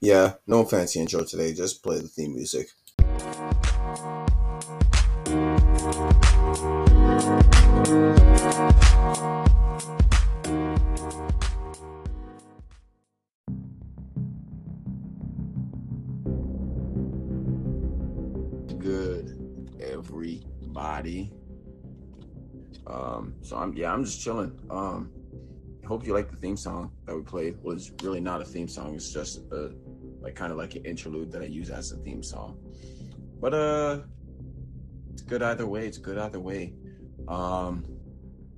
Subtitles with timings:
[0.00, 1.52] Yeah, no fancy intro today.
[1.52, 2.68] Just play the theme music.
[18.78, 19.36] Good,
[19.80, 21.32] everybody.
[22.86, 24.56] Um, so I'm yeah, I'm just chilling.
[24.70, 25.10] Um,
[25.88, 27.56] hope you like the theme song that we played.
[27.62, 28.94] Well, it's really not a theme song.
[28.94, 29.72] It's just a
[30.28, 32.58] like kind of like an interlude that I use as a theme song.
[33.40, 34.00] But uh,
[35.10, 35.86] it's good either way.
[35.86, 36.74] It's good either way.
[37.28, 37.84] Um,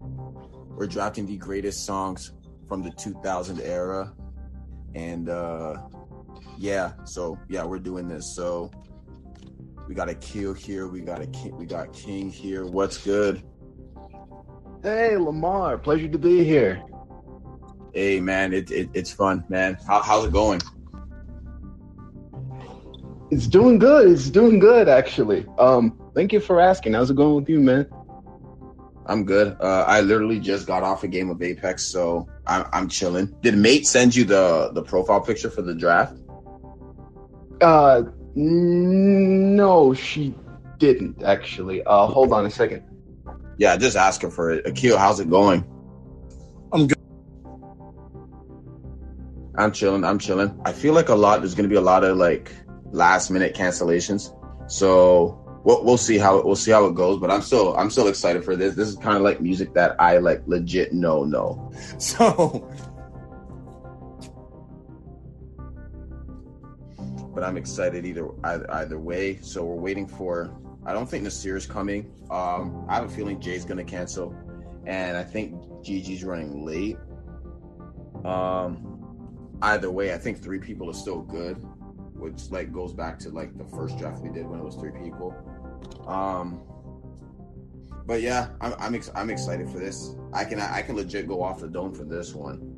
[0.00, 2.32] we're drafting the greatest songs
[2.66, 4.12] from the 2000 era,
[4.96, 5.76] and uh,
[6.58, 6.92] yeah.
[7.04, 8.34] So yeah, we're doing this.
[8.34, 8.72] So
[9.86, 10.88] we got a kill here.
[10.88, 11.56] We got a king.
[11.56, 12.64] We got King here.
[12.64, 13.44] What's good?
[14.82, 15.78] Hey, Lamar.
[15.78, 16.82] Pleasure to be here.
[17.94, 19.76] Hey man, it, it it's fun, man.
[19.86, 20.60] How, how's it going?
[23.30, 24.10] It's doing good.
[24.10, 25.46] It's doing good, actually.
[25.58, 26.94] Um, thank you for asking.
[26.94, 27.86] How's it going with you, man?
[29.06, 29.56] I'm good.
[29.60, 33.34] Uh, I literally just got off a game of Apex, so I'm I'm chilling.
[33.40, 36.16] Did Mate send you the the profile picture for the draft?
[37.60, 38.02] Uh,
[38.34, 40.34] no, she
[40.78, 41.82] didn't actually.
[41.84, 42.84] Uh, hold on a second.
[43.58, 44.66] Yeah, just ask her for it.
[44.66, 45.64] Akil, how's it going?
[46.72, 46.98] I'm good.
[49.56, 50.04] I'm chilling.
[50.04, 50.60] I'm chilling.
[50.64, 51.40] I feel like a lot.
[51.40, 52.52] There's gonna be a lot of like
[52.92, 54.34] last minute cancellations.
[54.70, 57.18] So we'll we'll see how we'll see how it goes.
[57.18, 58.74] But I'm still I'm still excited for this.
[58.74, 61.72] This is kind of like music that I like legit know know.
[61.98, 62.70] So.
[67.32, 69.38] But I'm excited either either, either way.
[69.40, 70.52] So we're waiting for.
[70.84, 72.10] I don't think Nasir is coming.
[72.30, 74.34] Um, I have a feeling Jay's gonna cancel,
[74.86, 76.96] and I think Gigi's running late.
[78.24, 81.64] Um, either way, I think three people are still good,
[82.20, 84.92] which like goes back to like the first draft we did when it was three
[84.92, 85.34] people.
[86.06, 86.60] Um,
[88.06, 90.14] but yeah, I'm I'm, ex- I'm excited for this.
[90.32, 92.76] I can I can legit go off the dome for this one.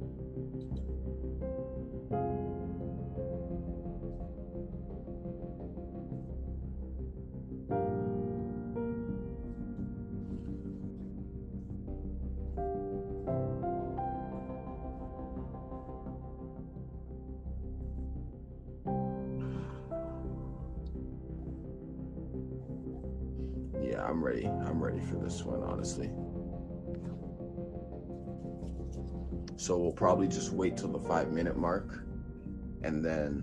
[24.12, 24.46] I'm ready.
[24.46, 26.10] I'm ready for this one, honestly.
[29.56, 32.04] So we'll probably just wait till the five minute mark,
[32.82, 33.42] and then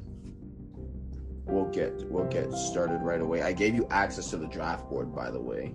[1.46, 3.42] we'll get we'll get started right away.
[3.42, 5.74] I gave you access to the draft board, by the way.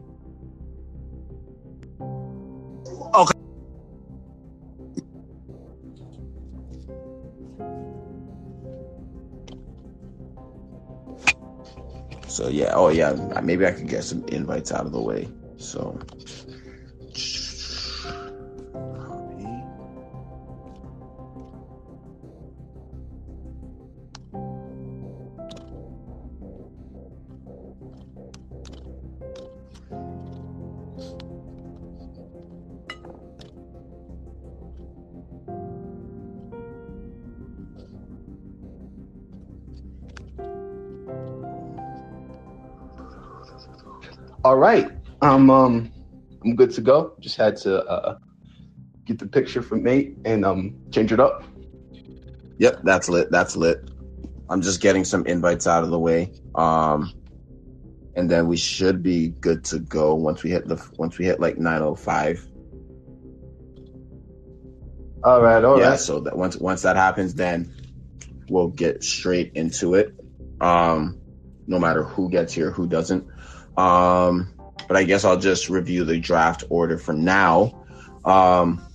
[12.35, 13.13] So yeah, oh yeah,
[13.45, 15.29] maybe I could get some invites out of the way.
[15.57, 15.97] So
[44.45, 44.91] All right.
[45.23, 45.91] I'm um
[46.45, 47.15] I'm good to go.
[47.21, 48.19] Just had to uh
[49.07, 51.43] get the picture from mate and um change it up.
[52.59, 53.31] Yep, that's lit.
[53.31, 53.89] That's lit.
[54.51, 56.31] I'm just getting some invites out of the way.
[56.55, 57.11] Um
[58.17, 61.41] and then we should be good to go once we hit the once we hit
[61.41, 62.47] like 905.
[65.25, 65.99] All right, all yeah, right.
[65.99, 67.75] so that once once that happens then
[68.51, 70.15] we'll get straight into it.
[70.61, 71.19] Um
[71.67, 73.27] no matter who gets here, who doesn't.
[73.77, 74.51] Um
[74.87, 77.85] but I guess I'll just review the draft order for now.
[78.25, 78.87] Um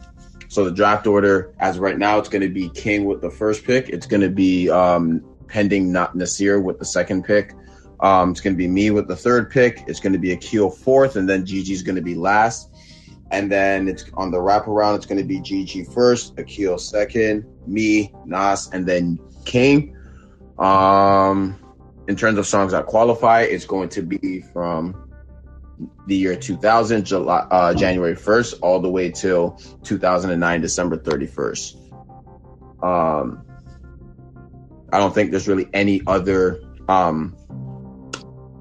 [0.50, 3.64] so the draft order, as right now, it's going to be King with the first
[3.64, 3.88] pick.
[3.88, 7.54] It's going to be um, pending not Nasir with the second pick.
[8.00, 9.84] Um, it's going to be me with the third pick.
[9.86, 12.72] It's going to be Akil fourth, and then Gigi's going to be last.
[13.30, 14.96] And then it's on the wraparound.
[14.96, 19.96] It's going to be Gigi first, Akil second, me, Nas, and then King.
[20.58, 21.60] Um,
[22.10, 25.08] in terms of songs that qualify, it's going to be from
[26.08, 31.76] the year 2000, July, uh, January 1st, all the way till 2009, December 31st.
[32.84, 33.46] Um,
[34.92, 37.38] I don't think there's really any other um,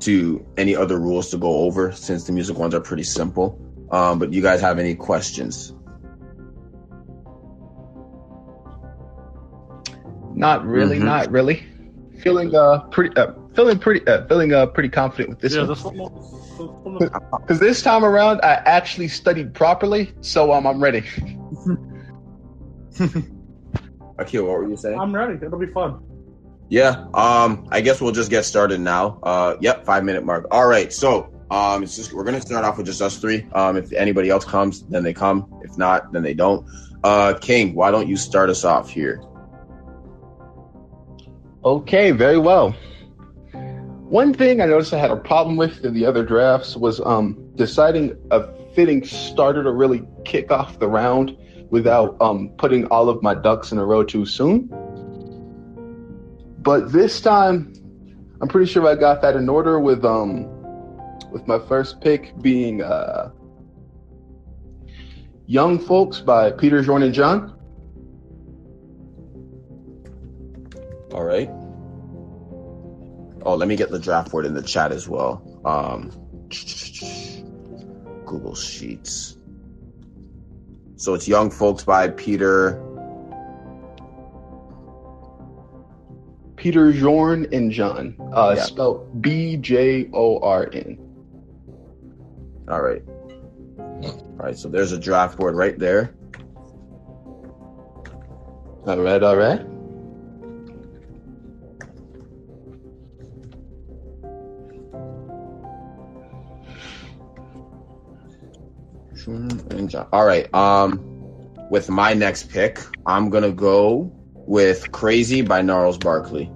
[0.00, 3.58] to any other rules to go over since the music ones are pretty simple.
[3.90, 5.72] Um, but you guys have any questions?
[10.34, 11.04] Not really, Mhm.
[11.04, 11.62] not really.
[12.20, 15.68] Feeling uh pretty uh, feeling pretty uh, feeling uh pretty confident with this yeah, one.
[15.68, 15.82] that's
[17.40, 21.04] Because this time around, I actually studied properly, so um, I'm ready.
[24.18, 24.98] Akil, what were you saying?
[24.98, 25.34] I'm ready.
[25.44, 26.02] It'll be fun.
[26.68, 27.06] Yeah.
[27.14, 29.18] Um, I guess we'll just get started now.
[29.22, 30.46] Uh, yep, five minute mark.
[30.50, 30.92] All right.
[30.92, 33.46] So, um, it's just we're gonna start off with just us three.
[33.52, 35.48] Um, if anybody else comes, then they come.
[35.62, 36.66] If not, then they don't.
[37.04, 39.22] Uh, King, why don't you start us off here?
[41.64, 42.70] Okay, very well.
[44.08, 47.36] One thing I noticed I had a problem with in the other drafts was um
[47.56, 51.36] deciding a fitting starter to really kick off the round
[51.70, 54.68] without um putting all of my ducks in a row too soon.
[56.60, 57.72] But this time,
[58.40, 60.46] I'm pretty sure I got that in order with um
[61.32, 63.30] with my first pick being uh
[65.46, 67.57] Young Folks by Peter Jordan John.
[71.12, 71.48] All right.
[73.44, 75.42] Oh, let me get the draft board in the chat as well.
[75.64, 76.10] Um,
[78.26, 79.38] Google Sheets.
[80.96, 82.82] So it's Young Folks by Peter.
[86.56, 88.62] Peter Bjorn and John, uh, Yeah.
[88.64, 90.98] spelled B J O R N.
[92.68, 93.02] All right.
[93.78, 94.58] All right.
[94.58, 96.12] So there's a draft board right there.
[98.86, 99.64] All right, all right.
[109.28, 110.08] And John.
[110.12, 110.52] All right.
[110.54, 111.04] Um,
[111.70, 116.50] with my next pick, I'm gonna go with "Crazy" by Gnarls Barkley.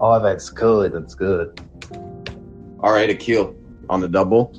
[0.00, 0.92] Oh, that's good.
[0.92, 1.60] That's good.
[2.80, 3.54] All right, Akil
[3.88, 4.58] on the double.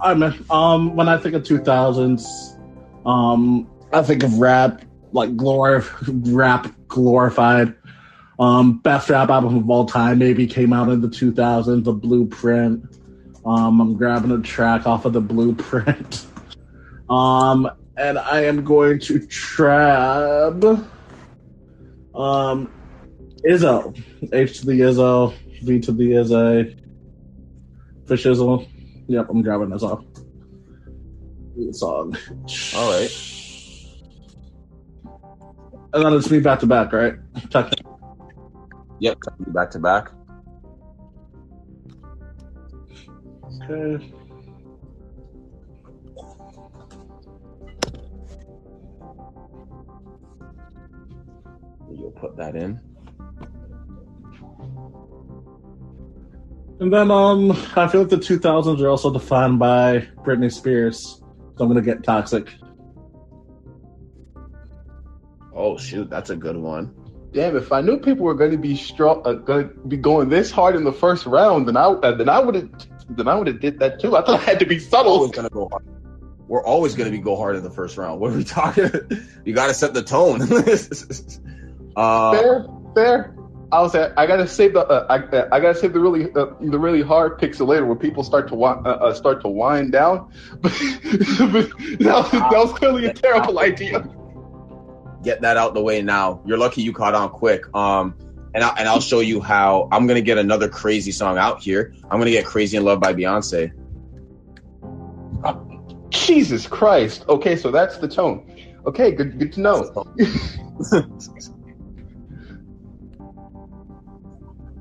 [0.00, 2.58] I mean, um, when I think of 2000s,
[3.06, 4.82] um, I think of rap,
[5.12, 5.84] like glor
[6.34, 7.74] rap glorified.
[8.38, 12.84] Um, best rap album of all time maybe came out in the 2000s, The Blueprint.
[13.46, 16.26] Um, I'm grabbing a track off of The Blueprint.
[17.08, 20.54] Um, and I am going to trap
[22.16, 22.72] um,
[23.48, 23.96] Izzo.
[24.32, 25.32] H to the Izzo,
[25.62, 26.76] V to the Izzy,
[28.06, 28.68] for shizzle.
[29.06, 30.04] Yep, I'm grabbing this off.
[31.54, 32.16] Good song.
[32.74, 33.10] All right.
[35.92, 37.14] And then it's me back to back, right?
[38.98, 39.18] Yep.
[39.48, 40.10] Back to back.
[43.68, 44.12] Okay.
[51.90, 52.80] You'll put that in.
[56.78, 61.22] And then um I feel like the 2000s are also defined by Britney Spears.
[61.56, 62.52] So I'm gonna get toxic.
[65.52, 66.94] Oh shoot, that's a good one.
[67.32, 70.28] Damn, if I knew people were going to be strong, uh, going to be going
[70.30, 72.70] this hard in the first round, then I uh, then I would have
[73.10, 74.16] then I would have did that too.
[74.16, 75.28] I thought I had to be Always subtle.
[75.28, 75.84] gonna go hard.
[76.48, 78.20] We're always gonna be go hard in the first round.
[78.20, 78.90] What are we talking?
[79.44, 80.42] you got to set the tone.
[81.96, 83.32] uh, Fair, fair.
[83.72, 86.32] I was at, I gotta save the uh, I, uh, I gotta save the really
[86.36, 89.48] uh, the really hard picks later where people start to wi- uh, uh, start to
[89.48, 90.30] wind down.
[90.62, 90.70] But
[91.98, 94.08] that, was, that was clearly a terrible idea.
[95.24, 96.40] get that out the way now.
[96.46, 97.62] You're lucky you caught on quick.
[97.74, 98.14] Um,
[98.56, 101.92] and I, and I'll show you how I'm gonna get another crazy song out here.
[102.10, 103.70] I'm gonna get "Crazy in Love" by Beyonce.
[106.08, 107.26] Jesus Christ.
[107.28, 108.50] Okay, so that's the tone.
[108.86, 109.92] Okay, good good to know.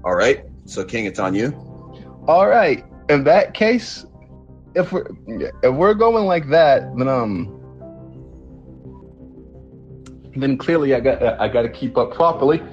[0.06, 1.52] All right, so King, it's on you.
[2.30, 2.86] All right.
[3.10, 4.06] In that case,
[4.74, 7.52] if we're if we're going like that, then um,
[10.34, 12.64] then clearly I got I got to keep up properly,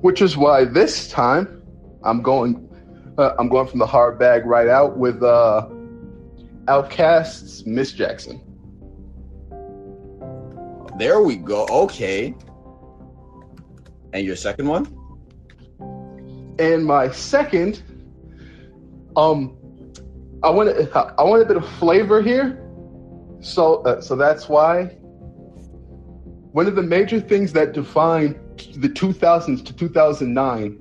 [0.00, 1.62] which is why this time
[2.04, 2.62] I'm going
[3.18, 5.68] uh, I'm going from the hard bag right out with uh,
[6.66, 8.42] OutKast's Miss Jackson.
[10.98, 11.66] There we go.
[11.68, 12.34] Okay.
[14.12, 14.86] And your second one?
[16.58, 17.82] And my second,
[19.14, 19.56] um,
[20.42, 22.62] I want I want a bit of flavor here,
[23.40, 24.84] so uh, so that's why
[26.52, 30.78] one of the major things that defined the 2000s to 2009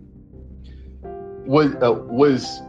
[1.46, 2.62] was uh, was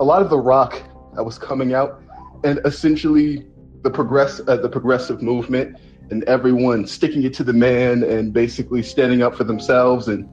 [0.00, 0.82] a lot of the rock
[1.14, 2.00] that was coming out,
[2.44, 3.46] and essentially
[3.82, 5.76] the progress uh, the progressive movement,
[6.10, 10.28] and everyone sticking it to the man and basically standing up for themselves and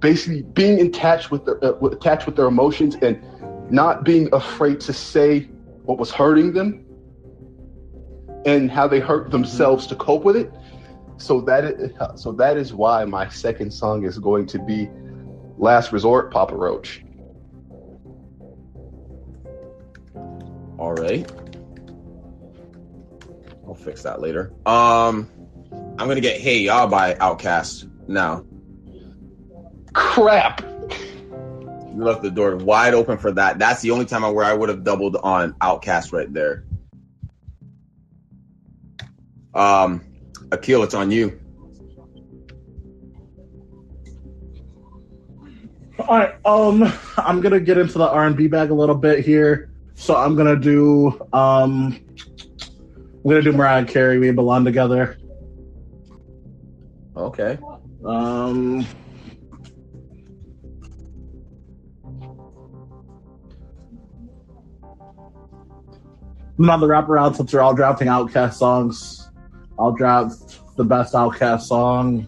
[0.00, 3.20] basically being attached with their uh, attached with their emotions and
[3.70, 5.40] not being afraid to say
[5.84, 6.84] what was hurting them
[8.46, 10.50] and how they hurt themselves to cope with it.
[11.18, 14.88] So that is, so that is why my second song is going to be
[15.58, 17.04] "Last Resort" Papa Roach.
[20.78, 21.30] All right.
[23.66, 24.52] I'll fix that later.
[24.64, 25.28] Um,
[25.72, 28.44] I'm gonna get "Hey Ya" by OutKast now.
[29.92, 30.62] Crap.
[30.62, 33.58] You left the door wide open for that.
[33.58, 36.64] That's the only time where I would have doubled on OutKast right there.
[39.52, 40.07] Um,
[40.50, 41.38] Akil, it's on you.
[45.98, 46.34] All right.
[46.46, 49.70] Um, I'm gonna get into the R&B bag a little bit here.
[49.94, 52.00] So I'm gonna do um,
[53.24, 54.18] I'm gonna do Mariah Carey.
[54.18, 55.18] We belong together.
[57.16, 57.58] Okay.
[58.04, 58.86] Um.
[66.58, 69.17] Another wraparound since we're all drafting OutKast songs.
[69.78, 70.32] I'll drop
[70.76, 72.26] the best OutKast song.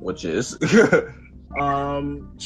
[0.00, 0.58] Which is
[1.60, 2.36] Um.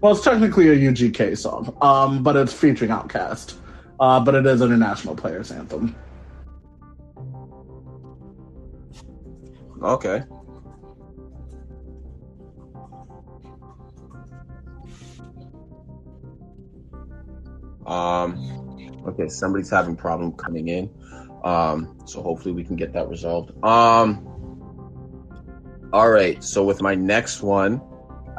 [0.00, 3.54] Well, it's technically a UGK song, um, but it's featuring OutKast.
[4.00, 5.94] Uh, but it is an international players anthem.
[9.82, 10.24] okay.
[17.92, 19.02] Um.
[19.06, 20.90] Okay, somebody's having problem coming in.
[21.44, 21.98] Um.
[22.06, 23.52] So hopefully we can get that resolved.
[23.64, 24.26] Um.
[25.92, 26.42] All right.
[26.42, 27.82] So with my next one,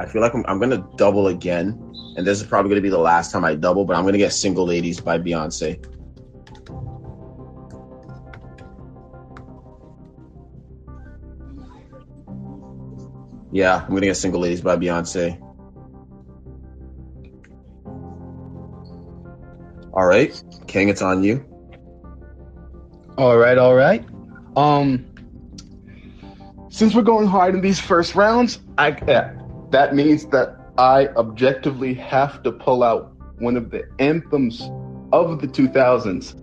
[0.00, 1.78] I feel like I'm, I'm gonna double again,
[2.16, 3.84] and this is probably gonna be the last time I double.
[3.84, 5.78] But I'm gonna get "Single Ladies" by Beyonce.
[13.52, 15.40] Yeah, I'm gonna get "Single Ladies" by Beyonce.
[19.94, 21.44] All right, King, it's on you.
[23.16, 24.04] All right, all right.
[24.56, 25.06] Um,
[26.68, 29.32] since we're going hard in these first rounds, I uh,
[29.70, 34.68] that means that I objectively have to pull out one of the anthems
[35.12, 36.40] of the 2000s.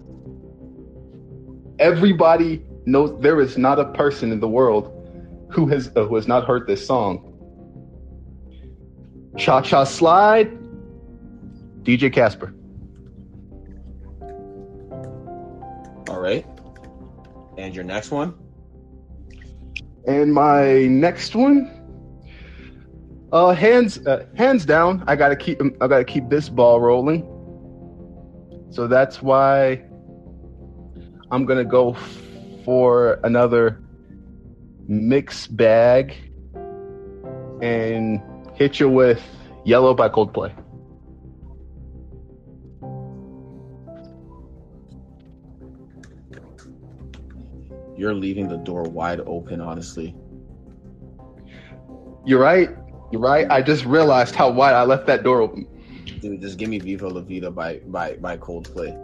[1.77, 4.97] Everybody knows there is not a person in the world
[5.51, 7.27] who has uh, who has not heard this song.
[9.37, 10.57] Cha Cha Slide,
[11.83, 12.53] DJ Casper.
[16.21, 16.45] Right,
[17.57, 18.35] and your next one.
[20.07, 21.69] And my next one,
[23.31, 27.27] uh, hands uh, hands down, I gotta keep I gotta keep this ball rolling.
[28.69, 29.83] So that's why
[31.31, 31.95] I'm gonna go
[32.63, 33.81] for another
[34.87, 36.15] mix bag
[37.61, 38.21] and
[38.55, 39.21] hit you with
[39.65, 40.53] "Yellow" by Coldplay.
[48.01, 50.15] You're leaving the door wide open, honestly.
[52.25, 52.71] You're right.
[53.11, 53.45] You're right.
[53.51, 55.67] I just realized how wide I left that door open.
[56.19, 58.97] Dude, just give me Viva La Vida by by by Coldplay.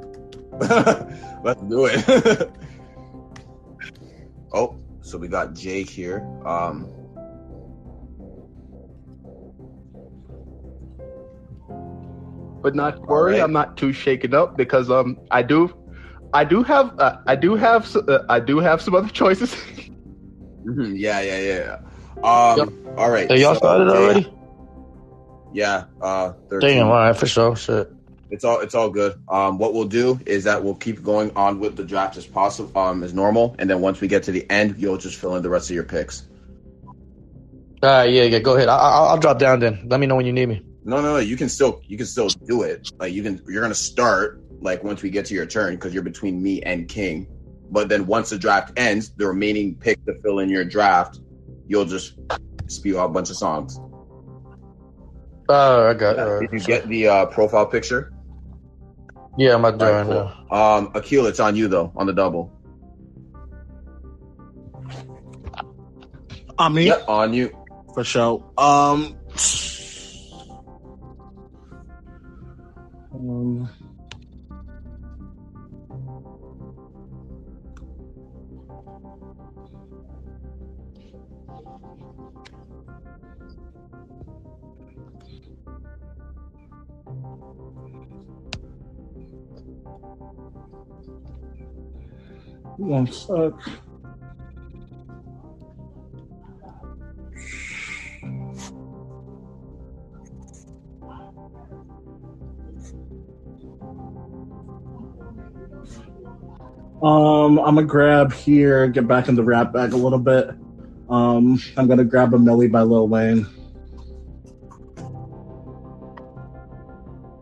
[1.44, 2.50] Let's do it.
[4.54, 6.26] oh, so we got Jake here.
[6.44, 6.90] Um
[12.64, 13.44] But not worry, right.
[13.44, 15.77] I'm not too shaken up because um I do,
[16.34, 19.54] I do have uh, I do have uh, I do have some other choices.
[20.66, 21.78] mhm, yeah, yeah, yeah.
[22.24, 22.98] Um Yep.
[22.98, 23.30] all right.
[23.30, 24.34] Hey, y'all so, started Jay- already?
[25.54, 26.70] Yeah, uh 13.
[26.78, 27.56] Damn, all right, for sure.
[27.56, 27.92] Shit.
[28.30, 29.16] It's all it's all good.
[29.30, 32.78] Um, what we'll do is that we'll keep going on with the draft as possible,
[32.78, 35.44] um, as normal, and then once we get to the end, you'll just fill in
[35.44, 36.28] the rest of your picks.
[37.84, 38.40] All right, yeah, yeah.
[38.40, 38.68] Go ahead.
[38.68, 39.88] I, I, I'll drop down then.
[39.88, 40.62] Let me know when you need me.
[40.84, 41.18] No, no, no.
[41.20, 42.90] You can still you can still do it.
[43.00, 46.04] Like you can you're gonna start like once we get to your turn because you're
[46.04, 47.28] between me and King.
[47.70, 51.20] But then once the draft ends, the remaining pick to fill in your draft,
[51.68, 52.14] you'll just
[52.68, 53.78] spew out a bunch of songs.
[55.50, 56.20] Oh, I got.
[56.20, 58.12] All Did you get the uh, profile picture?
[59.38, 60.32] Yeah, I'm not All doing right, right cool.
[60.52, 60.78] now.
[60.78, 62.52] Um, Akil, it's on you though on the double.
[66.58, 67.52] On me Yep, on you.
[67.94, 68.44] for sure.
[68.58, 69.16] Um.
[73.14, 73.70] um,
[107.02, 110.50] Um, I'm gonna grab here, get back in the rap bag a little bit.
[111.10, 113.48] Um, I'm gonna grab a Milli by Lil Wayne.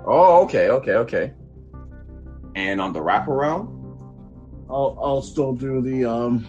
[0.05, 1.33] Oh, okay, okay, okay.
[2.55, 3.74] And on the wraparound?
[4.69, 6.47] I'll I'll still do the um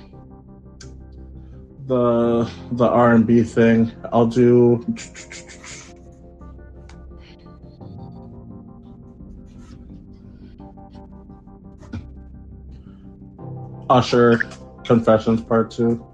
[1.86, 3.92] the the R and B thing.
[4.12, 4.84] I'll do
[13.88, 14.42] Usher
[14.84, 16.04] Confessions Part Two.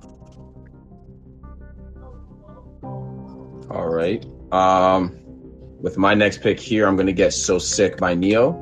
[3.73, 4.25] all right.
[4.53, 5.19] Um,
[5.81, 8.62] with my next pick here, I'm gonna get "So Sick" by Ne-Yo.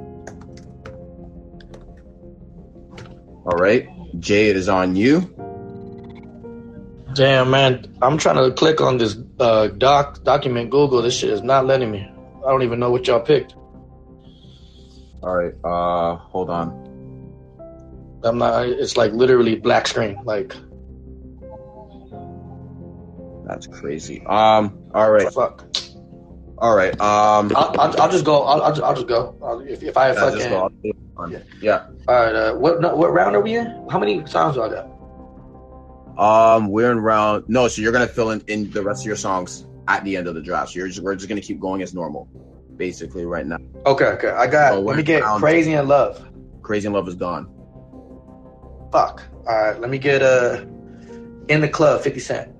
[4.20, 5.34] Jay, it is on you.
[7.14, 7.86] Damn, man.
[8.02, 11.02] I'm trying to click on this uh, doc document Google.
[11.02, 12.06] This shit is not letting me.
[12.46, 13.54] I don't even know what y'all picked.
[15.22, 16.70] All right, uh, hold on.
[18.22, 18.66] I'm not.
[18.68, 20.18] It's like literally black screen.
[20.24, 20.54] Like
[23.46, 24.22] That's crazy.
[24.26, 25.64] Um, all right, fuck.
[26.58, 26.92] all right.
[27.00, 28.44] Um, I'll, I'll, I'll just go.
[28.44, 29.34] I'll, I'll, just- I'll just go.
[29.42, 30.94] I'll, if, if I yeah, fucking.
[31.28, 31.36] Go.
[31.36, 31.86] It yeah.
[32.08, 32.34] All right.
[32.34, 33.86] Uh, what no, what round are we in?
[33.90, 34.86] How many songs do I got?
[36.18, 37.44] Um, we're in round.
[37.48, 40.26] No, so you're gonna fill in, in the rest of your songs at the end
[40.26, 40.72] of the draft.
[40.72, 42.28] So you're just we're just gonna keep going as normal,
[42.76, 43.58] basically right now.
[43.86, 44.06] Okay.
[44.06, 44.30] Okay.
[44.30, 44.74] I got.
[44.74, 46.26] Oh, let me get crazy in love.
[46.62, 47.48] Crazy in Love is gone.
[48.92, 49.22] Fuck.
[49.46, 49.80] All right.
[49.80, 50.64] Let me get uh
[51.48, 52.02] in the club.
[52.02, 52.54] Fifty Cent.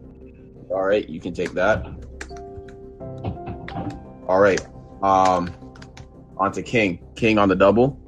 [0.71, 1.85] All right, you can take that.
[4.29, 4.61] All right.
[5.02, 5.52] Um,
[6.37, 7.05] on to King.
[7.17, 7.99] King on the double.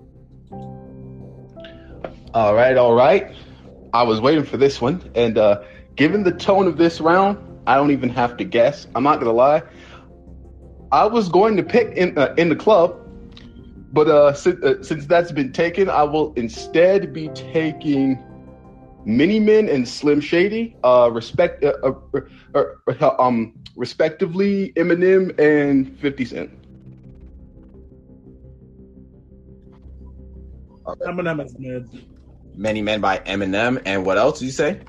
[2.34, 3.30] All right, all right.
[3.92, 5.62] I was waiting for this one, and uh,
[5.96, 7.36] given the tone of this round,
[7.66, 8.86] I don't even have to guess.
[8.94, 9.62] I'm not gonna lie.
[10.90, 12.98] I was going to pick in uh, in the club,
[13.92, 18.18] but uh, since, uh, since that's been taken, I will instead be taking
[19.04, 21.92] Many Men and Slim Shady, uh, respect, uh, uh,
[22.54, 22.64] uh,
[23.00, 26.50] uh, um, respectively, Eminem and Fifty Cent.
[31.06, 32.11] Eminem is mid.
[32.54, 33.82] Many Men by Eminem.
[33.84, 34.80] And what else did you say?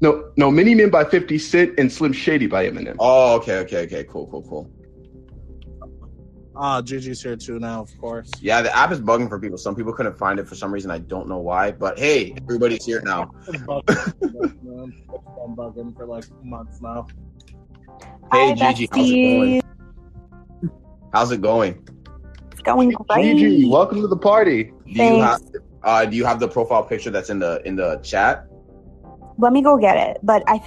[0.00, 2.96] No, no, Many Men by Fifty Cent and Slim Shady by Eminem.
[2.98, 4.04] Oh, okay, okay, okay.
[4.04, 4.70] Cool, cool, cool.
[6.56, 8.30] Ah, Gigi's here too now, of course.
[8.40, 9.58] Yeah, the app is bugging for people.
[9.58, 10.90] Some people couldn't find it for some reason.
[10.90, 11.72] I don't know why.
[11.72, 13.30] But hey, everybody's here now.
[13.48, 14.12] It's bugging.
[14.20, 17.06] It's been bugging for like months now.
[18.30, 19.62] Hey, Hi, Gigi, how's it going?
[21.12, 21.88] How's it going?
[22.52, 23.36] It's going great.
[23.36, 24.64] Gigi, welcome to the party.
[24.64, 25.58] Do you have Thanks.
[25.84, 28.46] Uh do you have the profile picture that's in the in the chat?
[29.38, 30.18] Let me go get it.
[30.22, 30.64] But I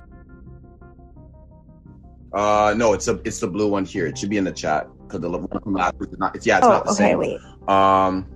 [2.34, 4.06] Uh no, it's a it's the blue one here.
[4.08, 6.36] It should be in the chat because the one from last week is not.
[6.36, 7.18] It's yeah, it's oh not the okay same.
[7.18, 7.40] wait.
[7.68, 8.28] Um,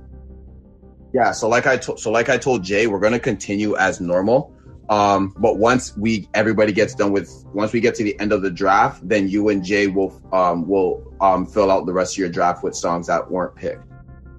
[1.13, 1.32] yeah.
[1.32, 4.54] So like I told, so like I told Jay, we're gonna continue as normal.
[4.89, 8.41] Um, but once we everybody gets done with, once we get to the end of
[8.41, 12.17] the draft, then you and Jay will um will um fill out the rest of
[12.20, 13.84] your draft with songs that weren't picked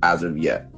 [0.02, 0.71] as of yet.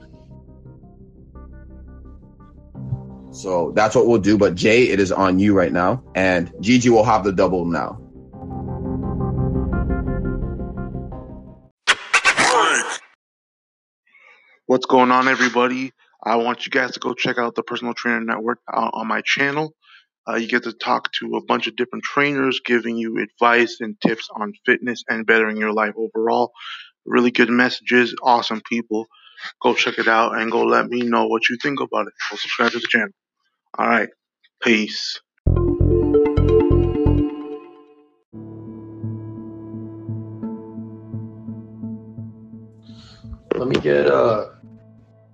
[3.34, 4.38] So that's what we'll do.
[4.38, 8.00] But Jay, it is on you right now, and Gigi will have the double now.
[14.66, 15.92] What's going on, everybody?
[16.22, 19.20] I want you guys to go check out the Personal Trainer Network uh, on my
[19.20, 19.74] channel.
[20.26, 24.00] Uh, you get to talk to a bunch of different trainers giving you advice and
[24.00, 26.52] tips on fitness and bettering your life overall.
[27.04, 29.06] Really good messages, awesome people.
[29.60, 32.14] Go check it out and go let me know what you think about it.
[32.30, 33.10] Go subscribe to the channel.
[33.76, 34.08] All right.
[34.62, 35.20] Peace.
[43.56, 44.46] Let me get uh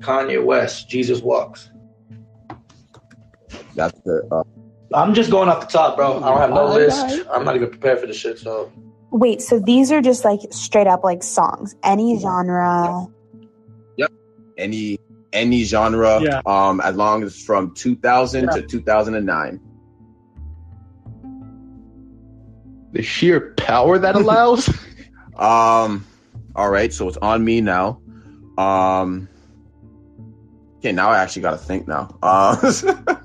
[0.02, 0.88] Kanye West.
[0.88, 1.70] Jesus walks.
[3.74, 4.42] That's the uh,
[4.94, 6.16] I'm just going off the top, bro.
[6.22, 6.98] I don't have no Bye, list.
[6.98, 7.34] bye.
[7.34, 8.38] I'm not even prepared for this shit.
[8.38, 8.72] So
[9.12, 13.06] Wait, so these are just like straight up like songs, any genre.
[13.96, 14.12] Yep.
[14.56, 14.98] Any
[15.32, 16.40] any genre Yeah.
[16.46, 19.60] um as long as from 2000 to 2009
[22.92, 24.68] The sheer power that allows.
[25.36, 26.04] um
[26.56, 28.00] all right so it's on me now.
[28.58, 29.28] Um
[30.78, 32.16] okay now i actually gotta think now.
[32.22, 32.56] Uh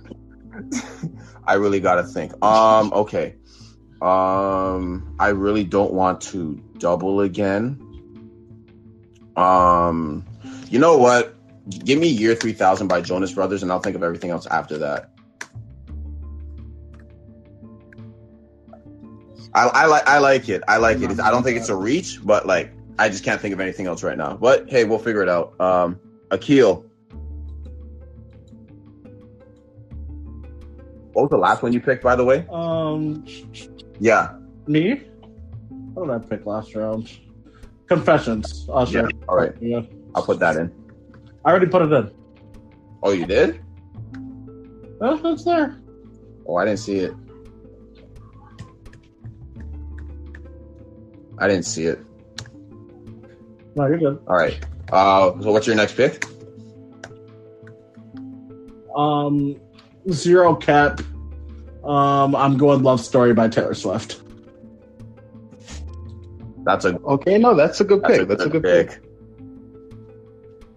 [1.46, 2.32] i really gotta think.
[2.44, 3.36] Um okay.
[4.02, 7.80] Um i really don't want to double again.
[9.36, 10.26] Um
[10.70, 11.35] you know what
[11.69, 15.12] give me year 3000 by jonas brothers and i'll think of everything else after that
[19.54, 20.63] I, I like I like it.
[20.67, 21.17] I like it.
[21.17, 24.04] I don't think it's a reach, but like I just can't think of anything else
[24.04, 24.36] right now.
[24.36, 25.58] But hey, we'll figure it out.
[25.62, 25.97] Um,
[26.30, 26.86] Akil,
[31.15, 32.45] What was the last one you picked, by the way?
[32.51, 33.23] Um,
[34.01, 34.34] Yeah.
[34.67, 35.01] me.
[35.93, 37.10] What did I pick last round?
[37.88, 38.67] Confessions.
[38.69, 38.99] Usher.
[39.04, 39.08] Yeah.
[39.30, 39.54] All right.
[39.62, 39.84] Yeah.
[40.13, 40.69] I'll put that in.
[41.45, 42.12] I already put it in.
[43.03, 43.62] Oh, you did?
[44.99, 45.79] Oh, it's there.
[46.47, 47.13] Oh, I didn't see it.
[51.38, 51.99] I didn't see it.
[53.75, 54.23] No, you're good.
[54.27, 54.58] All right.
[54.91, 56.25] Uh, so what's your next pick?
[58.95, 59.60] Um,
[60.10, 61.01] zero cap.
[61.84, 64.21] Um, I'm going Love Story by Taylor Swift.
[66.63, 68.21] That's a Okay, no, that's a good that's pick.
[68.21, 69.01] a that's good a good pick.
[69.01, 69.05] pick.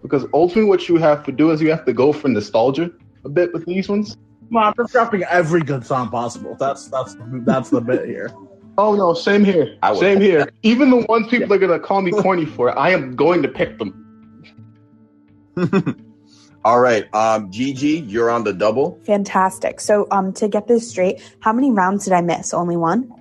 [0.08, 2.90] Because ultimately, what you have to do is you have to go for nostalgia
[3.24, 4.16] a bit with these ones.
[4.50, 6.56] No, I'm just dropping every good song possible.
[6.58, 8.32] That's that's that's the bit here.
[8.80, 9.76] Oh no, same here.
[9.82, 10.48] I Same here.
[10.62, 13.76] Even the ones people are gonna call me corny for, I am going to pick
[13.76, 14.46] them.
[16.64, 17.12] All right.
[17.12, 19.00] Um, Gigi, you're on the double.
[19.04, 19.80] Fantastic.
[19.80, 22.54] So, um, to get this straight, how many rounds did I miss?
[22.54, 23.12] Only one.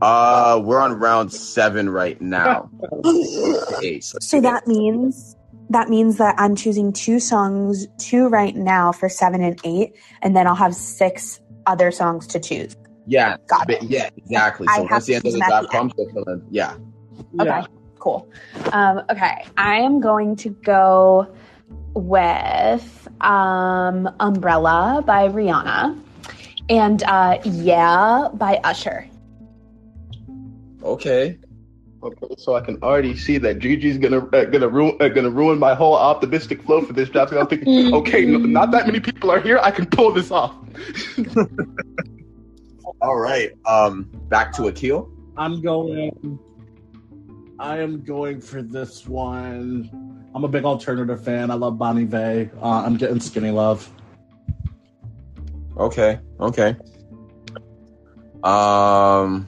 [0.00, 2.70] Uh, we're on round seven right now.
[3.82, 4.04] Eight.
[4.04, 5.34] So that means
[5.70, 10.36] that means that I'm choosing two songs, two right now for seven and eight, and
[10.36, 12.76] then I'll have six other songs to choose.
[13.06, 13.82] yeah, Got it.
[13.84, 14.66] yeah, exactly.
[14.66, 16.42] So have once the end of the at comes, you'll fill.
[16.50, 16.76] Yeah.
[17.32, 17.60] Yeah.
[17.60, 17.66] Okay,
[18.00, 18.28] cool.
[18.72, 21.32] Um, okay, I am going to go
[21.94, 26.00] with um, "Umbrella" by Rihanna
[26.68, 29.08] and uh, "Yeah" by Usher.
[30.82, 31.38] Okay.
[32.02, 35.58] Okay, so I can already see that Gigi's gonna uh, gonna ruin uh, gonna ruin
[35.58, 37.28] my whole optimistic flow for this job.
[37.28, 39.58] So I'm thinking, okay, no, not that many people are here.
[39.62, 40.54] I can pull this off.
[43.02, 43.52] All right.
[43.66, 45.10] Um, back to Akil.
[45.36, 46.38] I'm going.
[47.58, 49.90] I am going for this one.
[50.34, 51.50] I'm a big alternative fan.
[51.50, 52.50] I love Bon Iver.
[52.62, 53.90] Uh, I'm getting Skinny Love.
[55.76, 56.18] Okay.
[56.40, 56.76] Okay.
[58.42, 59.46] Um,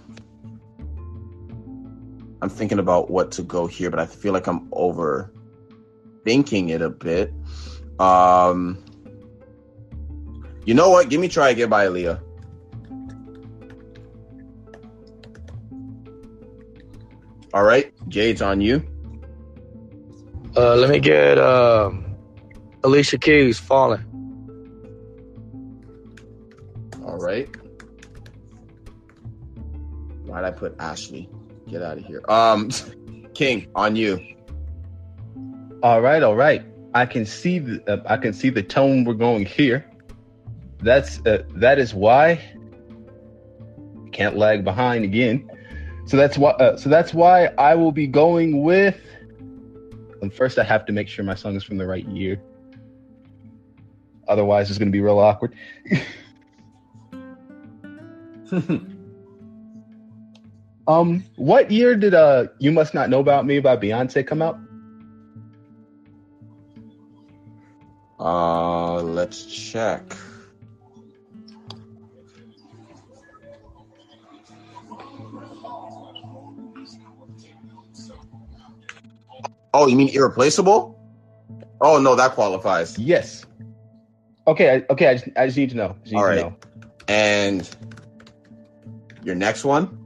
[2.43, 6.91] I'm thinking about what to go here, but I feel like I'm overthinking it a
[6.91, 7.33] bit.
[8.01, 8.85] Um,
[10.65, 11.09] you know what?
[11.09, 12.21] Give me "Try Again" by Aaliyah.
[17.55, 18.83] All right, Jade's on you.
[20.57, 22.17] Uh, let me get um,
[22.83, 24.03] Alicia Keys falling.
[27.07, 27.49] All right.
[30.25, 31.29] Why'd I put Ashley?
[31.73, 32.23] Get out of here.
[32.29, 32.69] Um,
[33.35, 34.21] King, on you.
[35.83, 36.63] All right, all right.
[36.95, 39.91] I can see the uh, I can see the tone we're going here.
[40.81, 42.45] That's uh, that is why
[44.13, 45.51] can't lag behind again.
[46.05, 49.01] So that's why uh, so that's why I will be going with.
[50.21, 52.41] And first, I have to make sure my song is from the right year.
[54.29, 55.57] Otherwise, it's going to be real awkward.
[60.87, 64.59] um, what year did uh "You Must Not Know About Me" by Beyonce come out?
[68.19, 70.03] Uh, let's check.
[79.75, 80.99] Oh, you mean irreplaceable?
[81.81, 82.99] Oh no, that qualifies.
[82.99, 83.45] Yes.
[84.47, 84.77] Okay.
[84.77, 85.09] I, okay.
[85.09, 85.97] I just, I just need to know.
[86.15, 86.57] All to know.
[87.09, 87.69] And
[89.25, 90.02] your next one?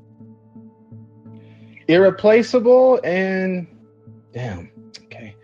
[1.88, 3.66] Irreplaceable and
[4.32, 4.70] damn.
[5.04, 5.36] Okay.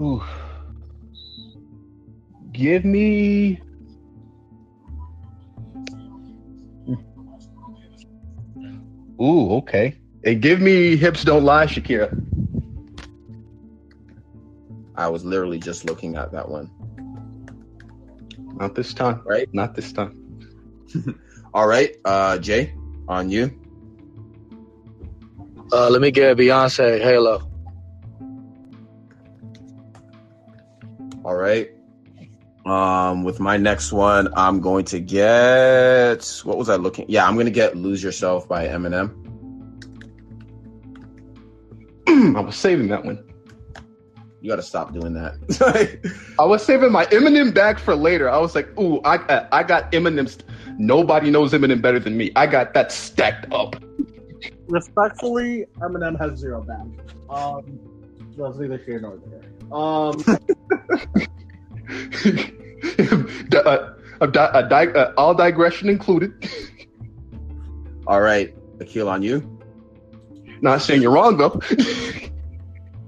[0.00, 0.22] Ooh.
[2.52, 3.60] Give me.
[9.20, 9.50] Ooh.
[9.56, 9.98] Okay.
[10.24, 12.12] And give me hips don't lie, Shakira.
[14.96, 16.70] I was literally just looking at that one.
[18.56, 19.22] Not this time.
[19.24, 19.48] Right.
[19.52, 20.20] Not this time.
[21.54, 22.74] All right, uh, Jay,
[23.06, 23.63] on you.
[25.72, 27.42] Uh, let me get Beyonce Halo.
[31.24, 31.70] All right.
[32.66, 37.06] Um, with my next one, I'm going to get what was I looking?
[37.08, 39.20] Yeah, I'm gonna get "Lose Yourself" by Eminem.
[42.36, 43.22] I was saving that one.
[44.40, 46.02] You got to stop doing that.
[46.38, 48.28] I was saving my Eminem back for later.
[48.28, 50.36] I was like, ooh, I uh, I got Eminem's.
[50.78, 52.30] Nobody knows Eminem better than me.
[52.36, 53.76] I got that stacked up.
[54.68, 56.86] Respectfully, Eminem has zero back.
[57.28, 57.78] Um,
[58.36, 59.42] that's neither here nor there.
[59.72, 60.16] Um,
[63.48, 66.32] Di- uh, a di- a di- uh, all digression included.
[68.06, 69.58] All right, Akil, on you.
[70.60, 71.58] Not saying you're wrong though.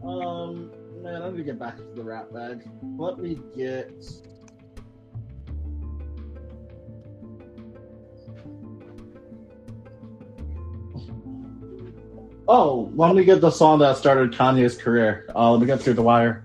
[0.03, 0.71] um,
[1.03, 2.67] man, I need to get back to the rap bag.
[2.97, 3.93] Let me get.
[12.49, 15.29] Oh, let me get the song that started Kanye's career.
[15.35, 16.45] Uh, let me get through the wire.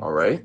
[0.00, 0.44] All right.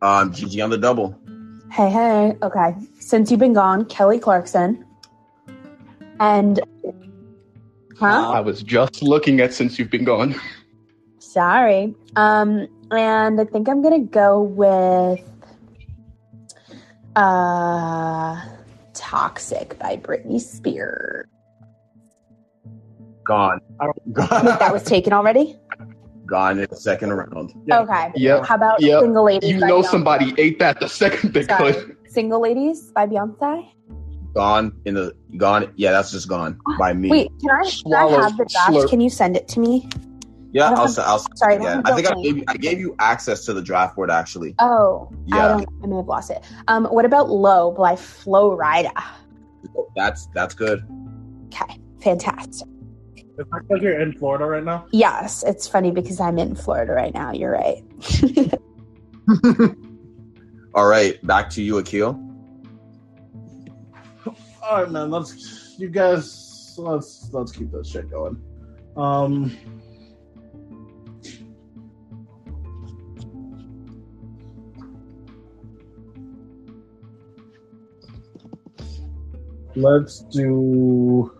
[0.00, 1.18] Um, Gigi on the double.
[1.70, 2.36] Hey, hey.
[2.42, 2.74] Okay.
[2.98, 4.84] Since you've been gone, Kelly Clarkson.
[6.18, 6.60] And.
[7.98, 8.32] Huh?
[8.32, 10.34] I was just looking at since you've been gone.
[11.18, 11.94] Sorry.
[12.16, 15.20] Um, and I think I'm gonna go with
[17.16, 18.40] uh
[18.94, 21.26] Toxic by Britney Spears.
[23.24, 23.60] Gone.
[23.80, 24.44] Wait, Gone.
[24.44, 25.56] that was taken already?
[26.26, 27.52] Gone in the second round.
[27.66, 27.80] Yeah.
[27.80, 28.12] Okay.
[28.16, 28.46] Yep.
[28.46, 29.00] How about Yep.
[29.02, 29.50] Single Ladies?
[29.50, 29.86] You by know Beyonce?
[29.86, 31.72] somebody ate that the second they Sorry.
[31.72, 31.96] could.
[32.08, 33.68] Single Ladies by Beyonce?
[34.34, 35.72] Gone in the gone.
[35.76, 37.10] Yeah, that's just gone by me.
[37.10, 38.70] Wait, can I, can I have the draft?
[38.70, 38.88] slurp.
[38.88, 39.88] Can you send it to me?
[40.52, 41.36] Yeah, I don't I'll, have- s- I'll.
[41.36, 42.44] Sorry, I Yeah, I think I gave you.
[42.48, 44.54] I gave you access to the draft board actually.
[44.58, 45.48] Oh, I Yeah.
[45.48, 45.66] don't.
[45.82, 46.42] I may have lost it.
[46.68, 48.92] Um, what about "Low" by Flo Rida?
[49.96, 50.84] That's that's good.
[51.46, 52.68] Okay, fantastic.
[53.38, 54.86] It looks like you're in Florida right now.
[54.92, 57.32] Yes, it's funny because I'm in Florida right now.
[57.32, 57.82] You're right.
[60.74, 62.18] All right, back to you, Akil.
[64.62, 65.10] All right, man.
[65.10, 66.74] Let's you guys.
[66.78, 68.40] Let's let's keep this shit going.
[68.96, 69.56] Um.
[79.74, 81.32] Let's do.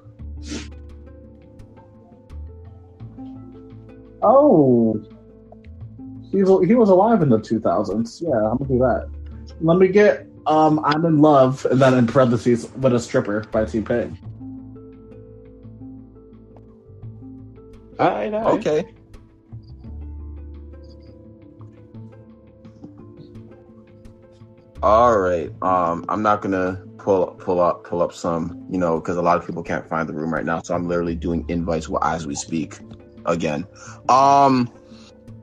[4.22, 5.02] Oh,
[6.30, 8.22] he's he was alive in the 2000s.
[8.22, 9.10] Yeah, I'm gonna do that.
[9.60, 13.64] Let me get um, I'm in love, and then in parentheses, with a stripper by
[13.64, 14.18] T Pain.
[17.98, 18.58] All right, all right.
[18.58, 18.84] Okay.
[24.82, 25.50] All right.
[25.62, 29.36] Um, I'm not gonna pull pull up pull up some, you know, because a lot
[29.36, 30.62] of people can't find the room right now.
[30.62, 32.78] So I'm literally doing invites as we speak.
[33.24, 33.66] Again.
[34.08, 34.68] Um,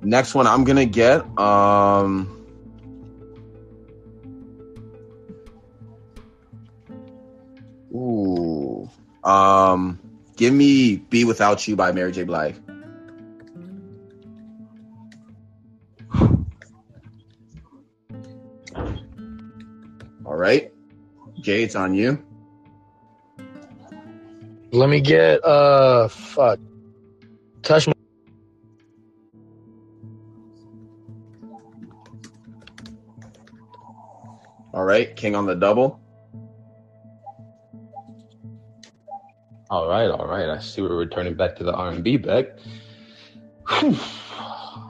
[0.02, 1.22] next one I'm gonna get.
[1.40, 2.36] Um.
[7.94, 8.90] Ooh.
[9.24, 10.00] Um.
[10.36, 12.24] Give me "Be Without You" by Mary J.
[12.24, 12.56] Blige.
[20.26, 20.72] All right,
[21.40, 22.24] Jay, it's on you.
[24.72, 26.60] Let me get uh fuck.
[27.64, 27.94] Touch my
[34.74, 36.00] All right, King on the double.
[39.70, 40.50] All right, all right.
[40.50, 42.46] I see we're returning back to the R and B back.
[43.68, 43.98] Whew.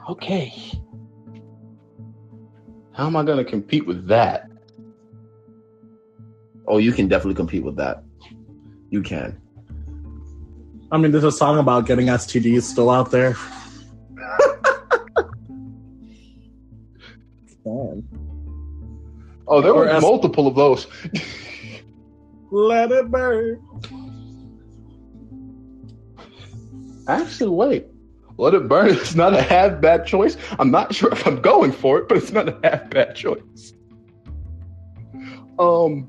[0.08, 0.52] Okay.
[2.92, 4.49] How am I gonna compete with that?
[6.70, 8.04] Oh, you can definitely compete with that.
[8.90, 9.36] You can.
[10.92, 13.34] I mean, there's a song about getting STDs still out there.
[17.64, 18.04] Damn.
[19.48, 20.86] Oh, there Or were as- multiple of those.
[22.52, 23.60] Let it burn.
[27.08, 27.86] Actually, wait.
[28.36, 28.90] Let it burn.
[28.90, 30.36] It's not a half bad choice.
[30.60, 33.74] I'm not sure if I'm going for it, but it's not a half bad choice.
[35.58, 36.08] Um.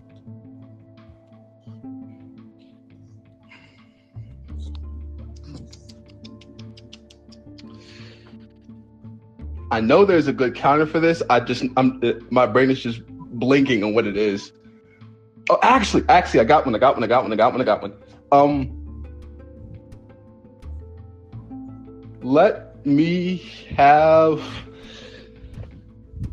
[9.72, 11.24] I know there's a good counter for this.
[11.30, 14.52] I just, I'm, my brain is just blinking on what it is.
[15.50, 16.76] Oh, actually, actually, I got one.
[16.76, 17.04] I got one.
[17.04, 17.32] I got one.
[17.32, 17.62] I got one.
[17.62, 17.94] I got one.
[18.32, 18.78] Um.
[22.24, 23.38] let me
[23.76, 24.42] have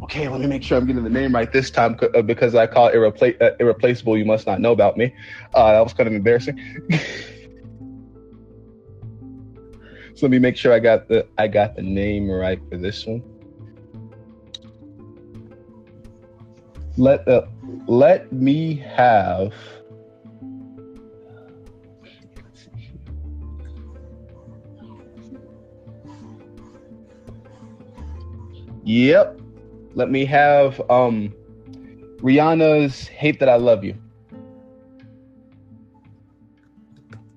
[0.03, 2.67] okay let me make sure i'm getting the name right this time uh, because i
[2.67, 5.15] call it irrepla- uh, irreplaceable you must not know about me
[5.55, 6.59] uh, that was kind of embarrassing
[10.19, 13.07] so let me make sure i got the i got the name right for this
[13.07, 13.23] one
[16.97, 17.47] let uh,
[17.87, 19.55] let me have
[28.89, 29.41] Yep.
[29.95, 31.35] Let me have um
[32.23, 33.95] Rihanna's Hate That I Love You.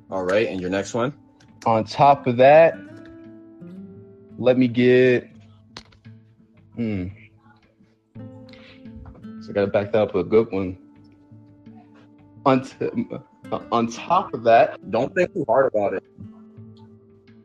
[0.09, 1.13] All right, and your next one.
[1.65, 2.75] On top of that,
[4.37, 5.29] let me get
[6.75, 7.07] hmm.
[9.41, 10.77] So I gotta back that up with a good one.
[12.45, 13.07] On, t-
[13.51, 16.03] uh, on top of that, Don't think too hard about it.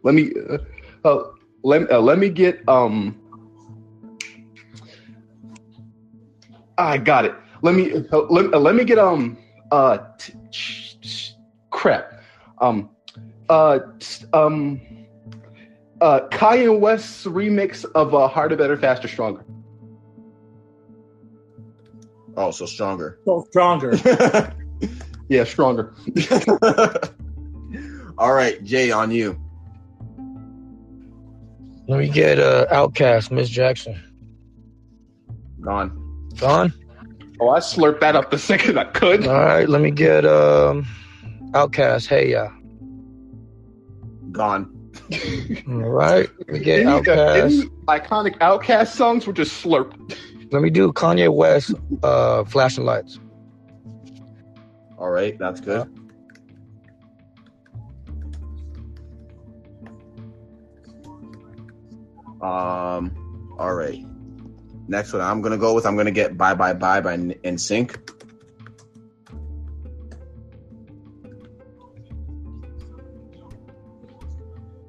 [0.03, 0.59] let me uh,
[1.05, 1.25] uh,
[1.63, 3.21] let, uh, let me get um
[6.79, 7.35] I got it.
[7.63, 9.37] Let me uh, let, uh, let me get um
[9.71, 11.31] uh t- sh- sh-
[11.71, 12.13] crap
[12.61, 12.91] um
[13.49, 13.79] uh
[14.33, 14.81] um
[16.01, 19.45] uh Kanye West's remix of uh Harder, Better, Faster, Stronger.
[22.37, 23.19] Oh, so stronger.
[23.25, 24.53] So stronger.
[25.29, 25.93] Yeah, stronger.
[28.19, 29.39] All right, Jay, on you.
[31.89, 34.01] Let me get uh, OutKast, Miss Jackson.
[35.61, 36.31] Gone.
[36.39, 36.73] Gone.
[37.41, 39.27] Oh, I slurped that up the second I could.
[39.27, 39.69] All right.
[39.69, 40.87] Let me get um,
[41.51, 42.07] OutKast.
[42.07, 42.49] Hey ya.
[44.33, 44.73] Gone.
[45.69, 46.29] All right.
[46.39, 47.43] Let me get Any, uh, OutKast.
[47.45, 50.17] any iconic OutKast songs were just slurped.
[50.53, 51.75] Let me do Kanye West.
[52.03, 53.19] Uh, Flashing Lights.
[54.99, 55.89] All right, that's good.
[62.41, 64.05] Um, all right.
[64.89, 65.87] Next one I'm gonna go with.
[65.87, 68.16] I'm gonna get "Bye Bye Bye" by NSYNC.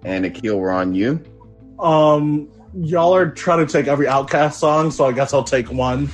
[0.07, 1.21] And Akil, we're on you.
[1.79, 6.09] Um, y'all are trying to take every OutKast song, so I guess I'll take one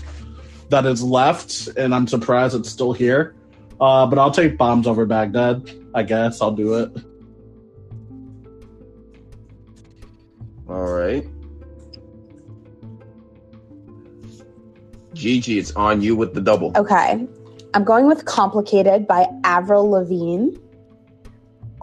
[0.70, 3.36] that is left, and I'm surprised it's still here.
[3.80, 5.70] Uh, but I'll take Bombs Over Baghdad.
[5.94, 6.92] I guess I'll do it.
[10.68, 11.28] All right.
[15.14, 16.72] Gigi, it's on you with the double.
[16.76, 17.28] Okay.
[17.76, 20.58] I'm going with Complicated by Avril Lavigne.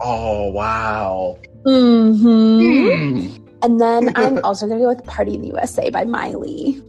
[0.01, 1.37] Oh wow.
[1.63, 3.27] Mm-hmm.
[3.37, 3.45] Hmm.
[3.63, 6.81] And then I'm also going to go with Party in the USA by Miley.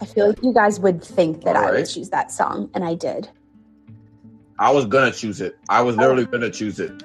[0.00, 2.94] I feel like you guys would think that I would choose that song, and I
[2.94, 3.28] did.
[4.58, 5.56] I was gonna choose it.
[5.68, 7.02] I was literally gonna choose it.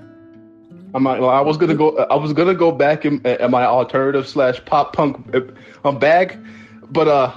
[0.93, 1.95] I'm not, I was gonna go.
[1.97, 5.33] I was gonna go back in, in my alternative slash pop punk
[5.85, 6.37] um, bag,
[6.89, 7.35] but uh,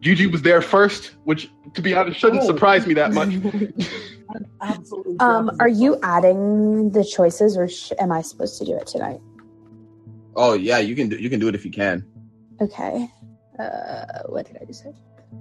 [0.00, 2.46] Gigi was there first, which to be honest shouldn't Oh.
[2.46, 3.34] surprise me that much.
[4.60, 5.16] Absolutely.
[5.20, 9.20] Um, are you adding the choices, or sh- am I supposed to do it tonight?
[10.36, 12.04] Oh yeah, you can do you can do it if you can.
[12.60, 13.08] Okay.
[13.58, 14.94] Uh, what did I just say?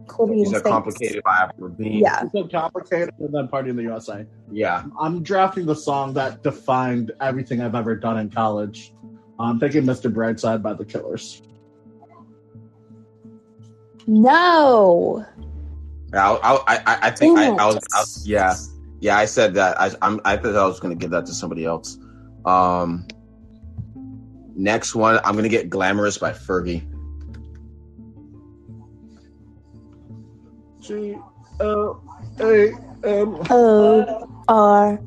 [0.08, 2.02] Colby These are complicated by Avril Lavigne.
[2.02, 2.24] Yeah.
[2.32, 4.26] so complicated, and then Party in the USA.
[4.52, 4.84] Yeah.
[5.00, 8.94] I'm drafting the song that defined everything I've ever done in college.
[9.40, 10.12] I'm thinking "Mr.
[10.12, 11.42] Brightside" by the Killers.
[14.08, 15.26] No.
[16.14, 18.56] I I I, I think I, Damn I, was, I was yeah
[19.02, 21.66] yeah I said that I I'm, I thought I was gonna give that to somebody
[21.66, 21.98] else.
[22.46, 23.08] Um.
[24.56, 26.84] Next one, I'm gonna get "Glamorous" by Fergie.
[30.82, 31.18] G
[31.62, 32.04] L
[32.42, 32.74] A
[33.06, 33.38] M.
[33.50, 35.00] O R.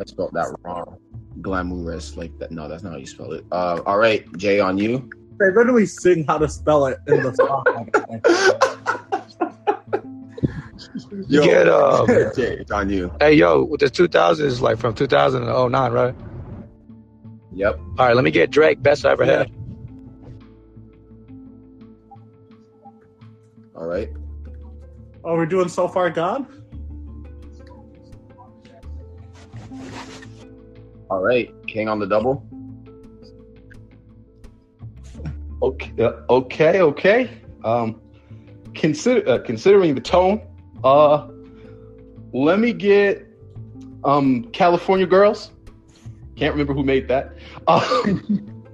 [0.00, 0.96] I spelled that wrong.
[1.42, 2.50] Glamorous, like that.
[2.50, 3.44] No, that's not how you spell it.
[3.52, 5.08] Uh, all right, Jay, on you.
[5.38, 9.20] They literally sing how to spell it in the song.
[11.28, 13.12] You get uh, it's on you.
[13.20, 16.14] hey yo, with the 2000s is like from 2009, right?
[17.52, 17.78] Yep.
[17.98, 18.82] All right, let me get Drake.
[18.82, 19.50] Best I ever had.
[23.74, 24.08] All right.
[25.24, 26.46] oh, we're doing so far gone.
[31.10, 31.52] All right.
[31.66, 32.46] King on the double.
[35.62, 37.30] Okay, uh, okay, okay.
[37.64, 38.00] Um,
[38.74, 40.42] consider uh, considering the tone.
[40.84, 41.28] Uh,
[42.32, 43.26] let me get
[44.04, 45.50] um California Girls.
[46.36, 47.34] Can't remember who made that.
[47.66, 48.64] Um,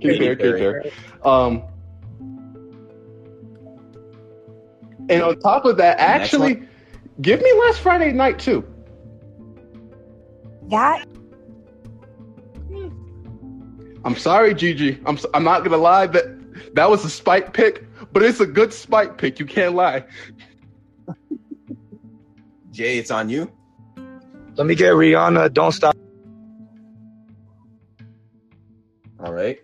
[0.00, 0.92] Katy Perry, Katy Perry.
[1.24, 1.62] Um,
[5.10, 6.62] and on top of that, actually,
[7.20, 8.64] give me Last Friday Night too.
[10.70, 11.04] That
[14.04, 15.00] I'm sorry, Gigi.
[15.06, 18.46] I'm s- I'm not gonna lie that that was a spike pick, but it's a
[18.46, 19.38] good spike pick.
[19.40, 20.04] You can't lie.
[22.78, 23.50] Jay, it's on you.
[24.54, 25.52] Let me get Rihanna.
[25.52, 25.96] Don't stop.
[29.18, 29.58] All right.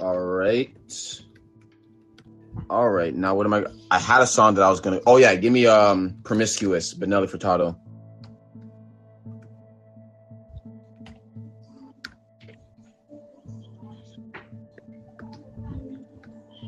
[0.00, 0.74] All right.
[2.68, 3.14] All right.
[3.14, 5.52] Now what am I I had a song that I was gonna Oh yeah, give
[5.52, 7.79] me um Promiscuous, by Nelly Furtado.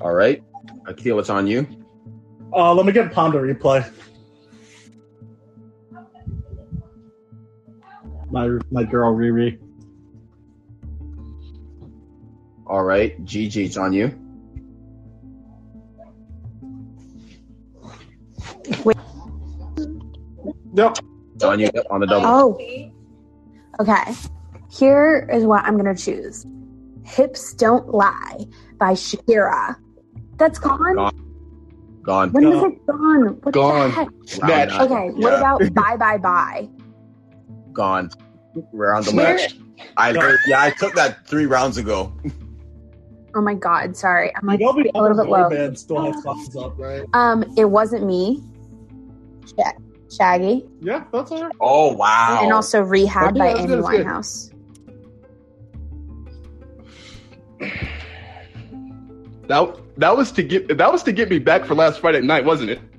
[0.03, 0.43] All right.
[0.87, 1.67] Akil, it's on you.
[2.53, 3.89] Uh, let me get Ponder replay.
[8.31, 9.61] My my girl Riri.
[12.67, 13.23] All right.
[13.25, 14.19] Gigi, it's on you.
[20.75, 20.99] Yep.
[21.35, 22.27] It's on you on the double.
[22.27, 22.59] Oh.
[23.79, 24.15] Okay.
[24.71, 26.47] Here is what I'm going to choose
[27.05, 28.47] Hips Don't Lie
[28.79, 29.77] by Shakira.
[30.37, 30.97] That's gone?
[30.97, 31.19] Gone.
[32.03, 32.33] Gone.
[32.33, 33.27] When was it gone?
[33.43, 33.89] What Gone.
[33.91, 34.09] the heck?
[34.27, 34.73] Snatch.
[34.81, 35.13] Okay, nine.
[35.21, 36.69] what Yeah, about Bye Bye Bye?
[37.73, 38.11] gone?
[38.73, 39.55] We're on the Where- left.
[39.97, 40.11] I
[40.47, 42.13] yeah, I took that three rounds ago.
[43.35, 44.31] Oh my god, sorry.
[44.37, 45.49] I'm You like know the a little other bit low.
[45.49, 47.03] boy band still has songs up, right?
[47.15, 48.43] Um, it wasn't me.
[49.57, 49.73] Sha-
[50.15, 50.67] Shaggy.
[50.81, 51.53] Yeah, that's all right.
[51.61, 52.41] Oh wow.
[52.43, 54.07] And also Rehab Okay, by that's Amy that's good.
[54.07, 54.51] Winehouse.
[59.49, 62.45] That that was to get that was to get me back for last Friday night,
[62.45, 62.81] wasn't it?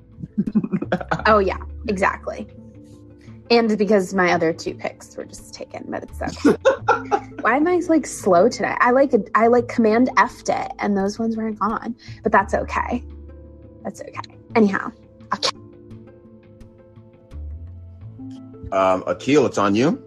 [1.26, 2.48] Oh yeah, exactly.
[3.50, 6.58] And because my other two picks were just taken, but it's okay.
[7.42, 8.76] Why am I like slow today?
[8.80, 13.04] I like I like Command F'd it, and those ones weren't gone, but that's okay.
[13.84, 14.38] That's okay.
[14.56, 14.92] Anyhow,
[15.34, 15.58] okay.
[18.72, 20.02] Um, Akil, it's on you.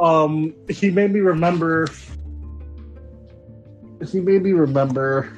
[0.00, 1.88] Um, he made me remember.
[4.06, 5.32] He made me remember.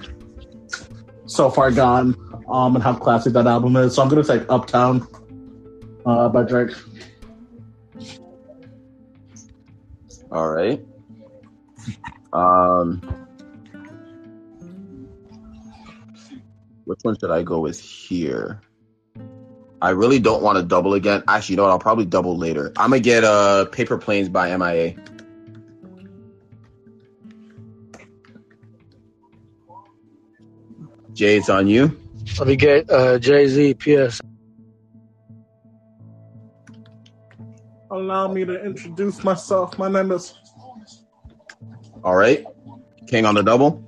[1.27, 2.17] So far gone.
[2.49, 3.95] Um, and how classic that album is.
[3.95, 5.07] So I'm gonna take Uptown.
[6.05, 6.75] Uh, by Drake.
[10.33, 10.85] All right.
[12.33, 13.01] Um,
[16.85, 18.61] which one should I go with here?
[19.83, 21.23] I really don't want to double again.
[21.27, 21.71] Actually, you know what?
[21.71, 22.73] I'll probably double later.
[22.77, 24.95] I'm gonna get uh Paper Planes by MIA.
[31.21, 32.01] Jay, it's on you.
[32.39, 34.23] Let me get uh, Jay Z PS.
[37.91, 39.79] Allow me to introduce myself.
[39.79, 40.33] My name is.
[42.03, 42.43] All right.
[43.07, 43.85] King on the double.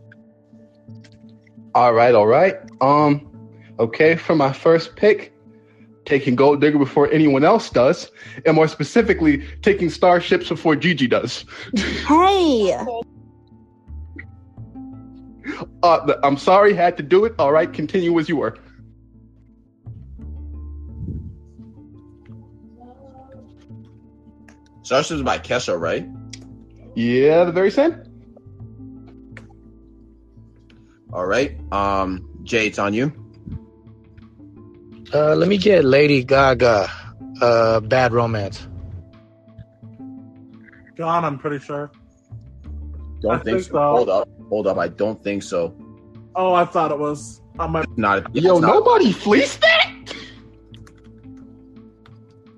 [1.75, 2.57] All right, all right.
[2.83, 3.27] Um,
[3.79, 5.33] okay, for my first pick,
[6.05, 8.11] taking Gold Digger before anyone else does,
[8.45, 11.47] and more specifically, taking Starships before Gigi does.
[12.07, 12.77] hey,
[15.83, 17.35] Uh, I'm sorry, had to do it.
[17.39, 18.57] All right, continue as you were.
[24.83, 26.07] Starships by Kesha, right?
[26.95, 28.03] Yeah, the very same.
[31.13, 31.57] All right.
[31.73, 33.13] Um, Jay, it's on you.
[35.15, 36.91] Uh, let me get Lady Gaga.
[37.41, 38.67] Uh, Bad Romance.
[40.97, 41.91] John, I'm pretty sure.
[43.21, 43.73] Don't I think, think so.
[43.73, 43.97] so.
[43.97, 44.29] Hold up.
[44.53, 44.77] Hold up.
[44.77, 45.75] I don't think so.
[46.37, 47.41] Oh, I thought it was.
[47.59, 47.87] I might.
[47.97, 48.37] Not.
[48.37, 49.91] Yo, it's not- nobody fleeced that.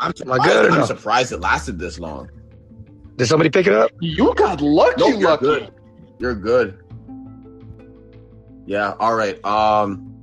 [0.01, 2.29] I'm Am I surprised, good I'm surprised it lasted this long.
[3.15, 3.93] Did somebody pick it up?
[4.01, 5.45] You got lucky, No, you're lucky.
[5.45, 5.73] good.
[6.19, 6.83] You're good.
[8.67, 8.95] Yeah.
[8.99, 9.43] All right.
[9.45, 10.21] Um.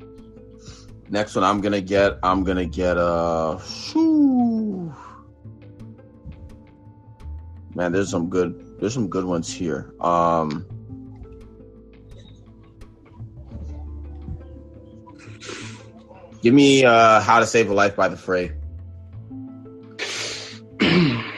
[1.10, 2.20] Next one, I'm gonna get.
[2.22, 2.98] I'm gonna get.
[2.98, 3.58] Uh.
[3.60, 4.94] shoo.
[7.76, 8.76] Man, there's some good.
[8.82, 9.94] There's some good ones here.
[10.02, 10.66] Um.
[16.42, 18.52] Give me uh, "How to Save a Life" by the Fray.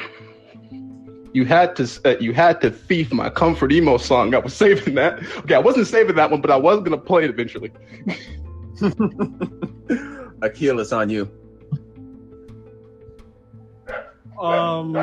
[1.34, 4.36] You had to uh, you had to thief my comfort emo song.
[4.36, 5.20] I was saving that.
[5.40, 7.72] Okay, I wasn't saving that one, but I was gonna play it eventually.
[10.44, 11.32] Akil, it's on you.
[14.40, 14.96] Um,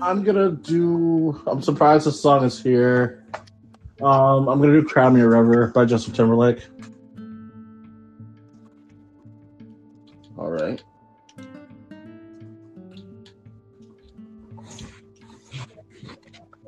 [0.00, 1.42] I'm gonna do.
[1.46, 3.22] I'm surprised the song is here.
[4.02, 6.66] Um, I'm gonna do "Crown Me a River" by Justin Timberlake.
[10.38, 10.82] All right.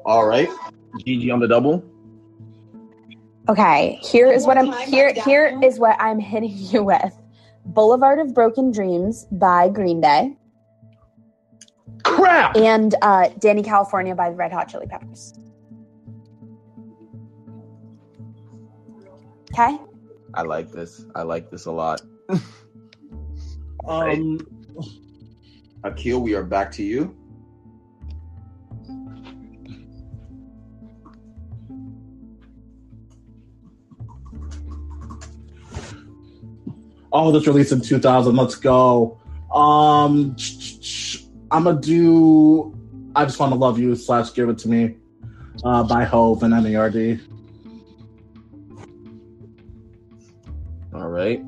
[0.04, 0.48] All right.
[0.98, 1.82] Gigi on the double.
[3.48, 5.14] Okay, here is what I'm here.
[5.24, 7.16] Here is what I'm hitting you with:
[7.64, 10.36] "Boulevard of Broken Dreams" by Green Day
[12.04, 12.56] Crap.
[12.56, 15.32] and uh, "Dani California" by the Red Hot Chili Peppers.
[19.52, 19.78] Okay,
[20.34, 21.04] I like this.
[21.14, 22.02] I like this a lot.
[23.84, 24.38] Um,
[25.82, 27.16] Akil, we are back to you.
[37.12, 38.34] oh, this released in 2000.
[38.34, 39.18] Let's go.
[39.52, 40.36] Um,
[41.50, 42.74] I'm gonna do.
[43.14, 44.96] I just want to love you slash give it to me.
[45.64, 47.20] Uh, by Hov and Nerd.
[51.22, 51.38] Right.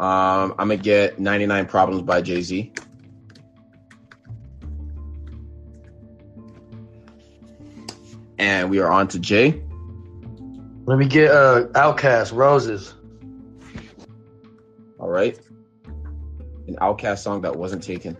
[0.00, 2.72] Um, I'm gonna get 99 Problems by Jay Z.
[8.38, 9.62] And we are on to Jay.
[10.86, 12.94] Let me get uh, OutKast Roses.
[14.98, 15.38] All right.
[16.66, 18.16] An OutKast song that wasn't taken.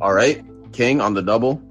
[0.00, 0.44] All right.
[0.72, 1.62] King on the double.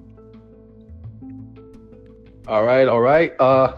[2.47, 3.33] All right, all right.
[3.39, 3.77] Uh,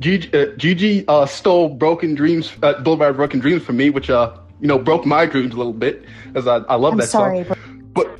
[0.00, 4.36] Gigi, uh, Gigi uh, stole Broken Dreams, uh, Boulevard Broken Dreams from me, which uh,
[4.60, 7.44] you know, broke my dreams a little bit, because I, I love I'm that sorry,
[7.44, 7.90] song.
[7.92, 8.18] But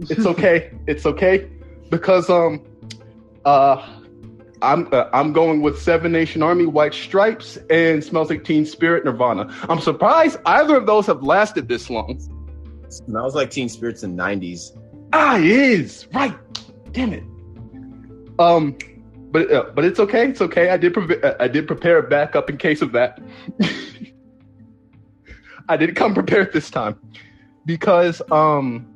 [0.00, 0.70] it's okay.
[0.86, 1.48] it's okay
[1.90, 2.64] because um,
[3.44, 4.00] uh,
[4.62, 9.04] I'm uh, I'm going with Seven Nation Army, White Stripes, and Smells Like Teen Spirit,
[9.04, 9.54] Nirvana.
[9.68, 12.20] I'm surprised either of those have lasted this long.
[12.88, 14.76] Smells like Teen Spirits in '90s.
[15.12, 16.36] Ah, it is right.
[16.92, 17.24] Damn it.
[18.38, 18.76] Um,
[19.30, 20.28] but uh, but it's okay.
[20.28, 20.70] It's okay.
[20.70, 23.20] I did pre- uh, I did prepare a backup in case of that.
[25.68, 26.98] I didn't come prepared this time
[27.66, 28.86] because um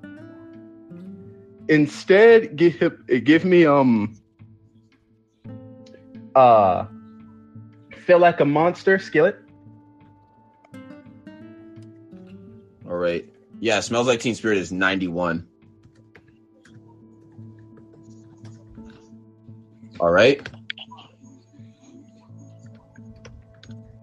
[1.68, 2.80] instead give
[3.24, 4.16] give me um
[6.34, 6.86] uh
[8.06, 9.38] feel like a monster skillet.
[12.88, 13.28] All right.
[13.60, 15.46] Yeah, Smells Like Teen Spirit is 91.
[20.02, 20.44] All right.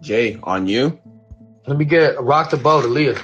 [0.02, 0.97] Jay, on you.
[1.68, 3.18] Let me get Rock the Boat, Aaliyah.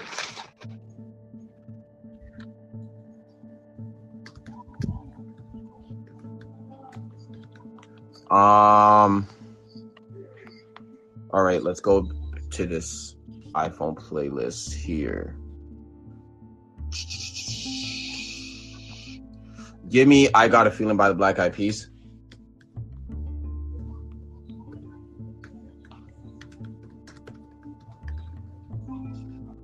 [8.30, 9.30] Um.
[11.32, 12.12] All right, let's go
[12.52, 13.16] to this
[13.54, 15.38] iPhone playlist here.
[19.88, 21.90] Give me "I Got a Feeling" by the Black Eyed Peas.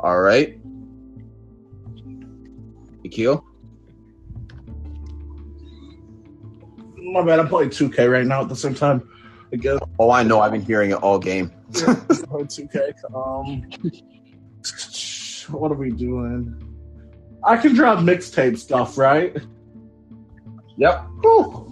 [0.03, 0.59] All right,
[3.05, 3.45] Akil.
[6.97, 7.39] My bad.
[7.39, 9.07] I'm playing 2K right now at the same time.
[9.53, 10.39] I guess Oh, I know.
[10.39, 11.51] I've been hearing it all game.
[11.73, 12.93] Playing 2K.
[13.13, 13.69] Um,
[15.59, 16.59] what are we doing?
[17.43, 19.35] I can drop mixtape stuff, right?
[20.77, 21.05] Yep.
[21.21, 21.67] Whew.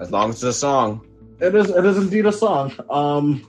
[0.00, 1.06] As long as it's a song.
[1.40, 1.70] It is.
[1.70, 2.72] It is indeed a song.
[2.90, 3.46] Um.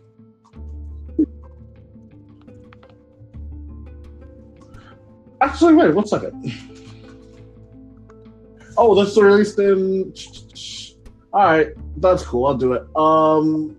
[5.52, 6.54] Actually, wait one second.
[8.78, 10.14] Oh, this is released in.
[11.34, 12.48] All right, that's cool.
[12.48, 12.84] I'll do it.
[12.96, 13.76] Um,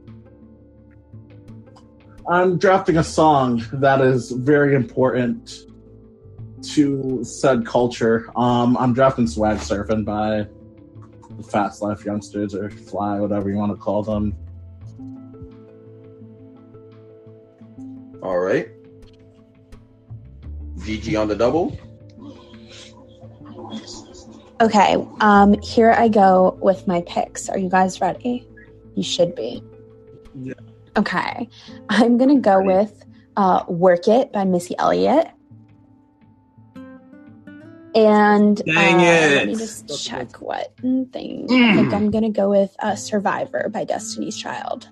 [2.29, 5.61] I'm drafting a song that is very important
[6.75, 8.31] to said culture.
[8.37, 10.47] Um, I'm drafting "Swag Surfing" by
[11.39, 14.37] the Fast Life Youngsters or Fly, whatever you want to call them.
[18.23, 18.69] All right.
[20.85, 21.77] Gigi on the double.
[24.61, 27.49] Okay, um, here I go with my picks.
[27.49, 28.47] Are you guys ready?
[28.95, 29.63] You should be.
[30.41, 30.55] Yeah.
[30.97, 31.49] Okay,
[31.89, 33.05] I'm gonna go with
[33.37, 35.29] uh, "Work It" by Missy Elliott.
[37.95, 39.35] And Dang uh, it.
[39.35, 41.47] let me just check what thing.
[41.51, 44.89] I think I'm gonna go with uh, "Survivor" by Destiny's Child.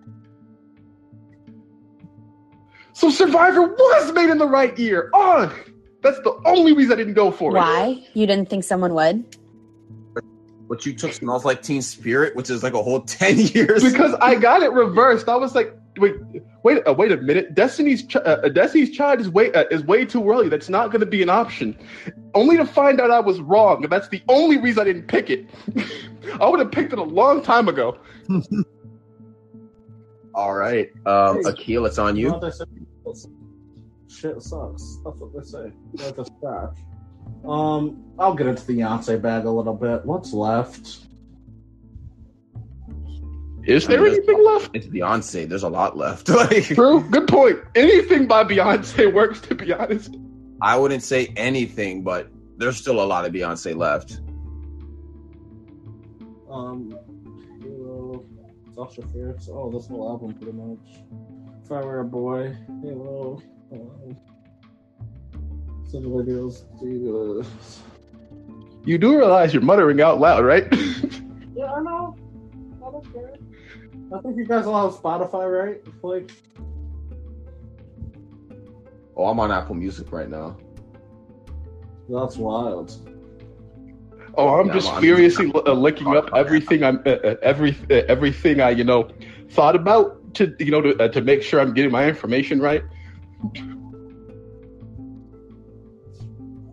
[2.92, 5.10] So Survivor was made in the right year.
[5.14, 5.54] Oh,
[6.02, 7.58] that's the only reason I didn't go for it.
[7.58, 8.02] Why?
[8.14, 9.36] You didn't think someone would?
[10.68, 13.82] But you took Smells Like Teen Spirit, which is like a whole 10 years.
[13.82, 15.28] Because I got it reversed.
[15.28, 16.14] I was like, wait,
[16.62, 17.54] wait, uh, wait a minute.
[17.54, 20.48] Destiny's Ch- uh, Destiny's Child is way uh, is way too early.
[20.48, 21.76] That's not going to be an option.
[22.34, 23.82] Only to find out I was wrong.
[23.82, 25.50] And that's the only reason I didn't pick it.
[26.40, 27.98] I would have picked it a long time ago.
[30.34, 30.88] All right.
[31.04, 33.34] Um, Akil, it's on know you.
[34.22, 34.40] What they say?
[34.40, 34.98] Shit sucks.
[35.04, 35.72] That's what they say.
[36.04, 36.78] Like a scratch.
[37.44, 40.04] Um, I'll get into the Beyonce bag a little bit.
[40.04, 41.06] What's left?
[43.64, 44.70] Is there I mean, anything left?
[44.74, 45.48] It's Beyonce.
[45.48, 46.28] There's a lot left.
[46.28, 47.02] like, True.
[47.10, 47.58] Good point.
[47.74, 50.16] Anything by Beyonce works, to be honest.
[50.62, 54.20] I wouldn't say anything, but there's still a lot of Beyonce left.
[56.50, 56.98] Um,
[57.62, 58.24] Halo,
[58.74, 59.48] Sasha Fierce.
[59.52, 61.02] Oh, this whole album pretty much.
[61.64, 63.42] If I Were a Boy, Halo,
[63.72, 64.16] um,
[65.84, 67.78] City Videos, Divas.
[68.84, 70.66] You do realize you're muttering out loud, right?
[71.54, 72.16] Yeah, I know.
[72.86, 73.32] I don't care.
[74.14, 75.82] I think you guys all have Spotify, right?
[76.02, 76.30] Like,
[79.16, 80.56] Oh, I'm on Apple Music right now.
[82.08, 82.92] that's wild.
[84.36, 88.02] Oh, I'm Yeah, just I'm furiously uh, looking up everything I'm uh, uh, every uh,
[88.08, 89.08] everything I you know
[89.50, 92.82] thought about to you know to, uh, to make sure I'm getting my information right.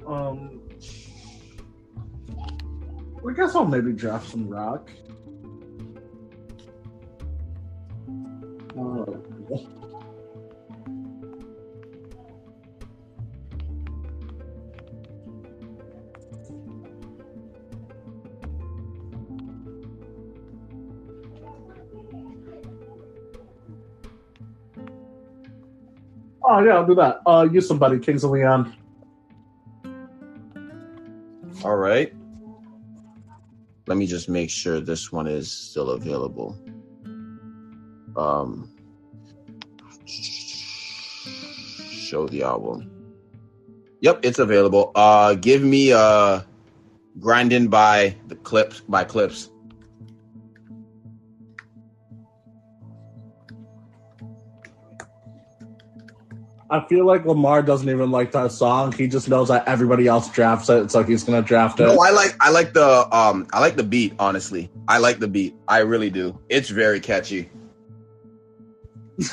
[0.07, 0.61] Um,
[3.27, 4.89] I guess I'll maybe draft some rock.
[8.77, 9.05] Uh,
[26.49, 27.21] Oh yeah, I'll do that.
[27.25, 28.73] Uh, use somebody, Kings of Leon.
[31.65, 32.13] All right.
[33.85, 36.57] Let me just make sure this one is still available.
[38.15, 38.71] Um,
[40.05, 42.89] show the album.
[43.99, 44.91] Yep, it's available.
[44.95, 46.41] Uh, give me uh,
[47.19, 49.49] grinding by the Clipse by Clipse.
[56.69, 58.91] I feel like Lamar doesn't even like that song.
[58.91, 61.83] He just knows that everybody else drafts it, so he's gonna draft it.
[61.85, 64.13] No, I like I like the um I like the beat.
[64.19, 65.55] Honestly, I like the beat.
[65.67, 66.37] I really do.
[66.49, 67.49] It's very catchy.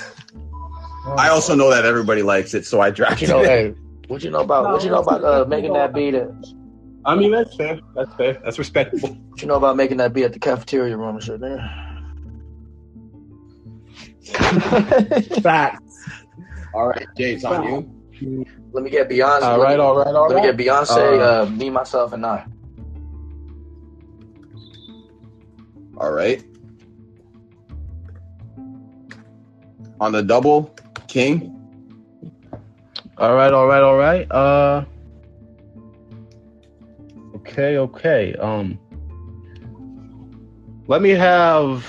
[1.18, 3.47] I also know that everybody likes it, so I What drafted you know, it.
[3.47, 3.74] hey,
[4.09, 6.14] what you know about what you know about uh, making that beat?
[6.14, 6.30] At,
[7.05, 7.80] I mean, that's fair.
[7.95, 8.41] That's fair.
[8.45, 9.09] That's respectable.
[9.11, 11.41] what you know about making that beat at the cafeteria room and shit?
[11.41, 11.82] Nigga?
[15.43, 15.84] Facts.
[16.75, 17.62] All right, Jay, it's on
[18.20, 18.45] you.
[18.72, 19.43] Let me get Beyonce.
[19.43, 22.45] all right, all right, all Let me get Beyonce, Uh, uh, me, myself, and I.
[25.99, 26.43] All right.
[30.01, 30.75] On the double,
[31.07, 31.53] King.
[33.18, 34.31] All right, all right, all right.
[34.33, 34.85] Uh,
[37.37, 38.35] okay, okay.
[38.35, 38.77] Um,
[40.89, 41.87] let me have.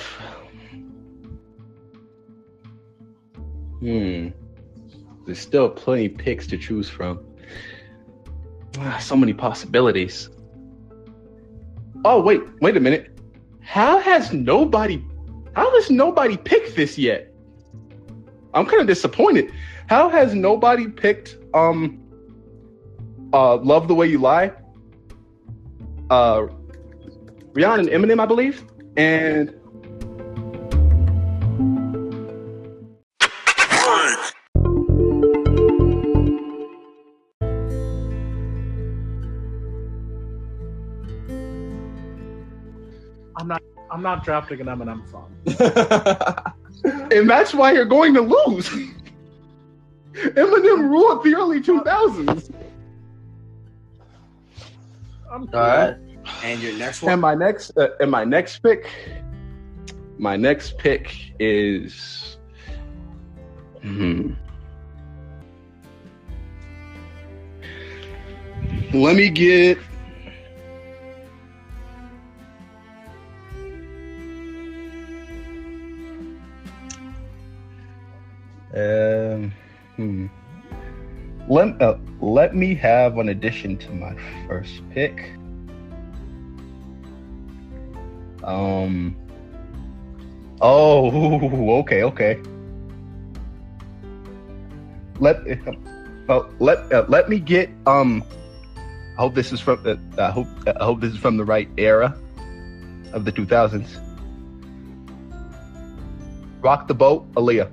[3.80, 4.30] Hmm.
[5.26, 7.20] There's still plenty picks to choose from.
[8.80, 10.30] Ah, so many possibilities.
[12.04, 13.18] Oh wait, wait a minute.
[13.62, 15.04] How has nobody?
[15.56, 17.34] How has nobody picked this yet?
[18.54, 19.52] I'm kind of disappointed.
[19.88, 22.02] How has nobody picked um
[23.34, 24.52] uh Love the Way You Lie?
[26.10, 26.48] Uh
[27.54, 28.64] Rihanna and Eminem, I believe.
[28.98, 29.56] And
[43.96, 44.18] I'm not.
[44.18, 45.32] I'm not drafting an Eminem song.
[47.12, 48.70] and that's why you're going to lose.
[50.14, 52.54] Eminem ruled the early 2000s.
[55.32, 55.96] I'm All right.
[56.44, 57.14] and your next one.
[57.14, 58.90] And my next uh, and my next pick
[60.18, 62.38] my next pick is
[63.82, 64.34] hmm.
[68.94, 69.78] Let me get
[78.76, 79.54] Um,
[79.96, 80.28] hmm.
[81.48, 84.16] Let uh, let me have an addition to my
[84.48, 85.32] first pick.
[88.44, 89.16] Um.
[90.62, 92.42] Oh, okay, okay.
[95.20, 95.38] Let
[96.28, 98.24] uh, let uh, let me get um.
[99.18, 99.80] I hope this is from.
[99.86, 102.18] Uh, I hope I hope this is from the right era
[103.14, 104.02] of the 2000s.
[106.62, 107.70] Rock the boat, Aaliyah.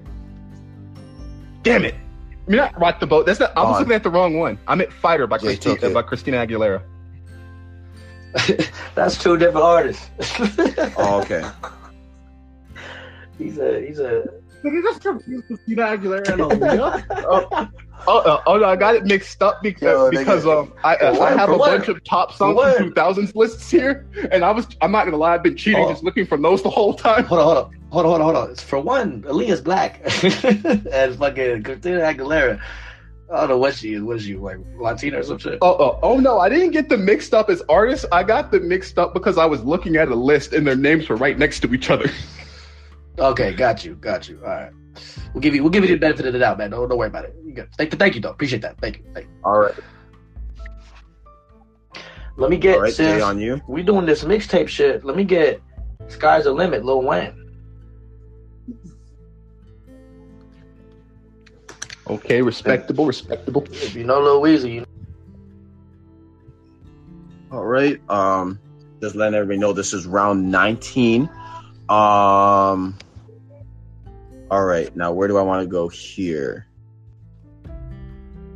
[1.63, 1.95] Damn it!
[1.95, 3.27] I mean, not rock the boat.
[3.27, 3.57] That's not.
[3.57, 3.79] I was On.
[3.81, 4.59] looking at the wrong one.
[4.67, 6.83] I meant "Fighter" by, Christi- took by Christina Aguilera.
[8.95, 10.09] That's two different artists.
[10.97, 11.43] Oh, okay.
[13.39, 14.25] he's a he's a
[14.63, 17.05] Did you just confuse Christina Aguilera and Aaliyah?
[17.29, 17.69] oh,
[18.07, 20.63] oh, uh, oh no, I got it mixed up because Yo, because nigga.
[20.63, 21.71] um I, For I have a what?
[21.77, 25.17] bunch of top songs For from 2000s lists here, and I was I'm not gonna
[25.17, 25.91] lie, I've been cheating, Oh.
[25.91, 27.25] just looking for those the whole time.
[27.25, 28.51] hold on, hold on, hold on, hold on, hold on.
[28.51, 30.01] It's for one, Aaliyah's black,
[30.93, 32.61] and fucking Christina Aguilera.
[33.33, 34.03] I don't know what she is.
[34.03, 35.57] What is she like, Latina or some shit?
[35.63, 38.05] Oh, oh, oh no, I didn't get them mixed up as artists.
[38.13, 41.09] I got them mixed up because I was looking at a list and their names
[41.09, 42.11] were right next to each other.
[43.19, 44.39] Okay, got you, got you.
[44.43, 44.73] All right,
[45.33, 46.71] we'll give you we'll give you the benefit of the doubt, man.
[46.71, 47.37] Don't, don't worry about it.
[47.45, 47.69] You good.
[47.77, 48.31] Thank, thank you, though.
[48.31, 48.79] Appreciate that.
[48.81, 49.05] Thank you.
[49.15, 49.33] Thank you.
[49.45, 49.75] All right.
[52.37, 53.61] Let me get All right, since on you.
[53.69, 55.05] we doing this mixtape shit.
[55.05, 55.61] Let me get
[56.09, 57.43] "Sky's the Limit," Lil Wayne.
[62.09, 63.65] Okay, respectable, respectable.
[63.71, 64.85] If you know Lil Weezy, you
[67.51, 68.01] All right.
[68.11, 68.59] Um,
[69.01, 71.29] just letting everybody know this is round 19.
[71.89, 72.99] Um,
[74.53, 74.95] all right.
[74.95, 76.67] Now, where do I want to go here?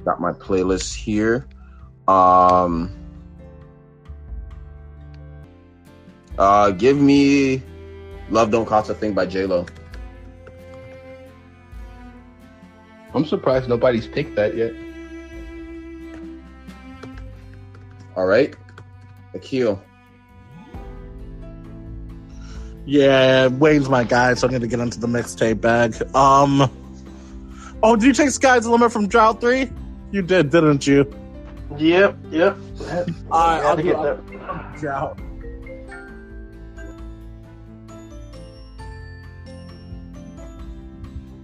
[0.05, 1.49] Got my playlist here.
[2.07, 2.94] Um,
[6.38, 7.62] uh, give me
[8.28, 9.64] "Love Don't Cost a Thing" by J Lo.
[13.14, 14.74] I'm surprised nobody's picked that yet.
[18.14, 18.55] All right,
[19.32, 19.82] Akil.
[22.87, 25.95] Yeah, Wayne's my guy, so I'm gonna get into the mixtape bag.
[26.14, 26.70] Um,
[27.82, 29.70] oh, did you take Sky's the Limit from Drought Three?
[30.12, 31.12] You did, didn't you?
[31.76, 32.57] Yep, yep.
[33.32, 34.76] I, I'll Gotta get that.
[34.78, 35.20] Drought.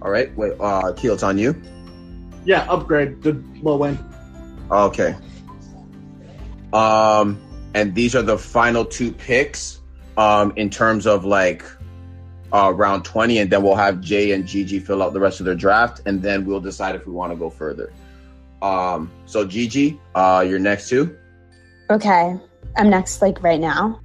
[0.01, 1.61] All right, wait, uh, Akil, it's on you.
[2.45, 3.21] Yeah, upgrade.
[3.21, 3.99] Did Lil Wayne?
[4.71, 5.15] Okay.
[6.71, 7.39] Um,
[7.73, 9.79] and these are the final two picks.
[10.17, 11.63] Um, in terms of like
[12.51, 15.45] uh, round twenty, and then we'll have Jay and Gigi fill out the rest of
[15.45, 17.91] their draft, and then we'll decide if we want to go further.
[18.61, 21.17] Um, so Gigi, uh, you're next too.
[21.89, 22.35] Okay.
[22.77, 23.99] I'm next, like right now.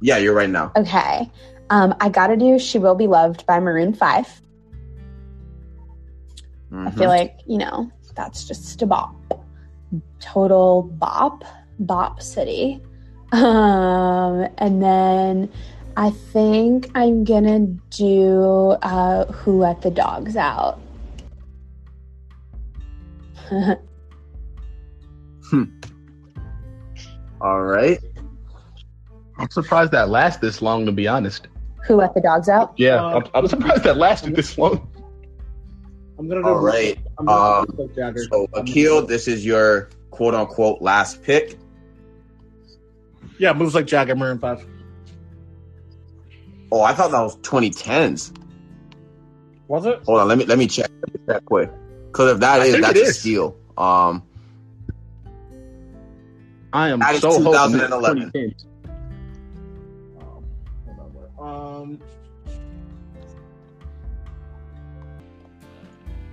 [0.00, 0.72] Yeah, you're right now.
[0.76, 1.30] Okay.
[1.70, 4.42] Um, I gotta do She Will Be Loved by Maroon 5.
[6.72, 6.98] I Mhm.
[6.98, 9.14] feel like, you know, that's just a bop.
[10.20, 11.44] Total bop.
[11.80, 12.82] Bop City.
[13.32, 15.48] Um, and then
[15.96, 17.60] I think I'm gonna
[17.90, 20.80] do uh, Who Let the Dogs Out.
[27.40, 27.98] All right.
[29.38, 31.48] I'm surprised that lasted this long, to be honest.
[31.86, 32.74] Who Let the Dogs Out?
[32.76, 34.86] Yeah, Uh, I'm, I'm surprised that lasted this long.
[36.18, 36.48] I'm gonna do.
[36.48, 36.98] All right.
[37.18, 38.24] I'm gonna Um, do Mick Jagger.
[38.30, 41.56] So Akil, this is your quote unquote last pick.
[43.40, 44.66] Yeah, moves like Jagger, Maroon Five.
[46.70, 48.36] Oh, I thought that was 2010s.
[49.66, 50.02] Was it?
[50.04, 50.90] Hold on, let me let me check
[51.26, 51.70] check quick.
[52.12, 53.18] Because if that I is, that's a is.
[53.18, 53.56] steal.
[53.78, 54.22] Um,
[56.74, 58.30] I am That is so it's 2011.
[58.30, 58.54] 2010.
[60.20, 60.44] Um,
[60.84, 61.98] hold on, wait.
[61.98, 62.00] Um.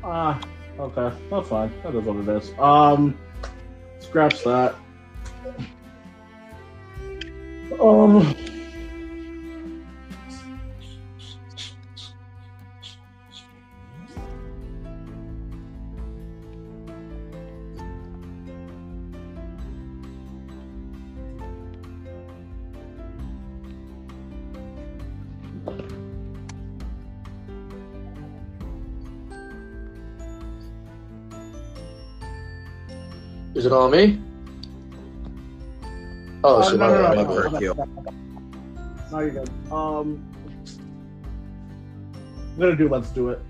[0.04, 0.42] Ah,
[0.78, 1.72] okay, that's fine.
[1.84, 2.52] That is what it is.
[2.60, 3.18] Um,
[4.00, 4.76] scratch that.
[7.74, 8.36] Um.
[33.56, 34.27] Is it on me?
[36.48, 37.88] Oh, uh, shit, no, no, no, no, no, for no,
[39.12, 39.50] no, you're good.
[39.70, 40.26] Um,
[42.54, 43.42] I'm gonna do "Let's Do It"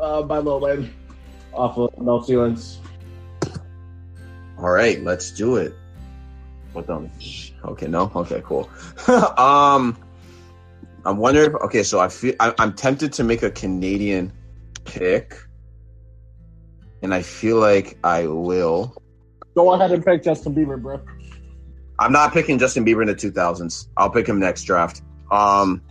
[0.00, 0.92] uh, by Lil Wayne
[1.52, 2.80] off of No Ceilings.
[4.58, 5.74] All right, let's do it.
[6.72, 7.08] What the?
[7.64, 8.10] Okay, no.
[8.16, 8.68] Okay, cool.
[9.36, 9.96] um,
[11.04, 11.50] I'm wondering.
[11.50, 14.32] If, okay, so I feel I, I'm tempted to make a Canadian
[14.84, 15.36] pick,
[17.02, 19.00] and I feel like I will.
[19.54, 21.00] Go ahead and pick Justin Bieber, bro.
[21.98, 23.88] I'm not picking Justin Bieber in the 2000s.
[23.96, 25.02] I'll pick him next draft.
[25.30, 25.82] Um,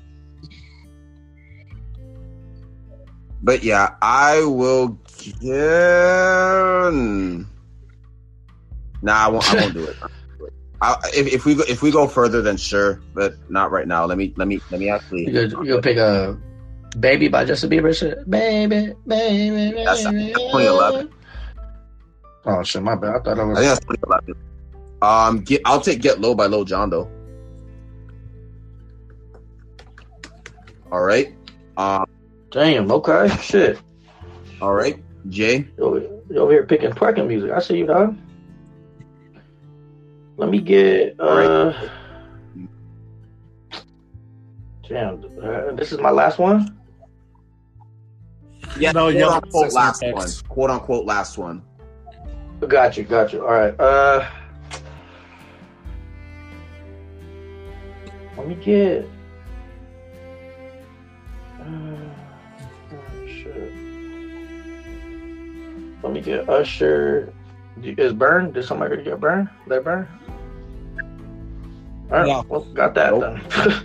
[3.44, 5.00] but yeah, I will.
[5.42, 5.52] Get...
[9.02, 9.54] Nah, I won't.
[9.54, 9.96] I won't do it.
[10.82, 14.06] I, if, if we go, if we go further, then sure, but not right now.
[14.06, 15.28] Let me let me let me actually.
[15.28, 16.38] You gonna, pick a
[17.00, 17.98] "Baby" by Justin Bieber?
[17.98, 20.34] Shit, baby, baby, That's- baby.
[20.34, 21.10] that's 2011.
[22.46, 23.16] Oh shit, my bad.
[23.16, 23.58] I thought I I was.
[23.60, 24.36] think that's 2011.
[25.02, 27.10] Um, get, I'll take "Get Low" by Lil Jon though.
[30.92, 31.34] All right.
[31.78, 32.06] Um.
[32.52, 32.92] Damn.
[32.92, 33.28] Okay.
[33.42, 33.80] Shit.
[34.62, 34.98] All right,
[35.30, 35.68] Jay.
[35.78, 36.08] You over,
[36.40, 37.52] over here picking parking music.
[37.52, 38.18] I see you, dog.
[40.38, 41.20] Let me get.
[41.20, 41.74] uh
[44.88, 45.24] Damn.
[45.44, 46.74] Uh, this is my last one.
[48.80, 50.14] Yeah, No, quote you have unquote last picks.
[50.14, 50.50] one.
[50.50, 51.62] Quote unquote last one.
[52.68, 53.04] Got you.
[53.04, 53.42] Got you.
[53.46, 53.78] All right.
[53.80, 54.28] Uh.
[58.48, 59.06] Let me get.
[61.60, 61.66] Uh,
[62.94, 63.74] oh, shit.
[66.02, 67.34] Let me get Usher.
[67.84, 68.54] Is Burn?
[68.54, 69.50] Did somebody get Burn?
[69.68, 70.08] They Burn?
[72.10, 72.28] All right.
[72.28, 72.42] Yeah.
[72.48, 73.38] Well, got that Nope.
[73.52, 73.84] then.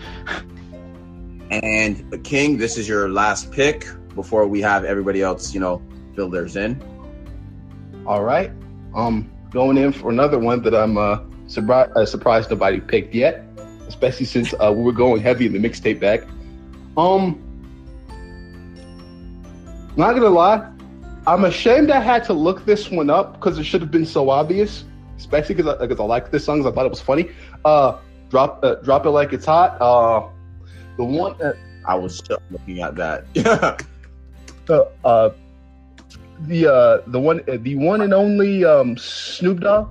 [1.62, 3.84] And King, this is your last pick
[4.14, 5.82] before we have everybody else, you know,
[6.14, 6.80] fill theirs in.
[8.06, 8.50] All right.
[8.94, 13.44] Um, going in for another one that I'm uh, surprised uh, surprised nobody picked yet,
[13.92, 16.20] especially since uh, we were going heavy in the mixtape back.
[16.96, 17.38] Um,
[19.96, 20.66] not gonna lie,
[21.26, 24.30] I'm ashamed I had to look this one up because it should have been so
[24.30, 24.84] obvious,
[25.18, 26.62] especially because I, 'cause I like this song.
[26.62, 27.30] 'cause I thought it was funny.
[27.64, 27.98] Uh,
[28.30, 29.76] drop uh, drop it like it's hot.
[29.80, 30.26] Uh,
[30.96, 33.24] the one that I was looking at that.
[33.34, 33.76] Yeah.
[34.76, 35.30] uh, uh,
[36.48, 39.90] the uh, the one the one and only um, Snoop Dogg.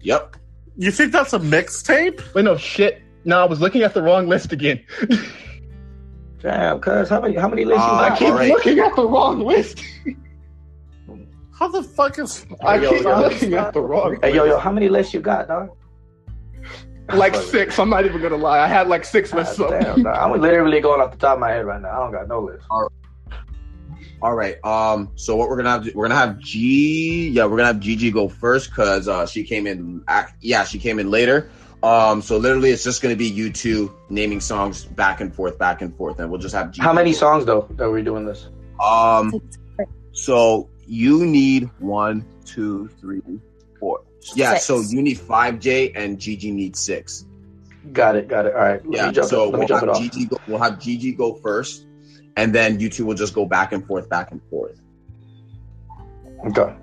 [0.00, 0.36] Yep.
[0.76, 2.34] You think that's a mixtape?
[2.34, 3.02] Wait, no shit.
[3.24, 4.82] No, I was looking at the wrong list again.
[6.42, 8.48] Damn, cuz how many how many lists you Uh, I keep Alright.
[8.48, 9.82] looking at the wrong list.
[11.52, 12.46] How the fuck is?
[12.64, 14.18] I Yo, keep yo, looking at the wrong.
[14.22, 15.68] Hey yo yo, how many lists you got, dog?
[17.12, 17.78] like six.
[17.78, 18.60] I'm not even gonna lie.
[18.60, 19.60] I had like six God lists.
[19.60, 19.68] up.
[19.68, 20.16] damn, dog.
[20.16, 21.90] I'm literally going off the top of my head right now.
[21.90, 22.64] I don't got no list.
[22.70, 22.90] All right.
[24.22, 25.10] Um.
[25.16, 25.84] So what we're gonna have?
[25.84, 27.28] To, we're gonna have G.
[27.28, 30.04] Yeah, we're gonna have Gigi go first because uh, she came in.
[30.08, 31.50] ac- Yeah, she came in later.
[31.82, 32.20] Um.
[32.22, 35.96] So literally, it's just gonna be you two naming songs back and forth, back and
[35.96, 36.70] forth, and we'll just have.
[36.72, 37.16] Gigi How many go.
[37.18, 38.48] songs though that we're doing this?
[38.84, 39.32] Um.
[40.12, 43.22] So you need one, two, three,
[43.78, 44.00] four.
[44.34, 44.54] Yeah.
[44.54, 44.64] Six.
[44.66, 47.24] So you need five, J, and Gigi needs six.
[47.92, 48.54] Got it, got it.
[48.54, 48.84] All right.
[48.86, 49.06] Let Yeah.
[49.06, 50.02] me jump, so let me we'll jump it have off.
[50.02, 50.26] Gigi.
[50.26, 51.86] Go, we'll have Gigi go first,
[52.36, 54.78] and then you two will just go back and forth, back and forth.
[56.46, 56.60] Okay.
[56.62, 56.76] All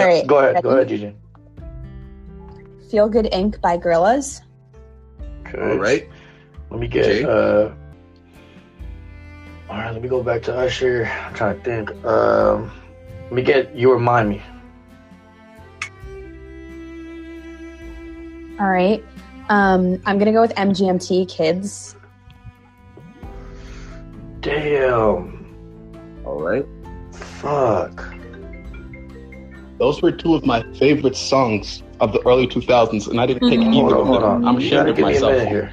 [0.00, 0.06] Yep.
[0.08, 0.26] right.
[0.26, 0.62] Go ahead, ready?
[0.62, 1.14] go ahead, Gigi.
[2.90, 3.60] Feel Good Inc.
[3.60, 4.40] by Gorillaz.
[5.46, 5.60] Okay.
[5.60, 6.08] All right.
[6.70, 7.24] Let me get Jay?
[7.24, 7.70] uh
[9.68, 11.06] all right, let me go back to Usher.
[11.06, 11.90] I'm trying to think.
[12.04, 12.70] Um
[13.24, 14.42] let me get You Remind Me.
[18.58, 19.02] All right.
[19.48, 21.96] Um, I'm gonna go with MGMT Kids.
[24.40, 26.22] Damn.
[26.24, 26.66] All right.
[27.12, 28.14] Fuck.
[29.78, 33.60] Those were two of my favorite songs of the early 2000s, and I didn't take
[33.60, 33.74] Mhm.
[33.74, 34.30] either Hold on, of hold them.
[34.30, 34.44] on.
[34.48, 35.32] I'm You ashamed gotta of give me a myself.
[35.32, 35.70] minute here.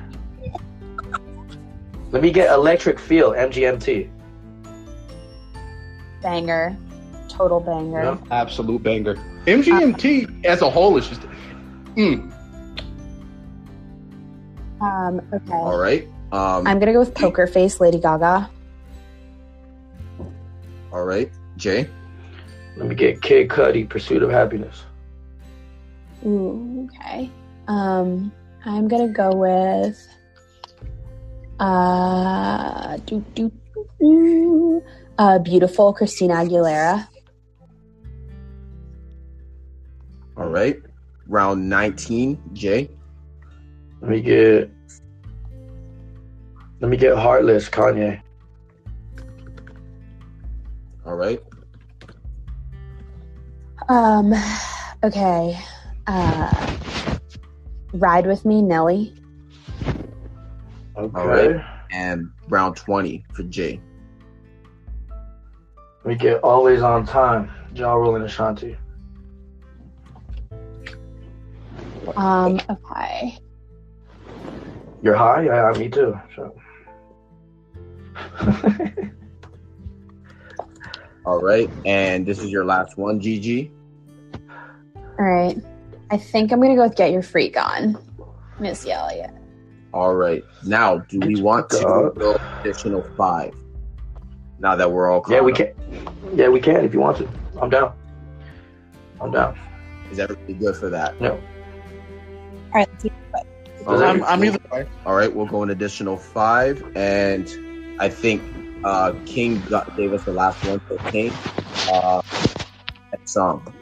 [2.12, 4.10] Let me get Electric Feel, MGMT.
[6.22, 6.76] Banger.
[7.28, 8.04] Total banger.
[8.04, 8.20] Yep.
[8.32, 9.16] Absolute banger.
[9.46, 11.22] MGMT as a whole is just.
[11.96, 12.32] Mm.
[14.82, 15.54] Um, okay.
[15.54, 16.08] All right.
[16.32, 16.66] Um.
[16.68, 18.50] I'm gonna go with Poker Face, Lady Gaga.
[20.92, 21.32] All right.
[21.58, 21.90] Jay.
[22.78, 24.84] Let me get Kid Cudi, Pursuit of Happiness.
[26.26, 27.30] Ooh, okay.
[27.68, 28.32] Um,
[28.66, 30.08] I'm gonna go with
[31.60, 34.84] uh, do, do, do, do,
[35.18, 37.08] uh, beautiful Christina Aguilera.
[40.38, 40.78] All right.
[41.28, 42.90] Round 19, Jay.
[44.02, 44.70] Let me get
[46.80, 48.22] Let me get Heartless, Kanye.
[51.08, 51.42] All right.
[53.88, 54.34] Um,
[55.04, 55.58] okay.
[56.06, 56.78] Uh,
[57.94, 59.14] ride with me, Nelly.
[60.98, 61.18] Okay.
[61.18, 61.56] All right.
[61.92, 63.80] And round 20 for Jay.
[66.04, 68.76] We get Always on Time, Ja Rule and Ashanti.
[72.18, 73.38] Um, okay.
[75.02, 75.44] You're high?
[75.46, 76.20] Yeah, me too.
[76.36, 76.54] So.
[81.28, 81.70] All right.
[81.86, 83.70] And this is your last one, Gigi.
[85.20, 85.58] All right.
[86.10, 87.98] I think I'm gonna go with Get Your Freak On,
[88.62, 89.32] Missy Elliott.
[89.94, 90.42] All right.
[90.64, 92.16] Now, do we want to God.
[92.16, 93.54] go additional five?
[94.60, 95.58] Now that we're all caught yeah, we up?
[95.58, 95.74] can.
[96.34, 97.28] Yeah, we can if you want to.
[97.62, 97.92] I'm down.
[99.20, 99.60] I'm down.
[100.10, 101.20] Is everybody good for that?
[101.20, 101.32] No.
[101.32, 101.42] All
[102.74, 102.88] right.
[102.90, 103.12] Let's see.
[103.86, 104.32] All I'm, right.
[104.32, 104.88] I'm either way.
[105.06, 105.36] All right.
[105.36, 106.82] We'll go an additional five.
[106.96, 107.54] And
[108.00, 108.42] I think
[108.84, 110.82] uh, King got, gave us the last one.
[110.90, 111.32] So, King,
[111.92, 112.22] uh,
[113.12, 113.74] next song.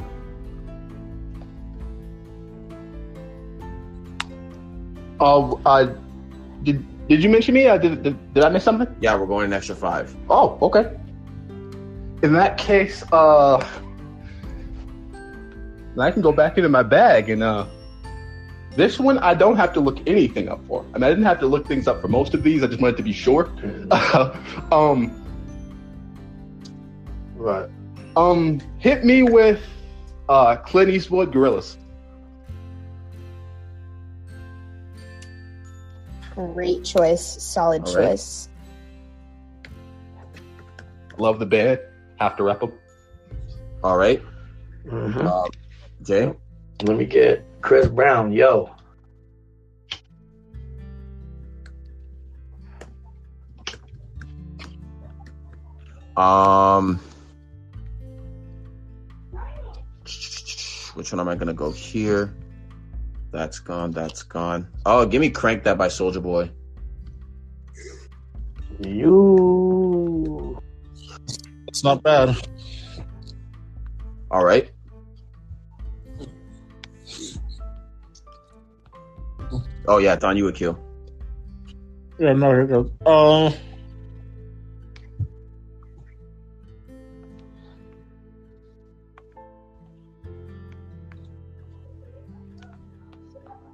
[5.19, 5.93] Oh, uh,
[6.63, 7.67] did did you mention me?
[7.67, 8.87] Uh, did, did did I miss something?
[8.99, 10.15] Yeah, we're going an extra five.
[10.29, 10.97] Oh, okay.
[12.23, 13.57] In that case, uh,
[15.97, 17.65] I can go back into my bag and uh,
[18.75, 20.85] this one I don't have to look anything up for.
[20.93, 22.63] I mean, I didn't have to look things up for most of these.
[22.63, 23.49] I just wanted to be sure.
[24.71, 25.21] um,
[27.35, 27.69] Right.
[28.15, 29.61] um, hit me with
[30.29, 31.77] uh, Clint Eastwood, Gorillaz.
[36.35, 37.25] Great choice.
[37.41, 38.09] Solid All right.
[38.09, 38.49] choice.
[41.17, 41.79] Love the band.
[42.19, 42.73] Have to rep them.
[43.83, 44.21] All right.
[44.89, 45.47] hmm Uh,
[46.01, 46.33] Jay.
[46.83, 48.31] Let me get Chris Brown.
[48.31, 48.69] Yo.
[56.15, 56.99] Um,
[60.93, 62.35] which one am I gonna go here?
[63.31, 63.89] That's gone.
[63.89, 64.67] That's gone.
[64.85, 66.51] Oh, give me "Crank That" by Soulja Boy.
[68.79, 70.61] You.
[71.67, 72.37] It's not bad.
[74.29, 74.69] All right.
[79.87, 80.79] Oh yeah, Don, you would kill.
[82.17, 82.89] Yeah, no, here goes.
[83.05, 83.53] Um,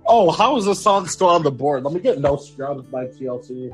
[0.06, 1.84] oh, how is the song still on the board?
[1.84, 3.74] Let me get No Scrubs by TLC.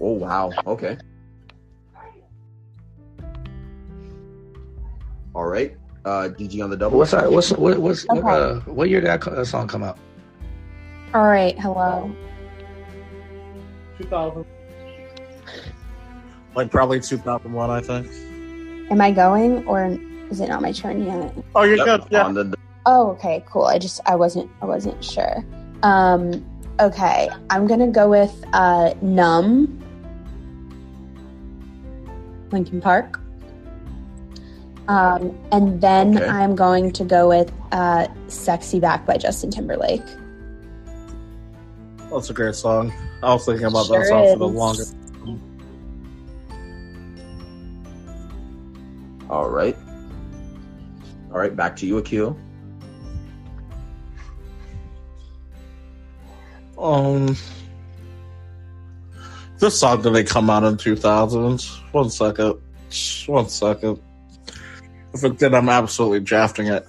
[0.00, 0.52] Oh wow.
[0.66, 0.96] Okay.
[5.34, 5.76] All right.
[6.08, 6.96] Uh, DG on the double.
[6.96, 7.30] What's that?
[7.30, 9.98] What's what, what's what, uh, what year did that co- uh, song come out?
[11.12, 12.10] All right, hello.
[13.98, 14.42] 2000.
[16.54, 18.06] Like probably 2001, I think.
[18.90, 19.98] Am I going or
[20.30, 21.34] is it not my turn yet?
[21.54, 22.04] Oh, you're Yep, good.
[22.10, 22.24] Yeah.
[22.24, 22.56] on the
[22.86, 23.64] Oh, okay, cool.
[23.66, 25.44] I just I wasn't I wasn't sure.
[25.82, 26.42] Um
[26.80, 29.78] okay, I'm going to go with uh Numb
[32.50, 33.20] Linkin Park.
[34.88, 36.26] Um and then Okay.
[36.26, 40.02] I'm going to go with uh Sexy Back by Justin Timberlake.
[42.10, 42.92] That's a great song.
[43.22, 44.54] I was thinking about Sure that song for the is.
[44.54, 44.96] longest.
[49.28, 49.76] All right.
[51.30, 51.54] All right.
[51.54, 52.36] Back to you, Akil.
[56.78, 57.36] Um,
[59.58, 61.60] this song did it come out in 2000.
[61.92, 62.54] One second.
[63.26, 64.00] One second.
[65.18, 66.86] If it did, I'm absolutely drafting it.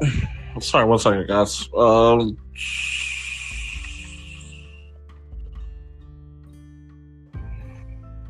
[0.60, 1.68] Sorry, one second, guys.
[1.76, 2.36] Um,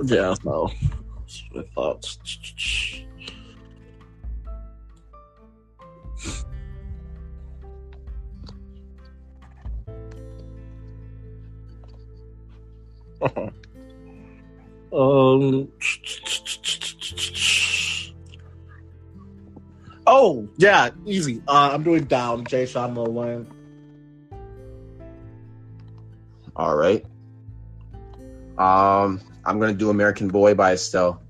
[0.05, 0.71] yeah, no.
[1.19, 2.17] That's what I thought.
[14.93, 15.69] um.
[20.07, 21.43] Oh yeah, easy.
[21.47, 22.45] Uh, I'm doing down.
[22.47, 23.47] Jay Sean Lil.
[26.57, 27.05] All right.
[28.59, 31.23] Um, I'm gonna do American Boy by Estelle.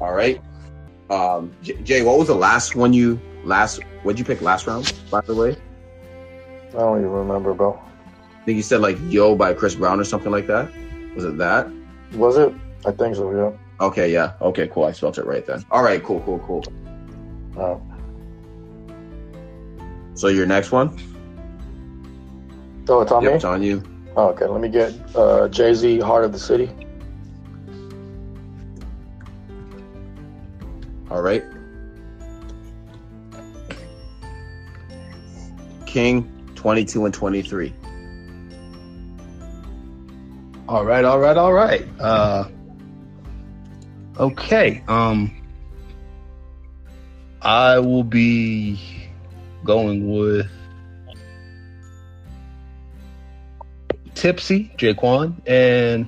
[0.00, 0.40] All right.
[1.10, 3.80] Um, Jay, what was the last one you last?
[4.02, 4.92] What'd you pick last round?
[5.10, 5.56] By the way,
[6.70, 7.74] I don't even remember, bro.
[7.74, 10.70] I think you said like "Yo" by Chris Brown or something like that.
[11.14, 11.68] Was it that?
[12.14, 12.54] Was it?
[12.86, 13.30] I think so.
[13.34, 13.84] Yeah.
[13.84, 14.34] Okay, yeah.
[14.40, 14.84] Okay, cool.
[14.84, 15.64] I spelled it right then.
[15.70, 16.64] All right, cool, cool, cool.
[17.58, 17.76] Uh,
[20.14, 20.96] So your next one?
[22.90, 23.36] Oh, it's on Yep, me.
[23.36, 23.82] it's on you.
[24.16, 26.70] Oh, okay, let me get uh, Jay Z, "Heart of the City."
[31.10, 31.42] All right.
[35.86, 37.72] King, 22 and 23.
[40.68, 41.84] All right, all right, all right.
[41.98, 42.44] Uh,
[44.20, 44.84] okay.
[44.86, 45.36] Um,
[47.42, 48.78] I will be
[49.64, 50.46] going with
[54.20, 56.06] Tipsy, J-Kwon, and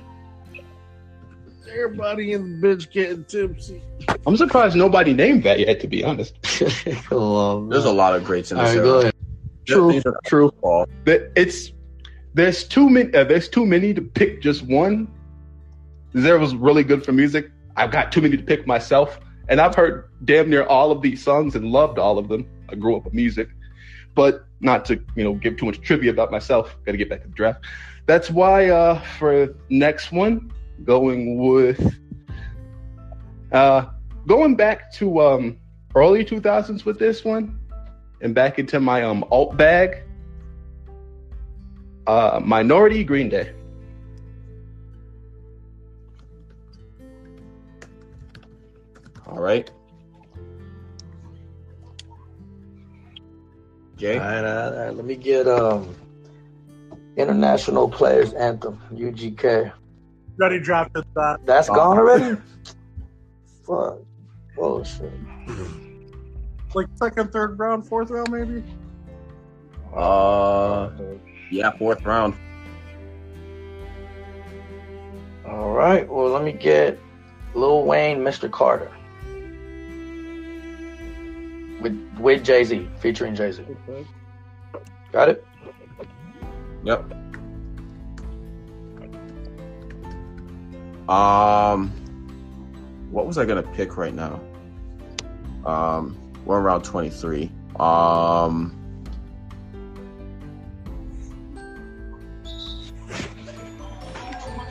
[1.67, 3.81] Everybody in the bitch getting tipsy.
[4.27, 5.79] I'm surprised nobody named that yet.
[5.79, 6.35] To be honest,
[7.09, 7.67] Cool.
[7.69, 8.85] There's a lot of greats in this right, era.
[8.85, 9.13] go ahead.
[9.65, 10.53] true, These are true.
[11.03, 11.71] But it's
[12.35, 13.11] there's too many.
[13.15, 15.11] Uh, there's too many to pick just one.
[16.11, 17.49] There was really good for music.
[17.75, 21.23] I've got too many to pick myself, and I've heard damn near all of these
[21.23, 22.47] songs and loved all of them.
[22.69, 23.49] I grew up with music,
[24.13, 26.77] but not to you know give too much trivia about myself.
[26.85, 27.65] Got to get back to the draft.
[28.05, 30.51] That's why uh, for next one,
[30.83, 31.95] going with
[33.51, 33.85] uh,
[34.27, 35.57] going back to um,
[35.95, 37.59] early 2000s with this one,
[38.21, 40.03] and back into my um alt bag.
[42.05, 43.53] Uh, Minority Green Day.
[49.25, 49.71] All right.
[53.95, 54.17] Jay?
[54.17, 54.93] All right, all right, all right.
[54.93, 55.95] Let me get um
[57.17, 59.71] International Players Anthem (UGK).
[60.39, 61.39] Already drafted that.
[61.45, 61.75] That's Oh.
[61.75, 62.37] gone already.
[63.65, 63.99] Fuck.
[64.55, 65.11] Bullshit.
[66.75, 68.63] Like second, third round, fourth round, maybe.
[69.95, 70.89] Uh,
[71.51, 72.33] yeah, fourth round.
[75.47, 76.09] All right.
[76.09, 76.97] Well, let me get
[77.53, 78.49] Lil Wayne, Mr.
[78.49, 78.91] Carter,
[81.79, 83.63] with with Jay Z, featuring Jay Z.
[85.11, 85.45] Got it.
[86.83, 87.11] Yep.
[91.09, 91.89] Um,
[93.11, 94.39] what was I gonna pick right now?
[95.65, 97.51] Um, we're around twenty three.
[97.79, 98.79] Um.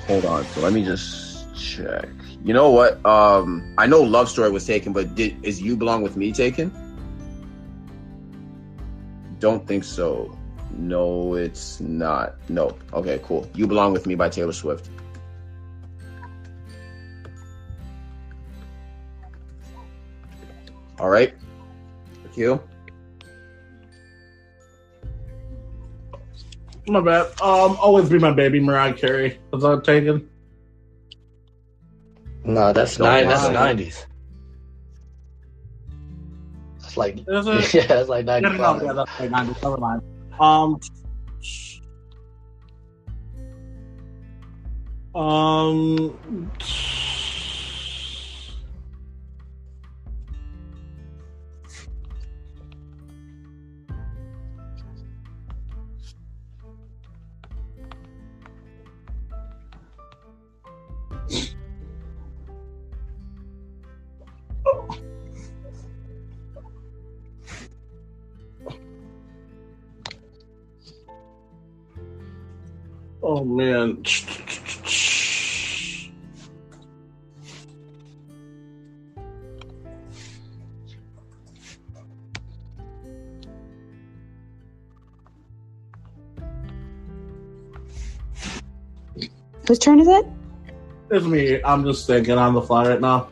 [0.07, 2.09] Hold on, so let me just check.
[2.45, 3.05] You know what?
[3.07, 6.71] Um, I know Love Story was taken, but did is You Belong with Me taken?
[9.39, 10.37] Don't think so.
[10.77, 12.37] No, it's not.
[12.49, 12.77] No.
[12.93, 13.49] Okay, cool.
[13.55, 14.89] You Belong with Me by Taylor Swift.
[20.99, 21.35] All right.
[22.23, 22.61] Thank you.
[26.87, 27.27] My bad.
[27.41, 29.39] Um, always be my baby, Mariah Carey.
[29.53, 30.29] Was that taken?
[32.45, 33.29] No, that's Don't nine.
[33.29, 33.53] That's lie.
[33.53, 34.07] nineties.
[36.79, 37.25] It's like it?
[37.75, 38.83] yeah, that's like Yeah, ninety no, five.
[38.83, 39.55] yeah, that's like 90.
[39.63, 40.03] Never mind.
[40.41, 40.79] Um.
[45.15, 46.51] Um.
[73.83, 74.05] Man.
[89.67, 90.27] Whose turn is it?
[91.11, 91.63] It's me.
[91.63, 93.29] I'm just thinking on the fly right now.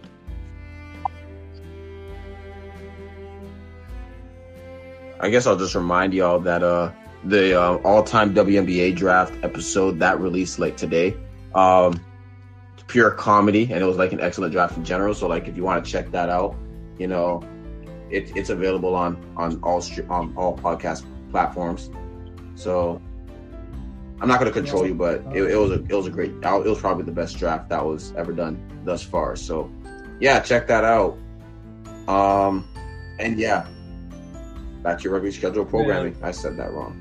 [5.21, 6.93] I guess I'll just remind y'all that uh
[7.25, 11.17] the uh, all-time WNBA draft episode that released like today,
[11.55, 12.03] um,
[12.87, 15.15] pure comedy, and it was like an excellent draft in general.
[15.15, 16.57] So like if you want to check that out,
[16.99, 17.43] you know,
[18.11, 21.91] it, it's available on on all on all podcast platforms.
[22.55, 23.01] So
[24.21, 26.31] I'm not going to control you, but it, it was a it was a great.
[26.31, 29.37] It was probably the best draft that was ever done thus far.
[29.37, 29.71] So
[30.21, 31.17] yeah, check that out.
[32.09, 32.67] Um,
[33.19, 33.67] and yeah,
[34.83, 36.17] back to your regularly scheduled programming.
[36.23, 37.01] I said that wrong.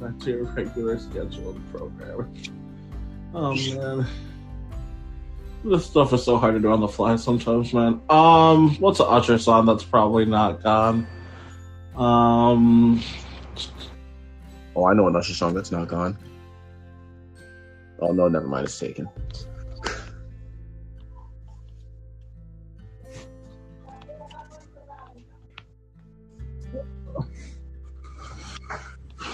[0.00, 2.48] Back to your regular scheduled programming.
[3.34, 4.06] Oh man.
[5.64, 8.00] This stuff is so hard to do on the fly sometimes, man.
[8.10, 11.06] Um, what's an Usher song that's probably not gone?
[11.96, 13.02] Um,
[14.76, 16.18] Oh, I know an Usher song that's not gone.
[18.00, 18.66] Oh no, never mind.
[18.66, 19.08] It's taken.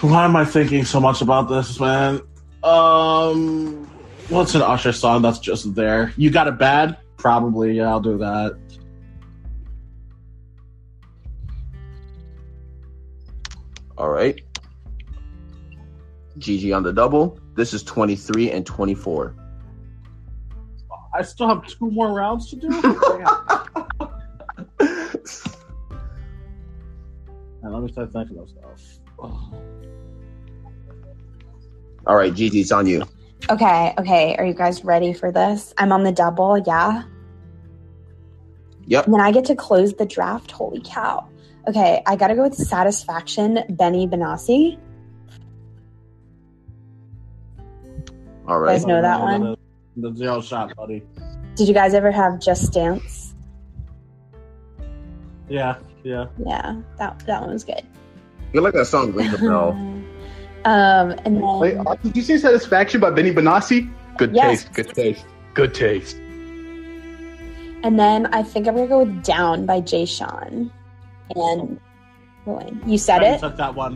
[0.00, 2.22] Why am I thinking so much about this, man?
[2.62, 3.86] Um,
[4.30, 6.14] what's an Usher song that's just there?
[6.16, 6.96] You got it bad?
[7.18, 8.58] Probably, yeah, I'll do that.
[13.98, 14.40] All right.
[16.38, 17.38] Gigi on the double.
[17.54, 19.34] This is 23 and 24.
[21.14, 22.70] I still have two more rounds to do.
[27.62, 28.99] And let me start thinking of stuff.
[29.20, 29.52] Oh.
[32.06, 33.04] All right, Gigi, it's on you.
[33.48, 34.36] Okay, okay.
[34.36, 35.72] Are you guys ready for this?
[35.78, 37.02] I'm on the double, yeah?
[38.86, 39.06] Yep.
[39.06, 40.50] And then I get to close the draft.
[40.50, 41.28] Holy cow.
[41.68, 44.78] Okay, I gotta go with Satisfaction, Benny Benassi.
[48.48, 48.72] All right.
[48.72, 49.56] You guys know that one?
[49.96, 51.02] The zero shot, buddy.
[51.54, 53.34] Did you guys ever have Just Dance?
[55.48, 56.26] Yeah, yeah.
[56.44, 57.82] Yeah, that that one was good.
[58.50, 59.70] I feel like that song rings a bell.
[60.64, 63.88] um, and then Wait, uh, did you say Satisfaction by Benny Benassi?
[64.18, 64.64] Good Yes.
[64.64, 64.74] taste.
[64.74, 65.24] Good taste.
[65.54, 66.16] Good taste.
[67.82, 70.70] and then I think I'm gonna go with Down by Jay Sean.
[71.36, 71.78] And
[72.86, 73.26] you said it?
[73.26, 73.40] I it?
[73.40, 73.94] took that one.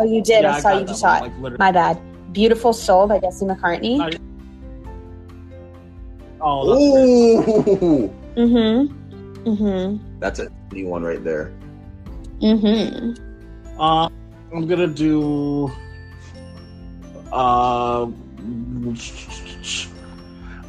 [0.00, 0.42] Oh, you did.
[0.42, 1.32] Yeah, I saw got you just saw it.
[1.40, 1.58] like.
[1.58, 1.98] My bad.
[2.32, 4.00] Beautiful Soul by Jesse McCartney.
[4.00, 4.18] I-
[6.42, 7.82] Oh, that's great.
[7.82, 9.48] Ooh, Mm-hmm.
[9.48, 10.18] Mm-hmm.
[10.20, 11.52] that's a new one right there.
[12.40, 13.80] Mm-hmm.
[13.80, 14.08] Uh,
[14.52, 15.70] I'm gonna do.
[17.32, 18.10] Uh,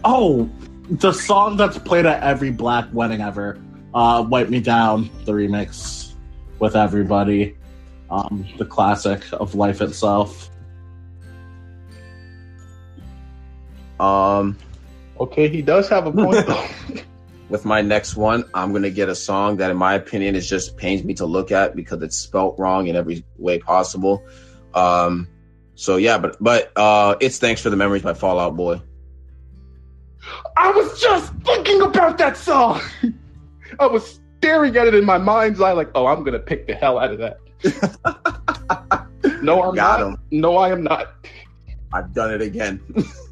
[0.04, 0.50] oh,
[0.90, 3.60] the song that's played at every black wedding ever.
[3.94, 6.14] Uh, "Wipe Me Down," the remix
[6.60, 7.56] with everybody.
[8.10, 10.50] Um, the classic of life itself.
[14.00, 14.58] Um,
[15.22, 16.68] Okay, he does have a point though.
[17.52, 20.78] with my next one, I'm gonna get a song that, in my opinion, is just
[20.78, 24.24] pains me to look at because it's spelt wrong in every way possible.
[24.74, 25.28] Um,
[25.76, 28.82] so yeah, but but uh, it's thanks for the memories by Fall Out Boy.
[30.56, 32.80] I was just thinking about that song.
[33.80, 36.74] I was staring at it in my mind's eye, like, oh, I'm gonna pick the
[36.74, 37.38] hell out of that.
[39.44, 40.08] no, I'm Got not.
[40.08, 40.18] him.
[40.32, 41.28] No, I am not.
[41.92, 42.82] I've done it again.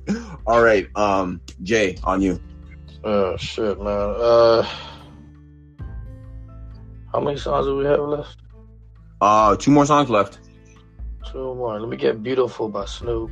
[0.45, 2.41] All right, um, Jay, on you.
[3.03, 3.87] Oh shit, man.
[3.87, 4.63] Uh,
[7.13, 8.37] how many songs do we have left?
[9.21, 10.39] Uh, two more songs left.
[11.31, 11.79] Two more.
[11.79, 13.31] Let me get "Beautiful" by Snoop.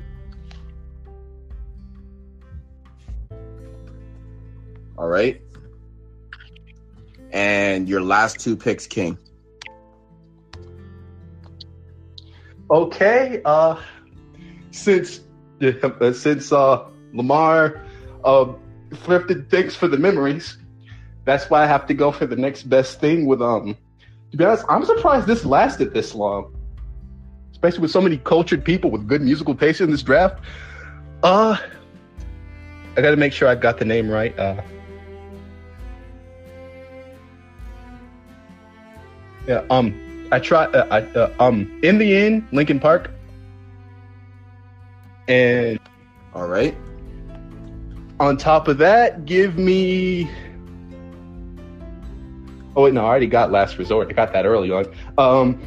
[4.97, 5.41] All right.
[7.31, 9.17] And your last two picks, King.
[12.71, 13.41] Okay.
[13.43, 13.79] Uh,
[14.71, 15.21] since
[16.13, 17.83] since uh Lamar
[18.23, 18.53] uh
[18.89, 20.57] thrifted thanks for the memories,
[21.25, 23.25] that's why I have to go for the next best thing.
[23.25, 23.77] With um,
[24.31, 26.55] to be honest, I'm surprised this lasted this long,
[27.51, 30.43] especially with so many cultured people with good musical taste in this draft.
[31.23, 31.57] Uh,
[32.95, 34.37] I got to make sure I got the name right.
[34.37, 34.61] Uh.
[39.47, 40.65] Yeah, um, I try.
[40.65, 43.11] Uh, I, uh, um, in the end, Linkin Park,
[45.27, 45.79] and
[46.33, 46.75] All right.
[48.19, 50.29] On top of that, give me.
[52.75, 54.07] Oh wait, no, I already got Last Resort.
[54.09, 54.85] I got that early on.
[55.17, 55.59] Um,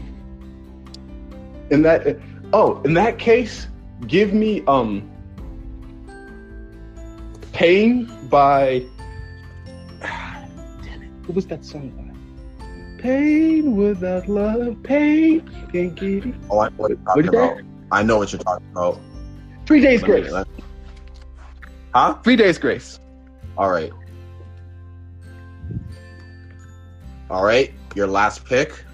[1.71, 2.19] in that,
[2.53, 3.67] oh, in that case,
[4.07, 5.11] give me um,
[7.53, 8.87] Pain by.
[10.01, 11.11] Damn it!
[11.27, 13.03] What was that song by?
[13.03, 15.41] Pain without love, pain
[15.73, 16.35] can't get it.
[16.51, 17.61] Oh, I know what you're talking about.
[17.93, 18.99] I know what you're talking about.
[19.67, 20.33] Three Days Grace.
[21.95, 22.15] Let- Huh?
[22.23, 22.99] Three Days Grace.
[23.57, 23.93] All right.
[27.29, 27.73] All right.
[27.95, 28.85] Your last pick,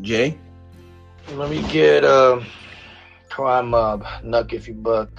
[0.00, 0.38] Jay.
[1.32, 2.40] Let me get uh,
[3.30, 4.04] Crime Mob.
[4.22, 5.10] Knuck if you buck.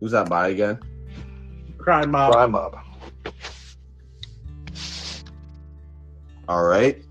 [0.00, 0.78] Who's that by again?
[1.78, 2.32] Crime Mob.
[2.32, 2.76] Crime Mob.
[6.48, 7.02] All right.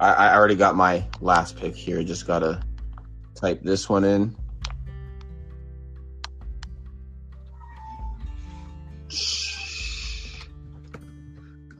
[0.00, 2.02] I, I already got my last pick here.
[2.02, 2.62] Just gotta
[3.34, 4.34] type this one in.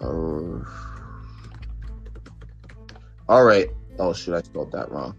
[0.00, 0.62] Uh,
[3.28, 3.68] all right.
[3.98, 5.16] Oh shoot, I spelled that wrong.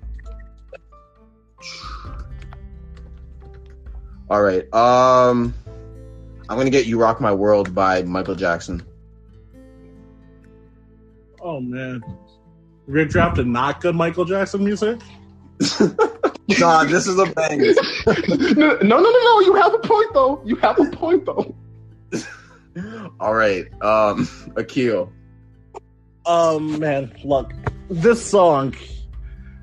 [4.29, 4.71] All right.
[4.73, 5.53] Um,
[6.49, 8.83] I'm gonna get "You Rock My World" by Michael Jackson.
[11.41, 12.03] Oh man,
[12.91, 14.99] we're drafting not good Michael Jackson music.
[16.59, 17.73] nah, this is a banger.
[18.55, 19.39] no, no, no, no, no.
[19.41, 20.41] You have a point though.
[20.45, 21.55] You have a point though.
[23.19, 25.11] All right, um, Akil.
[26.25, 27.53] Um, man, look,
[27.89, 28.75] this song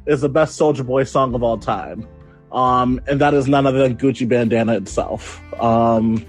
[0.06, 2.06] is the best Soulja Boy song of all time.
[2.50, 5.40] Um, and that is none other than Gucci Bandana itself.
[5.62, 6.24] Um,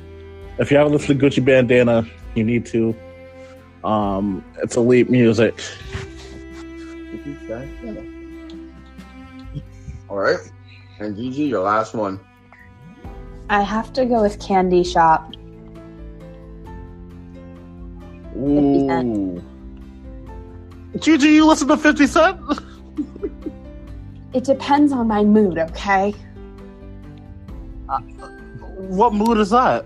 [0.59, 2.05] if you haven't listened to Gucci Bandana,
[2.35, 2.95] you need to.
[3.83, 5.61] Um, it's elite music.
[10.09, 10.39] All right,
[10.99, 12.19] and Gigi, your last one.
[13.49, 15.33] I have to go with Candy Shop.
[18.37, 19.43] Ooh,
[20.99, 22.39] Gigi, you listen to 50 Cent?
[24.33, 26.13] It depends on my mood, okay?
[27.89, 27.99] Uh,
[28.77, 29.85] what mood is that?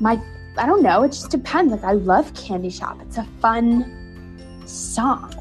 [0.00, 0.20] My
[0.58, 1.70] I don't know, it just depends.
[1.72, 2.98] Like I love Candy Shop.
[3.02, 5.32] It's a fun song.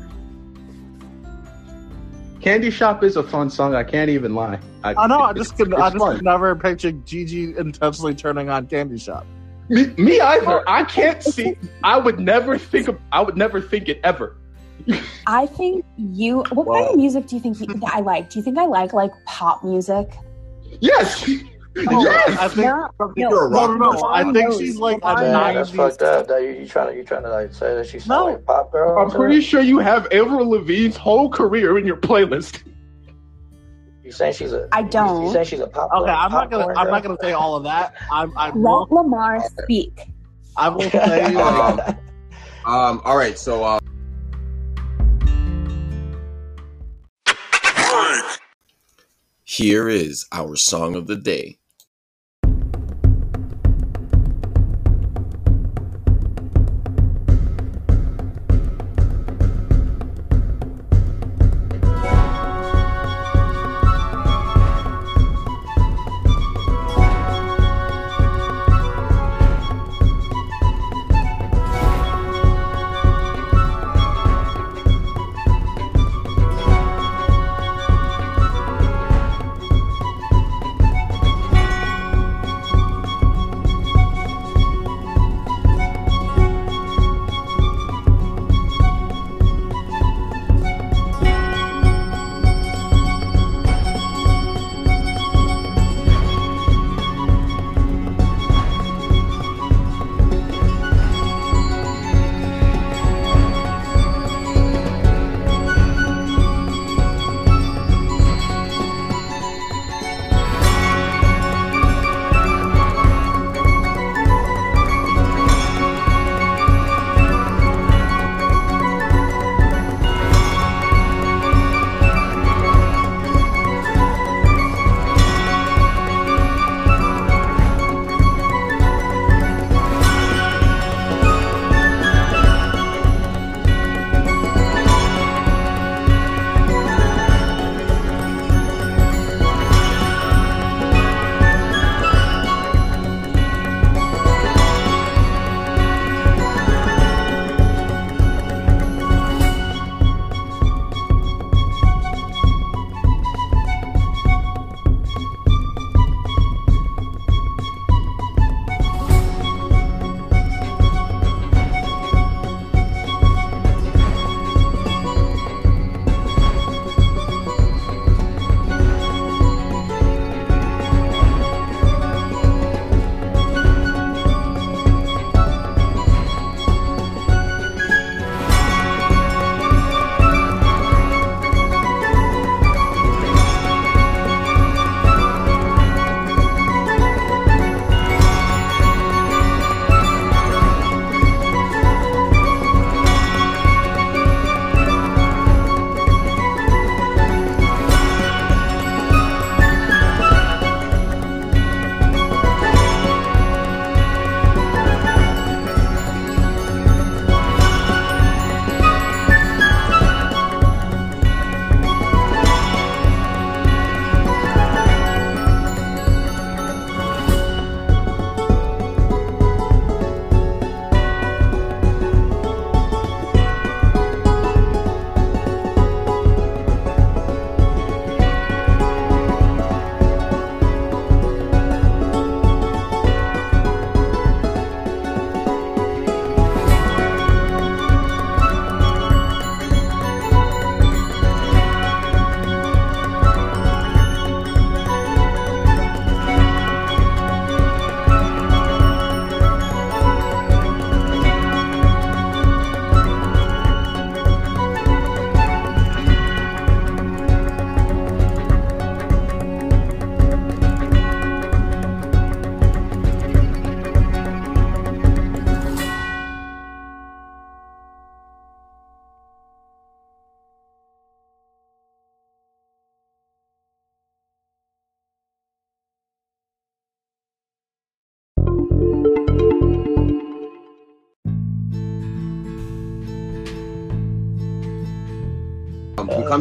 [2.50, 3.76] Candy Shop is a fun song.
[3.76, 4.60] I can't even lie.
[4.84, 5.20] I know.
[5.20, 5.72] I just could.
[5.72, 9.24] I just could never picture Gigi intentionally turning on Candy Shop.
[9.70, 10.68] Me, me either.
[10.68, 11.56] I can't see.
[11.84, 12.88] I would never think.
[12.88, 14.36] Of, I would never think it ever.
[15.28, 18.32] I think you what kind of music do you think you, that I like?
[18.32, 20.10] Do you think I like like pop music?
[20.80, 21.30] Yes.
[21.76, 22.38] Yes.
[22.40, 22.68] I think.
[22.68, 24.04] No, You're a No, rock no, no.
[24.10, 24.60] I think knows?
[24.60, 26.28] she's like a Lamar Man, that's fucked up.
[26.28, 28.32] That you, you trying to you trying to like say that she's sound No.
[28.32, 29.00] like a pop girl?
[29.00, 29.42] I'm pretty something?
[29.50, 32.64] sure you have Avril Lavigne's whole career in your playlist.
[34.04, 34.68] You saying she's a?
[34.72, 35.26] I You, you don't.
[35.28, 35.92] You saying she's a pop?
[35.94, 36.64] Okay, I'm not gonna.
[36.66, 37.94] popcorn I'm not gonna say all of that.
[38.12, 38.36] I'm.
[38.36, 38.88] I Let will.
[38.90, 40.02] Lamar speak.
[40.58, 41.36] I will say.
[42.66, 43.80] Um, um, all right, so uh,
[49.44, 51.59] here is our song of the day.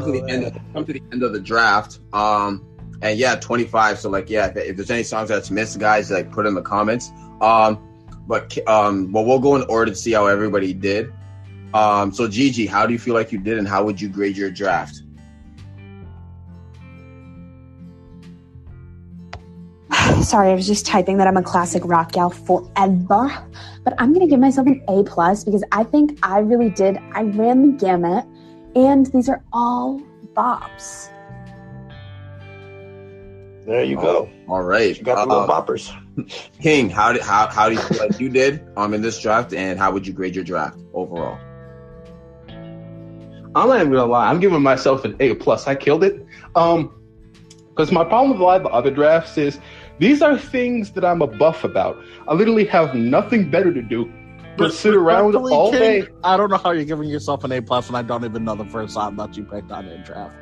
[0.04, 0.44] We come to the end.
[0.44, 2.00] Of, come to the end of the draft.
[2.12, 2.66] Um,
[3.02, 3.98] and yeah, 25.
[3.98, 6.62] So like, yeah, if, if there's any songs that's missed, guys, like put in the
[6.62, 7.10] comments.
[7.40, 7.84] Um,
[8.26, 11.12] but um, well, we'll go in order to see how everybody did.
[11.74, 14.36] Um, so Gigi, how do you feel like you did, and how would you grade
[14.36, 15.02] your draft?
[20.22, 23.30] Sorry, I was just typing that I'm a classic rock gal forever.
[23.84, 26.98] But I'm gonna give myself an A plus because I think I really did.
[27.12, 28.26] I ran the gamut,
[28.86, 30.00] and these are all
[30.34, 31.10] bops.
[33.66, 34.30] There you go.
[34.48, 35.92] All right, You got the little Uh, boppers.
[36.62, 39.52] King, how did how how do you feel like you did um in this draft,
[39.52, 41.38] and how would you grade your draft overall?
[43.54, 44.30] I'm not even gonna lie.
[44.30, 45.66] I'm giving myself an A plus.
[45.66, 46.24] I killed it.
[46.54, 46.94] Um,
[47.70, 49.58] because my problem with a lot of the other drafts is
[49.98, 51.96] these are things that I'm a buff about.
[52.26, 54.10] I literally have nothing better to do
[54.58, 56.08] but sit around Respectfully, all King, day.
[56.24, 58.54] I don't know how you're giving yourself an A plus, and I don't even know
[58.54, 60.36] the first song that you picked on in draft.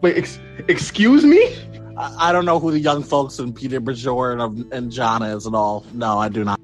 [0.00, 0.38] Wait, ex-
[0.68, 1.54] excuse me?
[1.96, 5.44] I, I don't know who the young folks and Peter Bjorn and, and John is
[5.44, 5.84] and all.
[5.92, 6.60] No, I do not.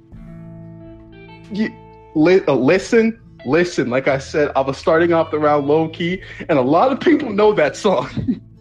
[1.52, 1.70] You,
[2.14, 3.90] li- uh, listen, listen.
[3.90, 7.00] Like I said, I was starting off the round low key, and a lot of
[7.00, 8.08] people know that song.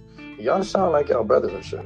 [0.39, 1.85] Y'all sound like y'all brothers and shit.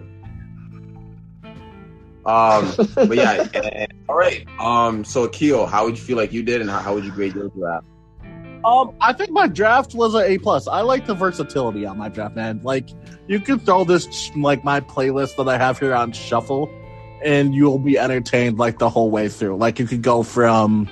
[2.27, 4.45] Um, but yeah, and- all right.
[4.59, 7.11] Um, so Keo, how would you feel like you did, and how, how would you
[7.11, 7.85] grade your draft?
[8.65, 10.67] Um, I think my draft was an A plus.
[10.67, 12.59] I like the versatility on my draft, man.
[12.63, 12.89] Like
[13.27, 16.69] you can throw this like my playlist that I have here on shuffle,
[17.23, 19.55] and you'll be entertained like the whole way through.
[19.55, 20.89] Like you could go from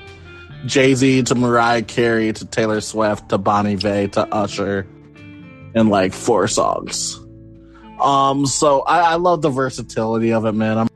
[0.66, 4.88] Jay Z to Mariah Carey to Taylor Swift to Bon Iver to Usher
[5.74, 7.20] in like four songs.
[8.00, 10.78] Um, so I, I love the versatility of it, man.
[10.78, 10.88] I'm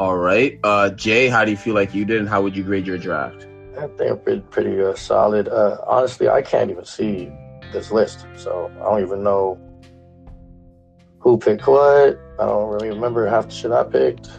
[0.00, 2.62] All right, uh, Jay, how do you feel like you did, and how would you
[2.62, 3.46] grade your draft?
[3.76, 5.46] I think I'm pretty, pretty uh, solid.
[5.46, 7.30] Uh, honestly, I can't even see
[7.70, 9.60] this list, so I don't even know
[11.18, 12.18] who picked what.
[12.40, 14.30] I don't really remember half the shit I picked.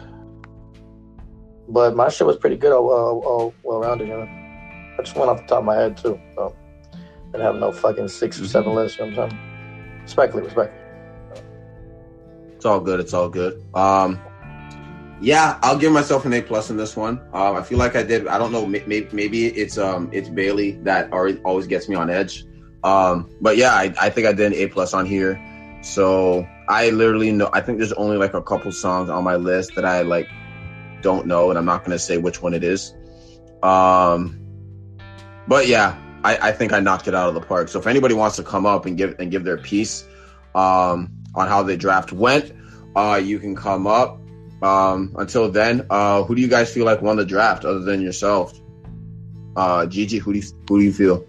[1.68, 4.08] But my shit was pretty good, all, all, all well rounded.
[4.08, 6.20] You know, I just went off the top of my head too.
[6.34, 6.56] So
[6.92, 8.98] I didn't have no fucking six or seven lists.
[8.98, 10.02] You know what I'm saying?
[10.02, 11.44] Respectfully, respectfully.
[12.56, 12.98] It's all good.
[12.98, 13.64] It's all good.
[13.74, 14.20] Um,
[15.22, 17.20] yeah, I'll give myself an A plus in this one.
[17.32, 18.26] Um, I feel like I did.
[18.26, 18.66] I don't know.
[18.66, 22.44] Maybe maybe it's um it's Bailey that always gets me on edge.
[22.82, 25.40] Um, but yeah, I, I think I did an A plus on here.
[25.82, 27.50] So I literally know.
[27.52, 30.28] I think there's only like a couple songs on my list that I like
[31.02, 32.92] don't know, and I'm not gonna say which one it is.
[33.62, 34.38] Um,
[35.46, 37.68] but yeah, I, I think I knocked it out of the park.
[37.68, 40.04] So if anybody wants to come up and give and give their piece
[40.56, 42.52] um, on how the draft went,
[42.96, 44.18] uh, you can come up.
[44.62, 48.00] Um, until then, uh, who do you guys feel like won the draft other than
[48.00, 48.58] yourself?
[49.56, 51.26] Uh, Gigi, who do you, who do you feel?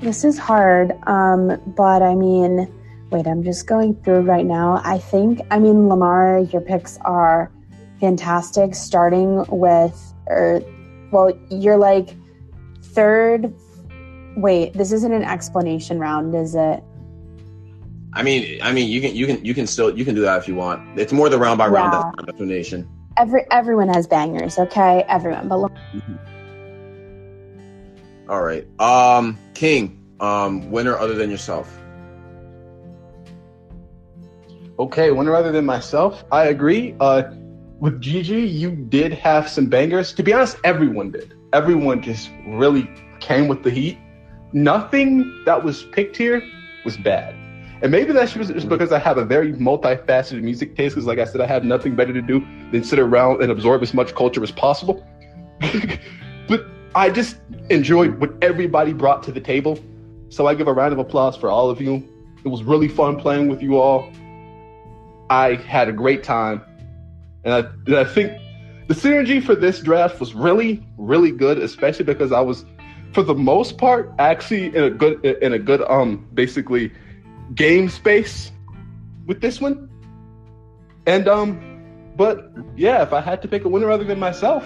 [0.00, 2.68] This is hard, um, but I mean,
[3.10, 4.82] wait, I'm just going through right now.
[4.84, 7.52] I think, I mean, Lamar, your picks are
[8.00, 10.60] fantastic, starting with, or,
[11.12, 12.16] well, you're like
[12.82, 13.54] third.
[14.36, 16.82] Wait, this isn't an explanation round, is it?
[18.14, 20.38] I mean, I mean, you can you can you can still you can do that
[20.38, 20.98] if you want.
[20.98, 22.10] It's more the round by round Yeah.
[22.18, 22.88] that's explanation.
[23.16, 25.04] Every everyone has bangers, okay?
[25.08, 26.18] Everyone, but Lam-
[28.28, 31.78] All right, um, King, um, winner other than yourself.
[34.78, 36.24] Okay, winner other than myself.
[36.32, 36.94] I agree.
[37.00, 37.24] Uh,
[37.80, 40.12] with Gigi, you did have some bangers.
[40.14, 41.34] To be honest, everyone did.
[41.52, 42.88] Everyone just really
[43.20, 43.98] came with the heat.
[44.52, 46.42] Nothing that was picked here
[46.84, 47.34] was bad.
[47.82, 50.94] And maybe that's just because I have a very multifaceted music taste.
[50.94, 52.38] Because, like I said, I have nothing better to do
[52.70, 55.04] than sit around and absorb as much culture as possible.
[56.48, 56.64] but
[56.94, 57.38] I just
[57.70, 59.80] enjoyed what everybody brought to the table.
[60.28, 62.08] So I give a round of applause for all of you.
[62.44, 64.08] It was really fun playing with you all.
[65.28, 66.62] I had a great time.
[67.44, 68.40] And I, and I think
[68.86, 72.64] the synergy for this draft was really, really good, especially because I was,
[73.12, 76.92] for the most part, actually in a good, in a good, um, basically,
[77.54, 78.52] game space
[79.26, 79.88] with this one.
[81.06, 84.64] And um, but yeah, if I had to pick a winner other than myself,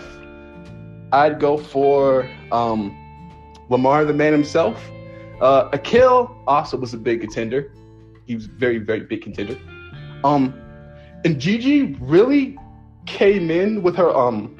[1.13, 2.97] I'd go for um,
[3.69, 4.91] Lamar, the man himself.
[5.41, 7.73] Uh, Akil also was a big contender.
[8.27, 9.59] He was very, very big contender.
[10.25, 10.55] Um,
[11.25, 12.57] and Gigi really
[13.07, 14.57] came in with her um,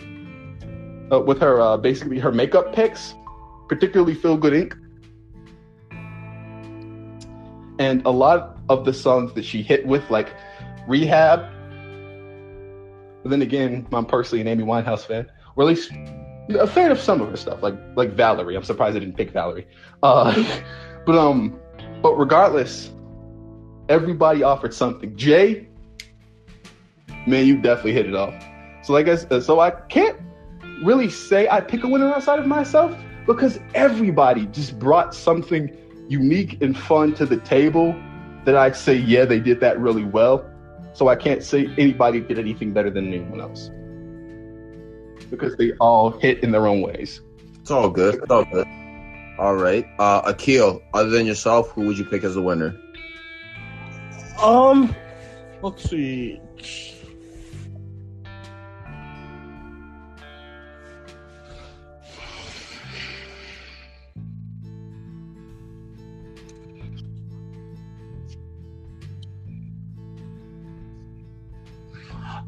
[1.13, 3.15] uh, with her uh, basically her makeup picks,
[3.69, 4.86] particularly Feel Good Inc.
[7.79, 10.35] And a lot of the songs that she hit with, like
[10.87, 11.41] Rehab.
[13.23, 15.31] But then again, I'm personally an Amy Winehouse fan.
[15.57, 15.91] Or at least
[16.51, 18.57] a fan of some of her stuff, like like Valerie.
[18.57, 19.67] I'm surprised I didn't pick Valerie.
[20.03, 20.61] Uh,
[21.07, 21.59] but um,
[22.03, 22.91] but regardless,
[23.89, 25.17] everybody offered something.
[25.17, 25.69] Jay,
[27.27, 28.35] man, you definitely hit it off.
[28.83, 30.19] So like I said, so I can't
[30.85, 32.97] really say I pick a winner outside of myself
[33.27, 35.77] because everybody just brought something
[36.09, 37.95] unique and fun to the table
[38.45, 40.49] that I'd say, yeah, they did that really well.
[40.93, 43.71] So I can't say anybody did anything better than anyone else
[45.31, 47.21] because they all hit in their own ways.
[47.61, 48.15] It's all good.
[48.15, 48.67] It's all good.
[49.39, 49.87] All right.
[49.99, 52.75] Uh, Akil, other than yourself, who would you pick as the winner?
[54.43, 54.95] Um,
[55.63, 56.41] let's see.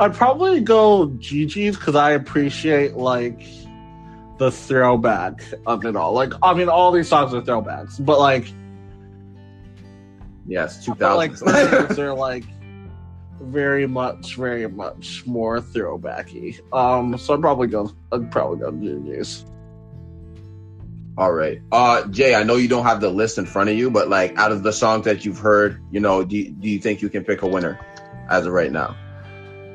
[0.00, 3.42] I'd probably go Gigi's because I appreciate like
[4.38, 6.12] the throwback of it all.
[6.12, 8.46] Like, I mean, all these songs are throwbacks, but like,
[10.48, 11.34] Yes, two like
[11.90, 12.44] they're like
[13.40, 16.58] very much, very much more throwbacky.
[16.72, 17.92] Um, so I'd probably go.
[18.10, 19.44] I'd probably go Gigi's.
[21.18, 21.60] All right.
[21.70, 24.38] Uh, Jay, I know you don't have the list in front of you, but like
[24.38, 27.24] out of the songs that you've heard, you know, do do you think you can
[27.24, 27.78] pick a winner
[28.30, 28.96] as of right now?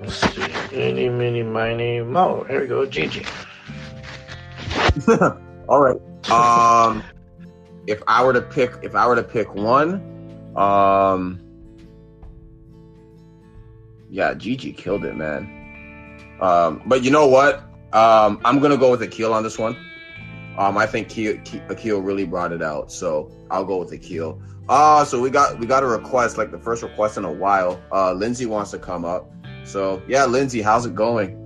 [0.03, 0.41] Let's see.
[0.73, 2.43] Any, mini, miny, mo.
[2.43, 3.25] Here we go, Gigi.
[5.69, 5.95] All right.
[6.29, 7.01] Um,
[7.87, 10.01] if I were to pick, if I were to pick one,
[10.57, 11.39] um,
[14.09, 16.37] yeah, Gigi killed it, man.
[16.41, 17.59] Um, but you know what?
[17.93, 19.77] Um, I'm gonna go with Akil on this one.
[20.57, 21.39] Um, I think Akil,
[21.69, 24.41] Akil really brought it out, so I'll go with Akil.
[24.67, 27.81] Uh, so we got we got a request, like the first request in a while.
[27.91, 29.29] Uh, Lindsay wants to come up.
[29.65, 31.39] So yeah, Lindsay, how's it going?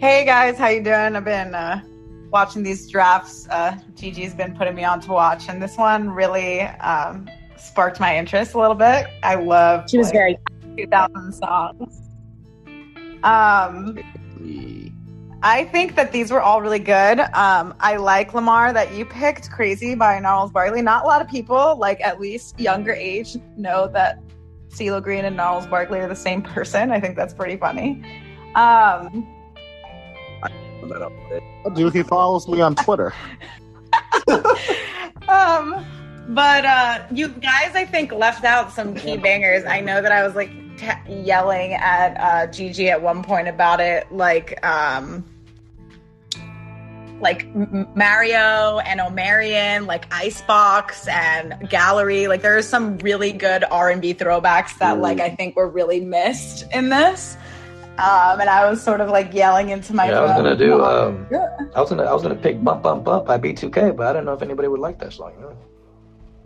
[0.00, 1.16] Hey guys, how you doing?
[1.16, 1.82] I've been uh,
[2.30, 3.48] watching these drafts.
[3.48, 8.16] Uh, Gigi's been putting me on to watch, and this one really um, sparked my
[8.16, 9.08] interest a little bit.
[9.22, 10.38] I love She was like, very
[10.76, 12.00] 2000 songs.
[13.24, 13.98] Um,
[15.42, 17.18] I think that these were all really good.
[17.20, 20.82] Um, I like Lamar that you picked, "Crazy" by Gnarls Barkley.
[20.82, 24.20] Not a lot of people, like at least younger age, know that
[24.70, 26.90] CeeLo Green and Gnarls Barkley are the same person.
[26.90, 28.02] I think that's pretty funny.
[28.54, 29.26] Um,
[31.74, 33.12] Dude, he follows me on Twitter.
[35.28, 35.84] um,
[36.28, 39.64] but uh, you guys, I think, left out some key bangers.
[39.64, 43.80] I know that I was like t- yelling at uh, Gigi at one point about
[43.80, 45.24] it, like um,
[47.20, 52.28] like M- Mario and Omarion, like Icebox and Gallery.
[52.28, 56.00] Like there's some really good R and B throwbacks that like I think were really
[56.00, 57.36] missed in this.
[57.98, 60.08] Um, and I was sort of like yelling into my.
[60.08, 60.84] Yeah, I was gonna do.
[60.84, 61.48] Um, Yeah.
[61.74, 62.04] I was gonna.
[62.04, 64.68] I was gonna pick "Bump Bump Bump" by B2K, but I don't know if anybody
[64.68, 65.32] would like that song.
[65.36, 65.56] you know?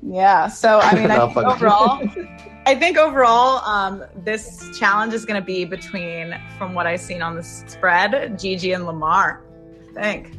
[0.02, 0.48] Yeah.
[0.48, 2.00] So I mean, I think overall,
[2.66, 7.20] I think overall, um, this challenge is going to be between, from what I've seen
[7.20, 9.42] on the spread, Gigi and Lamar.
[9.90, 10.32] I think.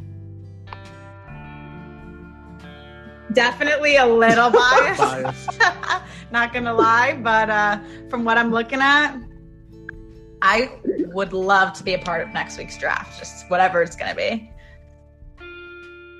[3.34, 5.00] Definitely a little biased.
[5.00, 5.60] Biased.
[6.30, 7.78] Not gonna lie, but uh,
[8.08, 9.16] from what I'm looking at,
[10.42, 10.70] I
[11.12, 13.18] would love to be a part of next week's draft.
[13.18, 14.50] Just whatever it's gonna be.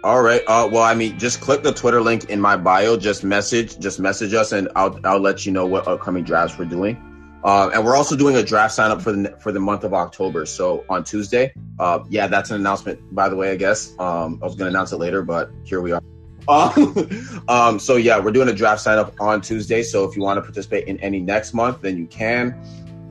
[0.04, 0.42] All right.
[0.46, 2.96] Uh, well, I mean, just click the Twitter link in my bio.
[2.96, 6.66] Just message, just message us, and I'll I'll let you know what upcoming drafts we're
[6.66, 6.96] doing.
[7.44, 9.92] Um, and we're also doing a draft sign up for the for the month of
[9.92, 10.46] October.
[10.46, 13.14] So on Tuesday, uh, yeah, that's an announcement.
[13.14, 15.80] By the way, I guess um, I was going to announce it later, but here
[15.82, 16.00] we are.
[16.48, 19.82] Um, um, so yeah, we're doing a draft sign up on Tuesday.
[19.82, 22.58] So if you want to participate in any next month, then you can.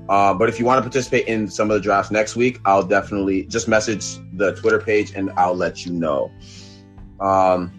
[0.10, 2.84] Uh, but if you want to participate in some of the drafts next week, I'll
[2.84, 6.31] definitely just message the Twitter page and I'll let you know.
[7.19, 7.72] Um,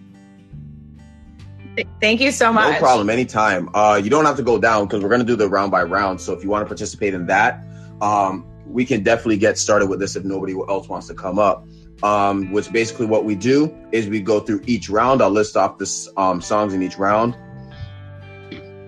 [2.01, 2.75] Thank you so much.
[2.75, 3.69] no problem, anytime.
[3.75, 6.21] Uh, you don't have to go down because we're gonna do the round by round.
[6.21, 7.65] So if you want to participate in that,
[8.01, 11.67] um, we can definitely get started with this if nobody else wants to come up.
[12.05, 15.23] Um, which basically what we do is we go through each round.
[15.23, 17.35] I'll list off the um, songs in each round.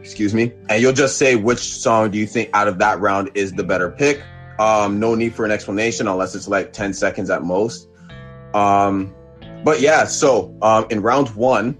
[0.00, 3.30] Excuse me, and you'll just say which song do you think out of that round
[3.34, 4.22] is the better pick.
[4.58, 7.88] Um, no need for an explanation unless it's like ten seconds at most.
[8.52, 9.14] Um,
[9.64, 11.76] but yeah, so um, in round one,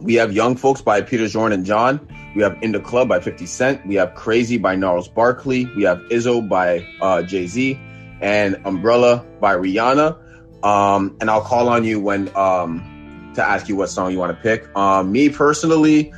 [0.00, 2.06] we have Young Folks by Peter Bjorn and John.
[2.34, 3.86] We have In the Club by 50 Cent.
[3.86, 5.66] We have Crazy by Gnarls Barkley.
[5.76, 7.78] We have Izzo by uh, Jay Z.
[8.20, 10.18] And Umbrella by Rihanna.
[10.64, 14.34] Um, and I'll call on you when um, to ask you what song you want
[14.34, 14.74] to pick.
[14.74, 16.12] Um, me personally,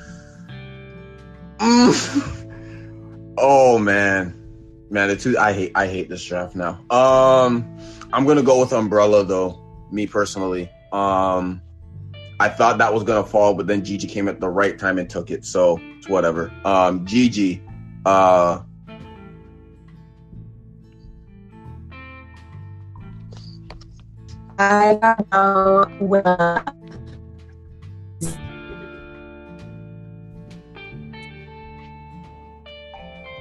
[1.58, 6.80] mm, oh man, man, the two I hate I hate this draft now.
[6.90, 7.76] Um,
[8.12, 9.60] I'm gonna go with Umbrella though.
[9.90, 11.60] Me personally, um,
[12.38, 15.10] I thought that was gonna fall, but then Gigi came at the right time and
[15.10, 15.44] took it.
[15.44, 16.52] So it's whatever.
[16.64, 17.60] Um, Gigi,
[18.04, 18.60] uh,
[24.58, 26.26] I gotta go with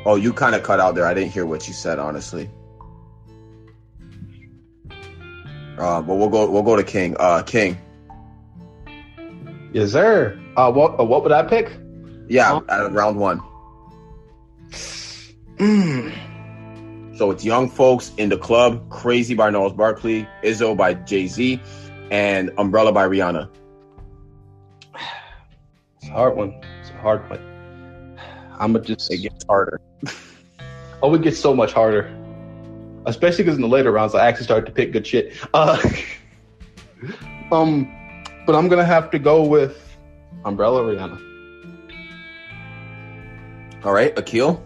[0.05, 1.05] oh, you kind of cut out there.
[1.05, 2.49] I didn't hear what you said, honestly.
[5.77, 6.49] Uh, but we'll go.
[6.49, 7.15] We'll go to King.
[7.19, 7.77] Uh, King.
[9.73, 10.39] Yes, sir.
[10.55, 11.71] Uh, what uh, what would I pick?
[12.29, 13.41] Yeah, at round one.
[15.57, 16.13] Mm.
[17.15, 21.61] So it's Young Folks in the Club, Crazy by Gnarls Barkley, Izzo by Jay Z,
[22.11, 23.49] and Umbrella by Rihanna.
[25.97, 26.61] It's a hard one.
[26.81, 28.19] It's a hard one.
[28.59, 29.79] I'm gonna just say It gets harder.
[31.01, 32.11] Oh, it gets so much harder.
[33.05, 35.33] Especially because in the later rounds, I actually started to pick good shit.
[35.53, 35.77] Uh,
[37.51, 37.87] um,
[38.45, 39.97] but I'm gonna have to go with
[40.45, 41.21] Umbrella Rihanna.
[43.85, 44.64] All right, Akil.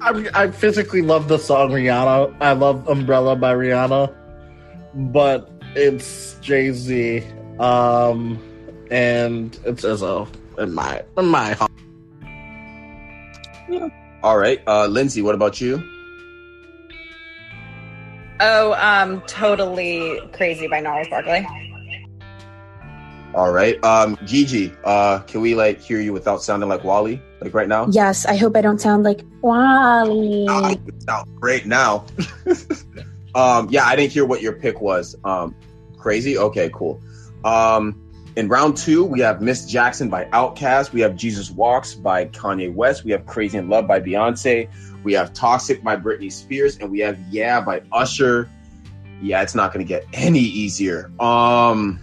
[0.00, 2.36] I, I physically love the song Rihanna.
[2.40, 4.14] I love Umbrella by Rihanna,
[5.12, 7.24] but it's Jay Z,
[7.58, 8.42] um,
[8.90, 10.28] and it's Izzo
[10.58, 11.70] in my in my heart.
[14.22, 15.22] All right, uh, Lindsay.
[15.22, 15.82] What about you?
[18.40, 21.67] Oh, um, totally crazy by Gnarls Barkley.
[23.34, 24.74] All right, um, Gigi.
[24.84, 27.86] Uh, can we like hear you without sounding like Wally, like right now?
[27.88, 30.46] Yes, I hope I don't sound like Wally.
[30.48, 32.06] Ah, you sound great now.
[33.34, 35.14] um, yeah, I didn't hear what your pick was.
[35.24, 35.54] Um,
[35.98, 36.38] crazy.
[36.38, 37.00] Okay, cool.
[37.44, 38.00] Um,
[38.36, 40.92] in round two, we have Miss Jackson by OutKast.
[40.92, 43.04] We have Jesus Walks by Kanye West.
[43.04, 44.68] We have Crazy in Love by Beyonce.
[45.04, 48.48] We have Toxic by Britney Spears, and we have Yeah by Usher.
[49.20, 51.10] Yeah, it's not gonna get any easier.
[51.20, 52.00] Um,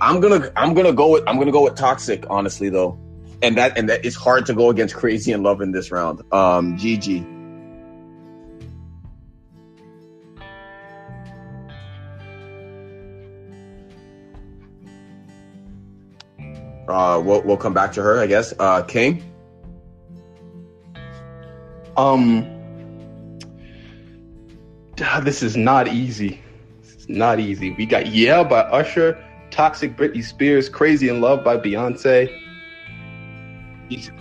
[0.00, 2.24] I'm gonna I'm gonna go with I'm gonna go with Toxic.
[2.30, 2.98] Honestly, though,
[3.42, 6.22] and that and that it's hard to go against Crazy and Love in this round.
[6.32, 7.26] Um, Gigi.
[16.88, 18.52] Uh, we'll we'll come back to her, I guess.
[18.58, 19.22] Uh, King.
[21.96, 22.46] Um,
[25.22, 26.40] this is not easy.
[26.82, 27.70] Is not easy.
[27.70, 32.34] We got Yeah by Usher, Toxic Britney Spears, Crazy in Love by Beyonce,
[33.88, 34.12] Jesus,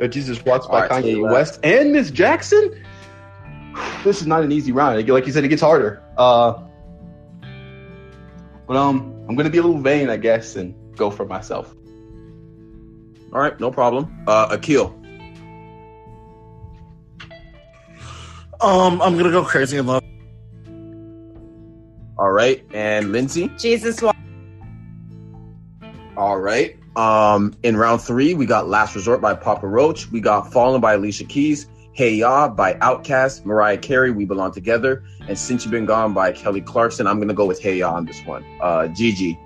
[0.00, 1.30] uh, Jesus Walks by All right, so Kanye.
[1.30, 2.84] West, and Miss Jackson.
[4.04, 5.06] This is not an easy round.
[5.08, 6.02] Like you said, it gets harder.
[6.16, 6.62] Uh,
[8.66, 11.74] but um, I'm gonna be a little vain, I guess, and go for myself.
[13.32, 14.24] All right, no problem.
[14.26, 14.94] Uh, Akil.
[18.60, 20.02] Um, I'm gonna go crazy in love.
[22.18, 23.50] All right, and Lindsay.
[23.58, 24.17] Jesus Walks.
[26.18, 26.76] All right.
[26.96, 30.10] Um, in round three, we got Last Resort by Papa Roach.
[30.10, 31.68] We got Fallen by Alicia Keys.
[31.92, 33.44] Hey Ya by OutKast.
[33.44, 35.04] Mariah Carey, We Belong Together.
[35.28, 37.06] And Since You've Been Gone by Kelly Clarkson.
[37.06, 38.44] I'm going to go with Hey Ya on this one.
[38.60, 39.38] Uh, Gigi.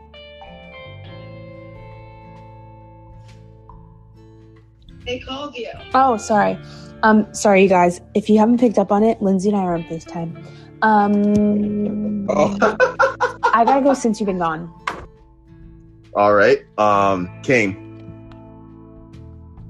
[5.05, 5.73] They called you.
[5.93, 6.59] Oh, sorry.
[7.03, 8.01] Um, sorry, you guys.
[8.15, 10.43] If you haven't picked up on it, Lindsay and I are on FaceTime.
[10.81, 12.27] Um,
[13.53, 14.73] I gotta go since you've been gone.
[16.15, 16.59] All right.
[16.79, 17.89] Um, King.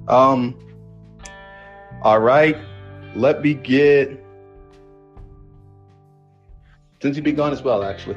[0.08, 0.58] Um.
[2.02, 2.56] All right.
[3.14, 4.18] Let me get.
[7.00, 8.16] Since you've been gone as well, actually.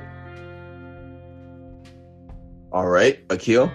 [2.71, 3.23] All right.
[3.29, 3.71] Akil.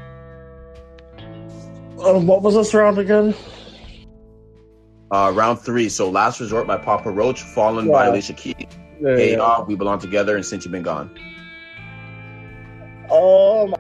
[2.05, 3.35] Um, what was this round again?
[5.11, 5.89] Uh, round three.
[5.89, 7.43] So Last Resort by Papa Roach.
[7.43, 8.55] Fallen by Alicia Keys.
[9.01, 9.63] Hey yeah.
[9.63, 10.37] We Belong Together.
[10.37, 11.11] And Since You've Been Gone.
[13.11, 13.75] Um,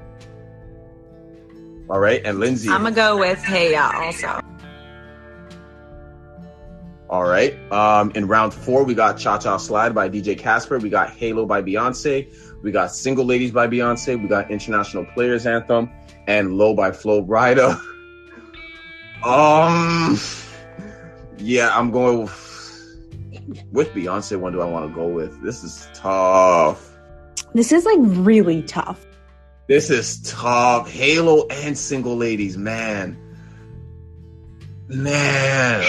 [1.91, 2.25] All right.
[2.25, 2.69] And Lindsay.
[2.69, 4.41] I'm gonna go with Hey Ya also.
[7.09, 7.59] All right.
[7.73, 10.79] Um, in round four, we got Cha Cha Slide by DJ Casper.
[10.79, 12.33] We got Halo by Beyonce.
[12.63, 14.21] We got Single Ladies by Beyonce.
[14.23, 15.91] We got International Players Anthem
[16.29, 17.73] and Low by Flo Rida.
[19.25, 20.17] um,
[21.39, 22.99] yeah, I'm going with,
[23.73, 24.39] with Beyonce.
[24.39, 25.43] One do I want to go with?
[25.43, 26.97] This is tough.
[27.53, 29.05] This is like really tough.
[29.71, 30.91] This is tough.
[30.91, 33.17] Halo and Single Ladies, man,
[34.89, 35.85] man.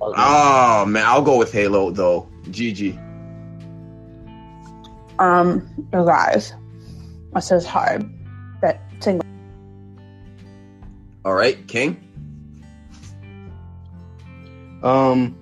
[0.00, 2.26] Oh man, I'll go with Halo though.
[2.44, 2.96] GG.
[5.18, 6.54] Um, you guys,
[7.34, 8.10] this is hard.
[8.62, 9.28] That single.
[11.26, 12.00] All right, King.
[14.82, 15.36] Um.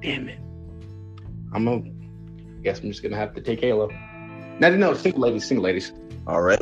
[0.00, 0.38] Damn it.
[1.52, 1.97] I'm a.
[2.68, 3.88] I guess I'm just gonna have to take Halo.
[4.60, 5.90] No, no, single ladies, single ladies.
[6.26, 6.60] All right.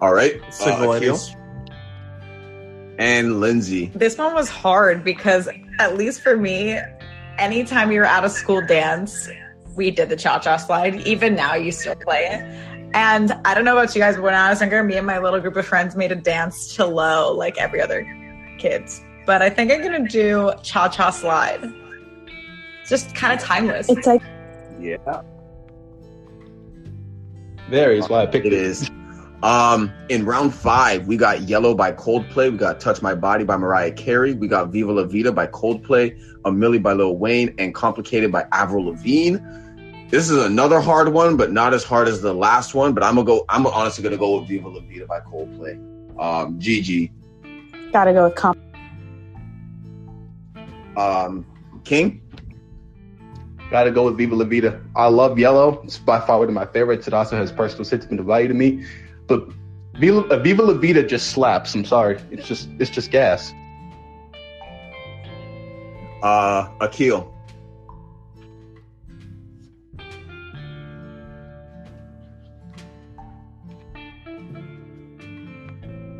[0.00, 0.40] All right.
[0.48, 1.36] Single uh, ladies.
[2.98, 3.92] and Lindsay.
[3.94, 5.46] This one was hard because,
[5.78, 6.80] at least for me,
[7.36, 9.28] anytime we were at a school dance,
[9.76, 11.06] we did the cha cha slide.
[11.06, 12.40] Even now, you still play it.
[12.94, 15.18] And I don't know about you guys, but when I was younger, me and my
[15.18, 18.06] little group of friends made a dance to low like every other
[18.58, 19.02] kids.
[19.26, 21.60] But I think I'm gonna do cha cha slide.
[22.80, 23.90] It's just kind of timeless.
[23.90, 24.22] It's like
[24.80, 25.22] Yeah.
[27.70, 28.90] There is why I picked It is.
[29.42, 32.50] Um, in round five, we got Yellow by Coldplay.
[32.50, 34.34] We got Touch My Body by Mariah Carey.
[34.34, 38.44] We got Viva La Vida by Coldplay, A Milli by Lil Wayne, and Complicated by
[38.52, 39.38] Avril Lavigne.
[40.10, 42.92] This is another hard one, but not as hard as the last one.
[42.92, 43.44] But I'm gonna go.
[43.48, 45.74] I'm honestly gonna go with Viva La Vida by Coldplay.
[46.20, 47.10] Um, GG.
[47.92, 48.58] gotta go with comp.
[50.96, 51.46] Um,
[51.84, 52.20] King.
[53.70, 54.80] Gotta go with Viva La Vida.
[54.96, 55.80] I love Yellow.
[55.84, 57.06] It's by far one of my favorites.
[57.06, 58.84] It also has personal sentiment value to me.
[59.26, 59.48] But
[59.94, 61.74] Viva, uh, Viva La Vida just slaps.
[61.74, 62.18] I'm sorry.
[62.30, 63.52] It's just it's just gas.
[66.22, 67.32] Uh, Akil.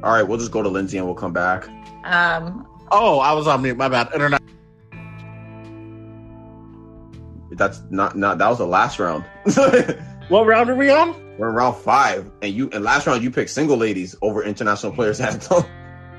[0.02, 1.68] All right, we'll just go to Lindsay and we'll come back.
[2.04, 3.76] Um, Oh, I was on mute.
[3.76, 4.08] My bad.
[4.12, 4.42] Internet.
[7.60, 9.22] That's not not that was the last round.
[10.30, 11.10] What round are we on?
[11.38, 14.92] We're in round five, and you and last round you picked single ladies over international
[14.92, 15.64] players anthem.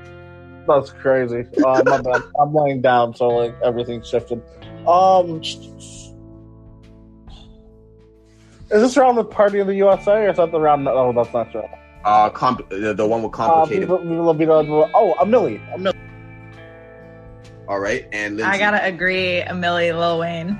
[0.68, 1.46] That's crazy.
[1.66, 2.22] Uh, my bad.
[2.38, 4.42] I'm laying down, so like everything shifted.
[4.86, 6.12] Um, is
[8.70, 10.86] this round with Party in the USA, or is that the round?
[10.86, 11.64] Oh, that's not true.
[12.04, 13.88] Uh, comp- the, the one with Uh, complicated.
[13.88, 15.58] Viva- Viva La Vida- oh, a Milli.
[15.74, 15.96] A Milli.
[17.66, 18.52] All right, and Lindsay.
[18.52, 20.58] I gotta agree, A Milli Lil Wayne.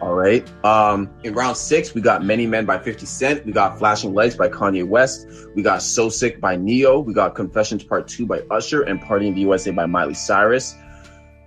[0.00, 0.46] All right.
[0.64, 3.46] Um, in round six, we got Many Men by 50 Cent.
[3.46, 5.26] We got Flashing Legs by Kanye West.
[5.54, 7.00] We got So Sick by Ne-Yo.
[7.00, 10.74] We got Confessions Part 2 by Usher and Party in the USA by Miley Cyrus.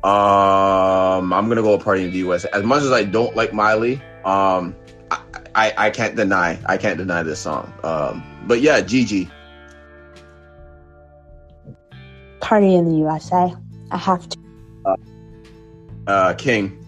[0.04, 2.50] Um, I'm gonna go with Party in the USA.
[2.54, 4.76] As much as I don't like Miley, um,
[5.12, 5.22] I,
[5.56, 7.74] I, I can't deny I can't deny this song.
[7.84, 9.30] Um, but yeah, Gigi.
[12.40, 13.54] Party in the USA.
[13.92, 14.38] I have to.
[16.06, 16.87] Uh, King.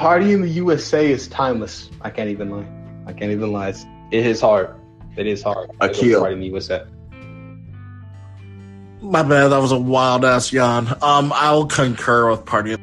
[0.00, 1.90] Party in the USA is timeless.
[2.00, 2.66] I can't even lie.
[3.06, 3.68] I can't even lie.
[3.68, 4.74] It's- It is hard.
[5.18, 5.70] It is hard.
[5.80, 6.20] I go Akil.
[6.20, 6.84] Party in the USA.
[9.02, 9.48] My bad.
[9.48, 10.88] That was a wild ass yawn.
[11.02, 12.76] Um, I'll concur with Party.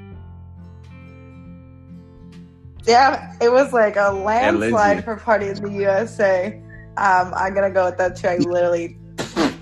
[2.86, 6.54] Yeah, it was like a landslide for Party in the USA.
[6.98, 8.28] Um, I'm gonna go with that too.
[8.28, 8.98] I literally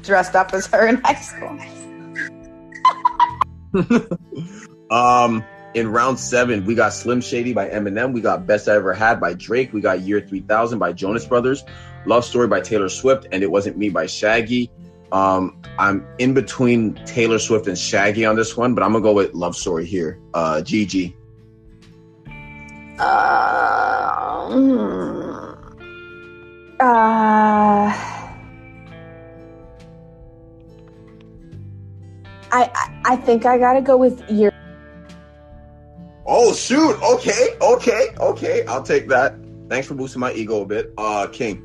[0.04, 1.58] dressed up as her in high school.
[4.92, 5.44] Um,
[5.76, 8.14] in round seven, we got Slim Shady by Eminem.
[8.14, 9.74] We got Best I Ever Had by Drake.
[9.74, 11.66] We got Year 3000 by Jonas Brothers.
[12.06, 13.28] Love Story by Taylor Swift.
[13.32, 14.72] And It Wasn't Me by Shaggy.
[15.12, 19.10] Um, I'm in between Taylor Swift and Shaggy on this one, but I'm going to
[19.10, 20.20] go with Love Story here.
[20.34, 21.16] Uh, Gigi.
[22.98, 25.76] Uh, mm,
[26.80, 28.16] uh,
[32.52, 34.55] I, I think I gotta go with your.
[36.26, 36.98] Oh, shoot.
[37.02, 37.56] Okay.
[37.62, 38.10] Okay.
[38.20, 38.66] Okay.
[38.66, 39.36] I'll take that.
[39.70, 40.94] Thanks for boosting my ego a bit.
[40.98, 41.62] Uh, King.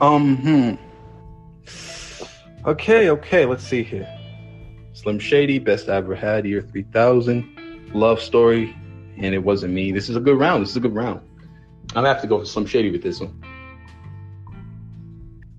[0.00, 0.74] Um, hmm.
[2.64, 4.08] Okay, okay, let's see here.
[4.92, 8.76] Slim Shady, Best I Ever Had, Year 3000, Love Story,
[9.16, 9.92] and It Wasn't Me.
[9.92, 10.62] This is a good round.
[10.62, 11.20] This is a good round.
[11.90, 13.40] I'm gonna have to go for Slim Shady with this one.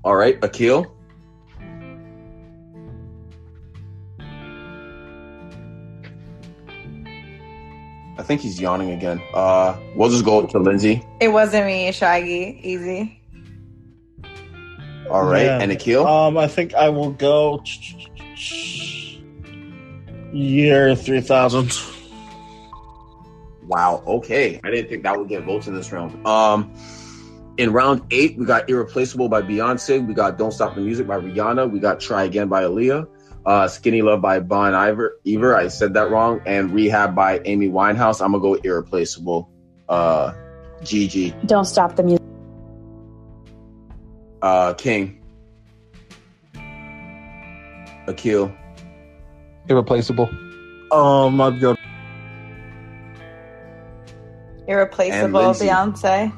[0.03, 0.41] All right.
[0.43, 0.92] Akil.
[8.23, 9.21] I think he's yawning again.
[9.33, 11.05] Uh, we'll just go to Lindsay.
[11.19, 12.57] It wasn't me, Shaggy.
[12.63, 13.19] Easy.
[15.11, 15.59] All right, Yeah.
[15.59, 16.07] and Akil.
[16.07, 17.61] Um, I think I will go.
[20.31, 21.77] Year three thousand.
[23.67, 24.01] wow.
[24.07, 26.25] Okay, I didn't think that would get votes in this round.
[26.25, 26.73] Um,
[27.57, 30.07] in round eight, we got "Irreplaceable" by Beyonce.
[30.07, 31.69] We got "Don't Stop the Music" by Rihanna.
[31.69, 33.05] We got "Try Again" by Aaliyah.
[33.45, 35.17] Uh, "Skinny Love" by Bon Iver.
[35.27, 36.41] Ever, I said that wrong.
[36.45, 38.23] And "Rehab" by Amy Winehouse.
[38.23, 39.49] I'm gonna go "Irreplaceable."
[39.89, 40.33] Uh,
[40.83, 41.31] Gigi.
[41.45, 42.25] Don't stop the music.
[44.41, 45.19] Uh, King.
[48.07, 48.51] Akil.
[49.69, 50.29] Irreplaceable.
[50.91, 51.77] Oh my god.
[54.67, 56.31] Irreplaceable, Beyonce.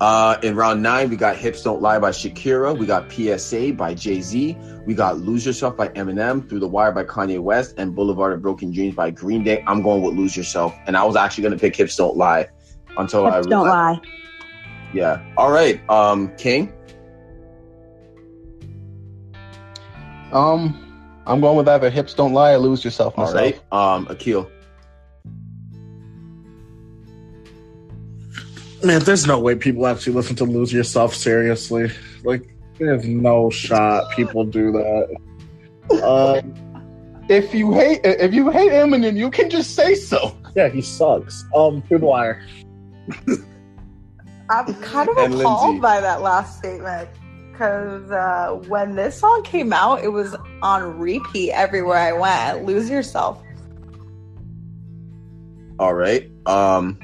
[0.00, 2.76] Uh, in round nine, we got Hips Don't Lie by Shakira.
[2.76, 4.56] We got PSA by Jay Z.
[4.84, 8.42] We got Lose Yourself by Eminem, Through the Wire by Kanye West, and Boulevard of
[8.42, 9.64] Broken Dreams by Green Day.
[9.66, 10.74] I'm going with Lose Yourself.
[10.86, 12.46] And I was actually going to pick Hips Don't Lie
[12.98, 13.98] until I Hips don't lie.
[14.92, 15.22] Yeah.
[15.38, 15.80] All right.
[15.88, 16.72] Um, King.
[20.32, 20.82] Um,
[21.26, 23.14] I'm going with either hips don't lie or lose yourself.
[23.16, 23.40] All Myself.
[23.72, 23.72] right.
[23.72, 24.50] Um, Akil.
[28.86, 31.90] Man, there's no way people actually listen to Lose Yourself seriously.
[32.22, 32.42] Like,
[32.78, 35.16] there's no shot people do that.
[36.04, 36.54] Um,
[37.28, 40.36] If you hate if you hate Eminem, you can just say so.
[40.54, 41.44] yeah, he sucks.
[41.54, 42.46] Um, Through the Wire.
[44.48, 45.80] I'm kind of And appalled Lindsay.
[45.80, 47.08] by that last statement
[47.50, 52.64] because uh, when this song came out, it was on repeat everywhere I went.
[52.66, 53.42] Lose yourself.
[55.80, 56.30] All right.
[56.46, 56.98] Um,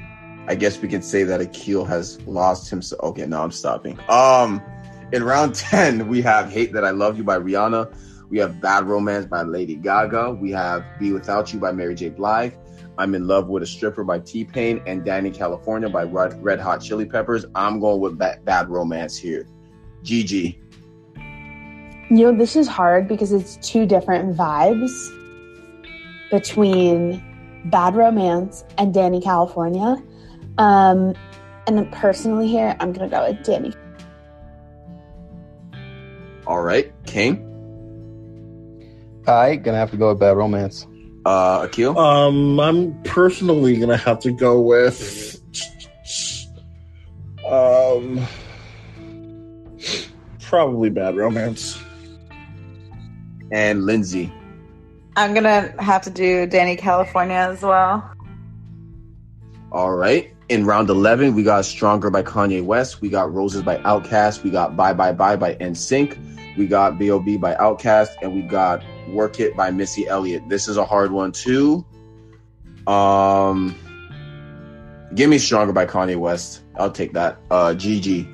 [0.47, 3.01] I guess we can say that Akil has lost himself.
[3.01, 3.97] Okay, no, I'm stopping.
[4.09, 4.61] Um,
[5.13, 7.95] in round 10, we have Hate That I Love You by Rihanna.
[8.29, 10.31] We have Bad Romance by Lady Gaga.
[10.31, 12.09] We have Be Without You by Mary J.
[12.09, 12.53] Blige.
[12.97, 17.05] I'm in Love with a Stripper by T-Pain and Dani California by Red, Hot Chili
[17.05, 17.45] Peppers.
[17.55, 19.47] I'm going with ba- Bad Romance here.
[20.03, 20.57] GG.
[21.15, 24.91] You know, this is hard because it's two different vibes
[26.29, 27.23] between
[27.65, 29.95] Bad Romance and Dani California.
[30.57, 31.15] Um,
[31.67, 33.75] and then personally here, I'm gonna go with Dani.
[36.45, 36.91] All right.
[37.05, 37.49] King.
[39.27, 40.85] I gonna have to go with bad romance.
[41.25, 41.97] Uh, Akil.
[41.97, 45.39] Um, I'm personally gonna have to go with
[47.49, 48.25] um
[50.41, 51.81] probably Bad Romance.
[53.51, 54.31] and Lindsay.
[55.15, 58.03] I'm gonna have to do Dani California as well.
[59.71, 60.33] All right.
[60.53, 63.01] In round 11, we got Stronger by Kanye West.
[63.01, 64.43] We got Roses by OutKast.
[64.43, 66.55] We got Bye Bye Bye by NSYNC.
[66.59, 67.37] We got B.O.B.
[67.37, 68.09] by OutKast.
[68.21, 70.47] And we got Work It by Missy Elliott.
[70.49, 71.83] This is a hard one, too.
[72.85, 73.73] Um,
[75.15, 76.61] Give me Stronger by Kanye West.
[76.75, 77.39] I'll take that.
[77.49, 78.31] Uh, GG.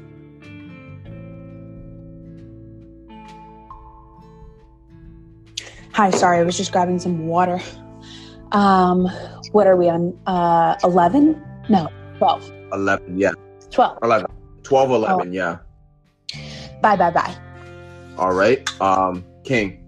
[5.94, 7.62] Hi, sorry, I was just grabbing some water.
[8.52, 9.08] Um,
[9.54, 10.20] what are we on?
[10.28, 11.42] Uh, 11?
[11.70, 11.88] No,
[12.20, 12.52] 12.
[12.74, 13.32] 11, yeah.
[13.72, 13.98] 12.
[14.04, 14.28] 11.
[14.64, 15.58] 12, 11, yeah.
[16.82, 17.36] Bye, bye, bye.
[18.18, 18.70] All right.
[18.82, 19.84] Um, King.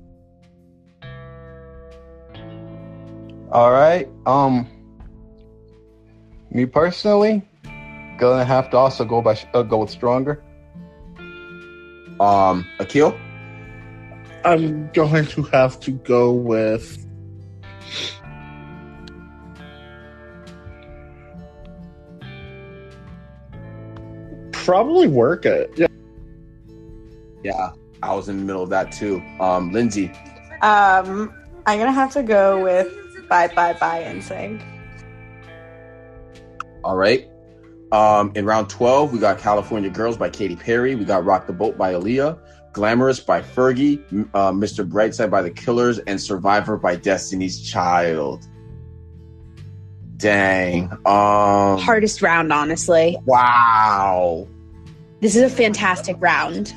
[3.52, 4.08] All right.
[4.26, 4.66] Um,
[6.50, 7.42] me personally,
[8.18, 10.42] gonna have to also go by uh, go with stronger.
[12.22, 13.18] Um, Akil.
[14.46, 17.01] I'm going to have to go with
[24.66, 25.72] probably work it.
[25.76, 25.88] Yeah.
[27.44, 27.72] Yeah.
[28.04, 29.22] I was in the middle of that, too.
[29.40, 30.08] Um, Lindsay.
[30.62, 31.34] Um,
[31.66, 32.88] I'm gonna have to go with
[33.30, 34.62] Bye Bye Bye NSYNC.
[36.84, 37.28] All right.
[37.92, 40.96] Um, in round 12, we got California Girls by Katy Perry.
[40.96, 42.40] We got Rock the Boat by Aaliyah.
[42.74, 44.02] Glamorous by Fergie.
[44.12, 44.88] M- Uh, Mr.
[44.88, 46.00] Brightside by The Killers.
[46.00, 48.48] And Survivor by Destiny's Child.
[50.18, 50.92] Dang.
[51.06, 53.18] Um, Hardest round, honestly.
[53.26, 54.48] Wow.
[55.22, 56.74] This is a fantastic round.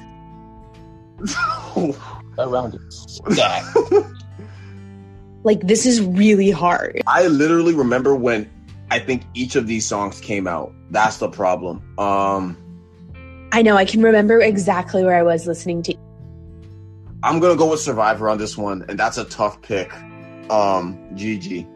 [2.37, 3.21] That round is
[5.45, 7.01] Like, this is really hard.
[7.07, 8.51] I literally remember when
[8.91, 10.73] I think each of these songs came out.
[10.91, 11.83] That's the problem.
[11.99, 12.57] Um,
[13.53, 15.95] I know, I can remember exactly where I was listening to.
[17.23, 19.95] I'm gonna go with Survivor on this one, and that's a tough pick.
[20.51, 21.67] Um, GG.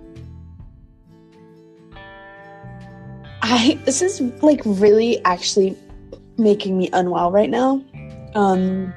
[3.42, 5.76] I this is like really actually
[6.38, 7.82] making me unwell right now.
[8.34, 8.92] Um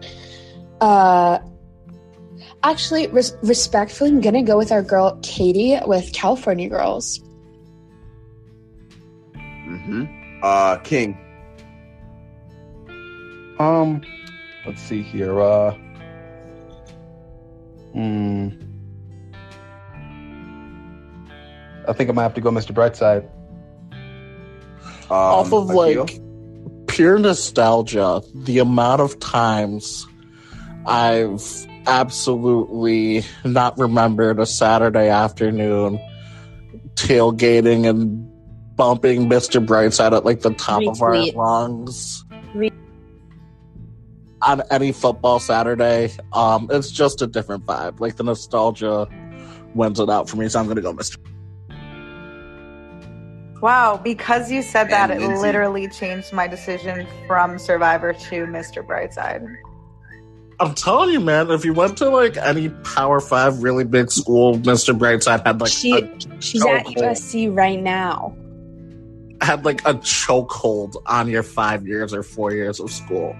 [0.80, 1.38] uh
[2.62, 7.18] actually res- respectfully I'm going to go with our girl Katy with California Girls.
[9.34, 10.04] hmm
[10.42, 11.16] Uh, King.
[13.58, 14.00] Um,
[14.66, 15.38] let's see here.
[15.38, 15.72] Uh,
[17.92, 18.48] hmm.
[21.86, 22.72] I think I might have to go, Mr.
[22.72, 23.28] Brightside.
[25.10, 26.04] Um, Off of Akil?
[26.06, 26.20] like
[27.00, 30.06] pure nostalgia, the amount of times
[30.84, 31.42] I've
[31.86, 35.98] absolutely not remembered a Saturday afternoon
[36.96, 38.28] tailgating and
[38.76, 39.64] bumping Mr.
[39.64, 42.22] Brightside at like the top of our lungs.
[42.52, 42.70] Re-
[44.42, 46.12] on any football Saturday.
[46.34, 48.00] Um, it's just a different vibe.
[48.00, 49.08] Like the nostalgia
[49.74, 51.16] wins it out for me, so I'm gonna go Mr.
[53.60, 55.42] Wow, because you said that, And it Lindsay.
[55.42, 58.84] literally changed my decision from Survivor to Mr.
[58.84, 59.46] Brightside.
[60.60, 64.56] I'm telling you, man, if you went to like any Power Five really big school,
[64.58, 64.96] Mr.
[64.98, 68.34] Brightside had like She- a, She's at chokehold- USC right now.
[69.42, 73.34] had like a chokehold on your five years or four years of school.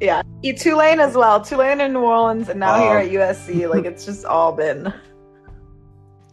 [0.00, 0.22] Yeah,
[0.58, 1.40] Tulane as well.
[1.40, 3.66] Tulane in New Orleans, and now here Um, at USC.
[3.68, 4.92] Like it's just all been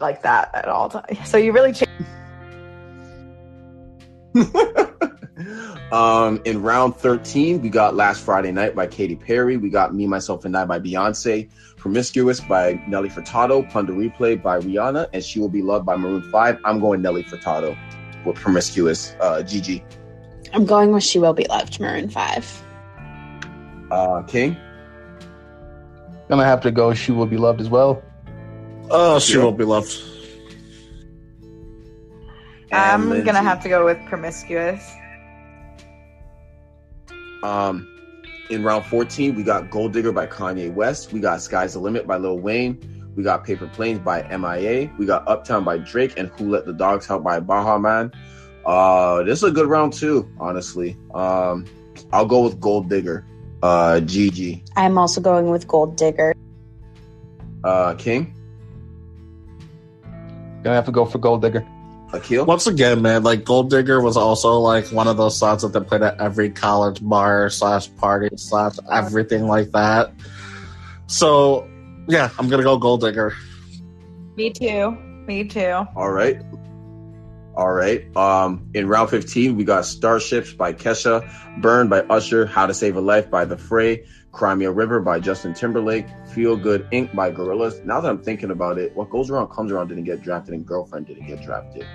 [0.04, 1.18] like that at all times.
[1.28, 1.90] So you really changed.
[5.92, 9.58] um, in round 13, we got Last Friday Night by Katy Perry.
[9.58, 11.50] We got Me, Myself, and I by Beyonce.
[11.78, 13.68] Promiscuous by Nelly Furtado.
[13.72, 15.08] Pon de Replay by Rihanna.
[15.14, 16.60] And She Will Be Loved by Maroon 5.
[16.66, 17.78] I'm going Nelly Furtado
[18.26, 19.16] with Promiscuous.
[19.20, 19.84] Uh, Gigi.
[20.54, 22.64] I'm going with She Will Be Loved, Maroon 5.
[23.90, 24.58] Uh, King.
[26.30, 26.94] Gonna have to go.
[26.94, 28.02] She will be loved as well.
[28.92, 29.44] Oh, she Yeah.
[29.44, 29.94] will be loved.
[32.72, 33.26] I'm Lindsay.
[33.26, 34.84] gonna have to go with promiscuous.
[37.44, 37.88] Um,
[38.50, 41.14] in round 14, we got Gold Digger by Kanye West.
[41.14, 42.80] We got Sky's the Limit by Lil Wayne.
[43.16, 44.90] We got Paper Planes by MIA.
[44.98, 48.12] We got Uptown by Drake and Who Let the Dogs Out by Baha Man.
[48.66, 50.98] Uh, this is a good round too, honestly.
[51.14, 51.66] Um,
[52.12, 53.24] I'll go with Gold Digger.
[53.62, 54.64] Uh, GG.
[54.76, 56.34] I'm also going with Gold Digger.
[57.64, 58.34] Uh, King.
[60.64, 61.68] Gonna have to go for Gold Digger.
[62.14, 62.46] Akil.
[62.46, 65.80] Once again, man, like Gold Digger was also like one of those songs that they
[65.80, 70.14] played at every college bar slash party slash everything like that.
[71.08, 71.68] So
[72.08, 73.36] yeah, I'm gonna go Gold Digger.
[74.36, 74.92] Me too.
[75.28, 75.86] Me too.
[75.96, 76.42] All right.
[77.56, 78.16] All right.
[78.16, 82.96] Um, in round 15, we got Starships by Kesha, Burn by Usher, How to Save
[82.96, 87.14] a Life by The Fray, Cry Me a River by Justin Timberlake, Feel Good Inc.
[87.16, 87.86] by Gorillaz.
[87.86, 90.66] Now that I'm thinking about it, What Goes Around Comes Around didn't get drafted and
[90.66, 91.86] Girlfriend didn't get drafted.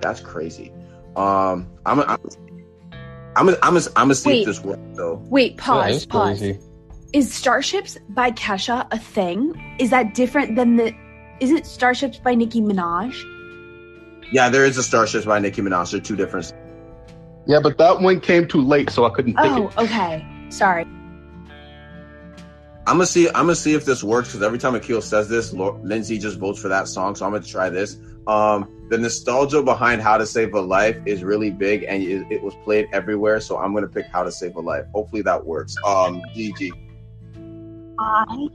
[0.00, 0.70] That's crazy.
[1.16, 2.18] Um, I'm, I'm,
[3.34, 4.40] I'm, I'm, I'm, I'm gonna see Wait.
[4.40, 5.22] if this works though.
[5.30, 6.38] Wait, pause, is pause.
[6.38, 6.58] crazy.
[7.14, 9.54] Is Starships by Kesha a thing?
[9.80, 10.94] Is that different than the.
[11.40, 13.14] Isn't Starships by Nicki Minaj?
[14.30, 15.90] Yeah, there is a Starships by Nicki Minaj.
[15.92, 16.52] They're two different.
[17.46, 19.78] Yeah, but that one came too late, so I couldn't pick Oh, it.
[19.78, 20.26] okay.
[20.50, 20.84] Sorry.
[22.88, 23.28] I'm gonna see.
[23.28, 26.58] I'm gonna see if this works because every time Akil says this, Lindsay just votes
[26.58, 27.14] for that song.
[27.16, 27.98] So I'm gonna try this.
[28.26, 32.42] Um, the nostalgia behind "How to Save a Life" is really big, and it, it
[32.42, 33.40] was played everywhere.
[33.40, 35.76] So I'm gonna pick "How to Save a Life." Hopefully that works.
[35.84, 36.72] Um, GG.
[37.98, 38.48] I Uh,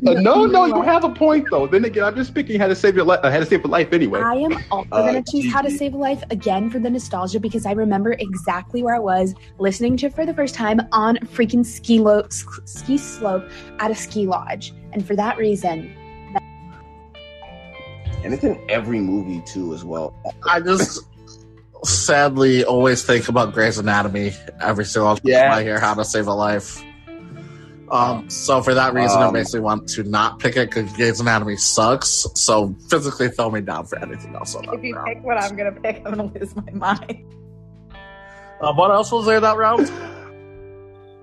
[0.00, 1.66] no, no, you have a point though.
[1.66, 3.20] Then again, I'm just picking how to save your life.
[3.22, 4.20] Uh, how to save a life anyway.
[4.20, 6.88] I am also Uh, going to choose How to Save a Life again for the
[6.90, 10.80] nostalgia because I remember exactly where I was listening to it for the first time
[10.92, 13.44] on freaking ski, lo- ski slope
[13.80, 14.72] at a ski lodge.
[14.92, 15.94] And for that reason,
[18.22, 20.14] And it's in every movie too, as well.
[20.48, 21.02] I just
[21.84, 24.32] sadly always think about Grey's Anatomy
[24.62, 25.54] every single time Yeah.
[25.54, 26.82] I hear How to Save a Life.
[27.90, 31.20] Um, so for that reason, I Um, basically want to not pick it because Grey's
[31.20, 32.26] Anatomy sucks.
[32.34, 35.06] So physically throw me down for anything else on that If you round.
[35.06, 37.24] pick what I'm gonna pick, I'm gonna lose my mind.
[38.60, 39.90] Uh, what else was there that round?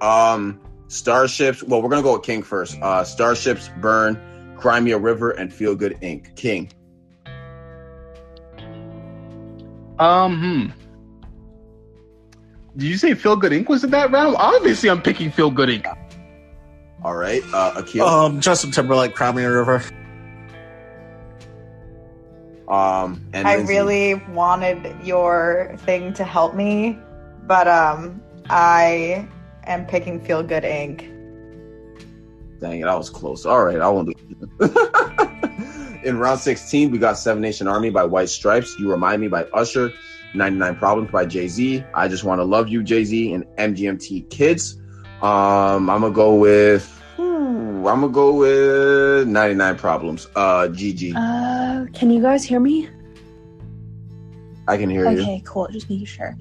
[0.01, 1.63] Um, Starships.
[1.63, 2.77] Well, we're gonna go with King first.
[2.81, 4.19] Uh, Starships, Burn,
[4.57, 6.35] Cry Me a River, and Feel Good Inc.
[6.35, 6.69] King.
[9.99, 10.65] Um, hmm.
[12.77, 13.67] Did you say Feel Good Inc.
[13.69, 14.35] was in that round?
[14.37, 15.97] Obviously, I'm picking Feel Good Inc.
[17.03, 17.41] All right.
[17.53, 18.05] Uh, Akil.
[18.05, 19.83] Um, Justin Timberlake, Cry Me a River.
[22.67, 23.73] um, and I Lindsay.
[23.73, 26.97] really wanted your thing to help me,
[27.47, 29.27] but um, I
[29.65, 31.07] am picking Feel Good Inc.
[32.59, 33.45] Dang it, I was close.
[33.45, 34.13] All right, I won't do
[34.59, 36.03] it.
[36.05, 39.43] In round 16, we got Seven Nation Army by White Stripes, You Remind Me by
[39.53, 39.91] Usher,
[40.33, 44.29] 99 Problems by Jay Z, I Just Want to Love You, Jay Z, and MGMT
[44.29, 44.77] Kids.
[45.21, 46.87] Um, I'm gonna go with.
[47.17, 50.27] hmm, I'm gonna go with 99 Problems.
[50.35, 51.13] Uh, GG.
[51.15, 52.89] uh, can you guys hear me?
[54.67, 55.21] I can hear you.
[55.21, 55.67] Okay, cool.
[55.71, 56.35] Just making sure.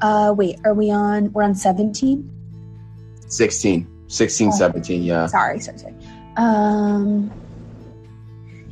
[0.00, 1.32] Uh, wait, are we on?
[1.32, 2.30] We're on 17?
[3.28, 4.56] 16, 16, Oh.
[4.56, 5.02] 17.
[5.02, 5.26] Yeah.
[5.26, 5.94] Sorry, sorry, sorry.
[6.36, 7.30] Um,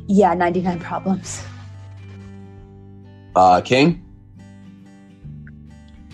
[0.07, 1.43] yeah, 99 Problems.
[3.35, 4.03] Uh, King,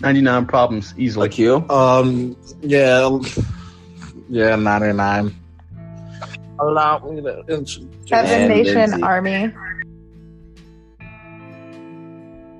[0.00, 1.28] 99 Problems, easily.
[1.28, 1.70] Akil.
[1.70, 3.18] Um, yeah,
[4.28, 5.34] yeah, 99.
[6.58, 7.80] Allow me to introduce.
[8.06, 9.02] Seven Nation Lindsay.
[9.02, 9.52] Army.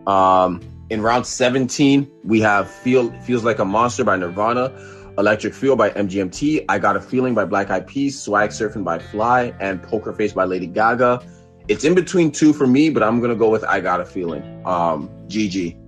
[0.07, 0.61] Um,
[0.91, 4.73] in round 17, we have Feel Feels Like a Monster by Nirvana,
[5.19, 8.99] Electric Feel by MGMT, I Got a Feeling by Black Eyed Peas, Swag Surfing by
[8.99, 11.23] Fly, and Poker Face by Lady Gaga.
[11.69, 14.43] it's in between two for me, but I'm gonna go with I got a feeling.
[14.67, 15.80] Um, GG.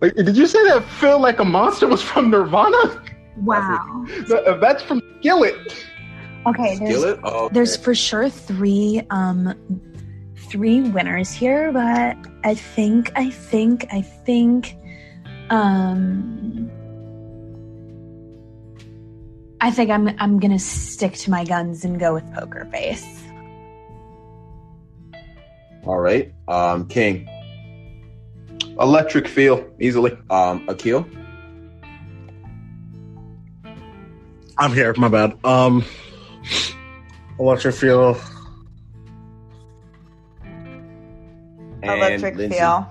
[0.00, 3.02] Wait, did you say that "Feel Like a Monster" was from Nirvana?
[3.36, 4.06] Wow.
[4.60, 5.86] That's from Skillet.
[6.46, 7.20] Okay, there's Skillet.
[7.22, 7.54] Oh, okay.
[7.54, 9.54] there's for sure three um
[10.36, 14.76] three winners here, but I think I think I think
[15.50, 16.70] um
[19.60, 23.06] I think I'm I'm gonna stick to my guns and go with Poker Face.
[25.84, 26.32] all right.
[26.48, 27.28] Um, King.
[28.80, 30.16] Electric Feel, easily.
[30.30, 31.06] Um, Akil.
[34.56, 34.94] I'm here.
[34.96, 35.38] My bad.
[35.44, 35.84] Um,
[37.38, 38.20] electric feel.
[41.82, 42.58] and Electric Lindsay.
[42.58, 42.88] feel.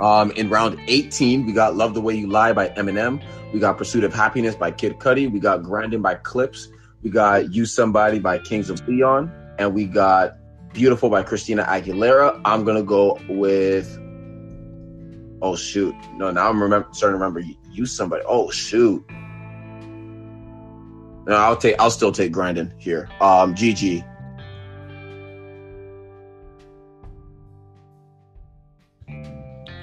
[0.00, 3.22] Um, in round 18, we got Love the Way You Lie by Eminem.
[3.52, 5.30] We got Pursuit of Happiness by Kid Cudi.
[5.30, 6.68] We got Grinding by Clipse.
[7.02, 9.32] We got You Somebody by Kings of Leon.
[9.58, 10.37] And we got
[10.78, 12.40] Beautiful by Christina Aguilera.
[12.44, 13.98] I'm going to go with.
[15.42, 15.92] Oh, shoot.
[16.14, 18.22] No, now I'm remember, starting to remember You Somebody.
[18.28, 19.04] Oh, shoot.
[21.26, 21.74] No, I'll take.
[21.80, 23.08] I'll still take Grinding here.
[23.20, 24.06] Um, GG.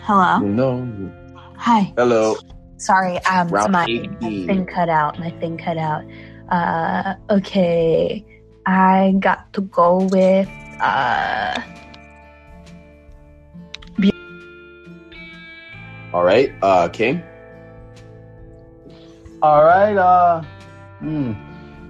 [0.04, 0.40] Hello.
[0.40, 1.12] No.
[1.58, 1.92] Hi.
[1.98, 2.38] Hello.
[2.78, 3.86] Sorry, um my, my
[4.22, 5.20] thing cut out.
[5.20, 6.06] My thing cut out.
[6.50, 8.26] Uh okay.
[8.66, 10.50] I got to go with
[10.80, 11.62] uh
[16.16, 16.54] All right.
[16.62, 17.22] Uh, King.
[19.42, 19.98] All right.
[19.98, 20.42] Uh,
[21.00, 21.34] hmm.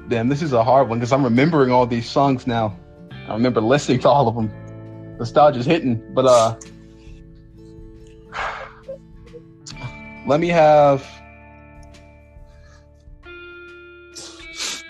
[0.08, 2.76] Damn, this is a hard one because I'm remembering all these songs now.
[3.28, 4.52] I remember listening to all of them.
[5.20, 6.56] Nostalgia's hitting, but uh,
[10.28, 11.08] let me have.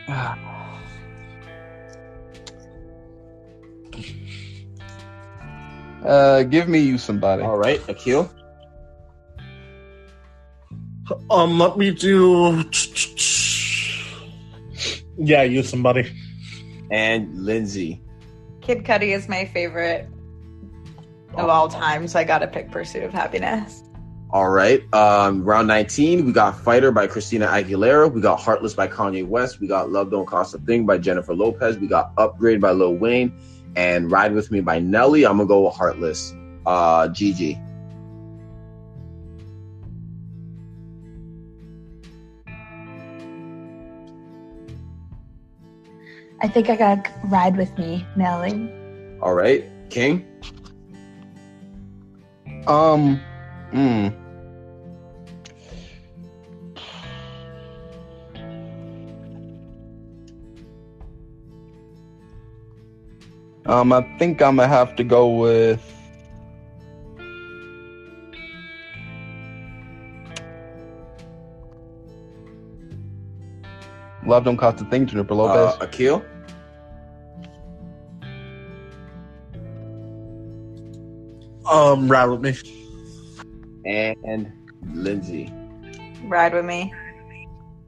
[6.05, 7.43] Uh, give me you somebody.
[7.43, 7.81] All right.
[7.89, 8.29] Akil.
[11.29, 12.63] Um, let me do.
[15.17, 16.11] Yeah, you somebody.
[16.91, 18.01] And Lindsay.
[18.61, 20.07] Kid Cudi is my favorite
[21.35, 23.83] of all time, so I gotta pick Pursuit of Happiness.
[24.31, 24.81] All right.
[24.93, 28.11] Um, round 19, we got Fighter by Christina Aguilera.
[28.11, 29.59] We got Heartless by Kanye West.
[29.59, 31.77] We got Love Don't Cost a Thing by Jennifer Lopez.
[31.77, 33.31] We got Upgrade by Lil Wayne.
[33.75, 35.25] And Ride With Me by Nelly.
[35.25, 36.33] I'm going to go with Heartless.
[36.65, 37.61] Uh, GG.
[46.41, 48.71] I think I got ride with me, Nelly.
[49.21, 49.65] All right.
[49.89, 50.25] King.
[52.67, 53.19] Um,
[53.71, 54.09] hmm.
[63.65, 65.91] Um, I think I'm gonna have to go with.
[74.25, 75.75] Love don't cost a thing, Jennifer Lopez.
[75.79, 76.25] Uh, Akil.
[81.69, 82.55] Um, ride with me.
[83.85, 84.51] And
[84.93, 85.51] Lindsay.
[86.23, 86.93] Ride with me.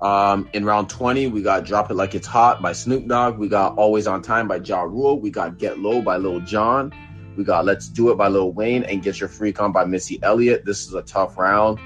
[0.02, 3.38] Um, in round 20, we got Drop It Like It's Hot by Snoop Dogg.
[3.40, 5.20] We got Always on Time by Ja Rule.
[5.20, 6.94] We got Get Low by Lil Jon.
[7.36, 10.20] We got Let's Do It by Lil Wayne and Get Your Freak On by Missy
[10.22, 10.66] Elliott.
[10.66, 11.80] This is a tough round.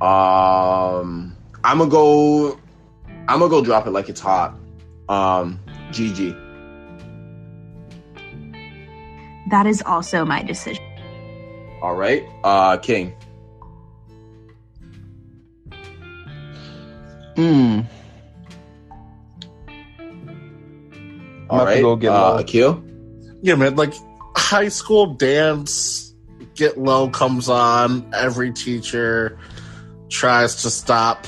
[0.00, 2.58] Um, I'm gonna go.
[3.28, 4.58] I'm gonna go drop it like it's hot.
[5.08, 5.60] Um,
[5.90, 6.38] GG.
[9.50, 10.82] That is also my decision.
[11.82, 12.24] All right.
[12.42, 13.14] Uh, King.
[17.36, 17.80] Hmm.
[21.50, 22.38] I'm All about to go get uh, low.
[22.38, 22.84] Akil.
[23.42, 23.76] Yeah, man.
[23.76, 23.94] Like
[24.36, 26.14] high school dance,
[26.54, 28.10] get low comes on.
[28.14, 29.38] Every teacher
[30.08, 31.26] tries to stop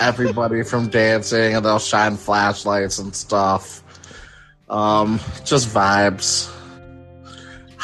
[0.00, 3.82] everybody from dancing, and they'll shine flashlights and stuff.
[4.68, 6.54] Um, just vibes.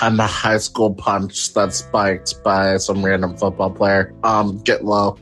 [0.03, 4.13] And the high school punch that's spiked by some random football player.
[4.25, 5.17] Um, get low.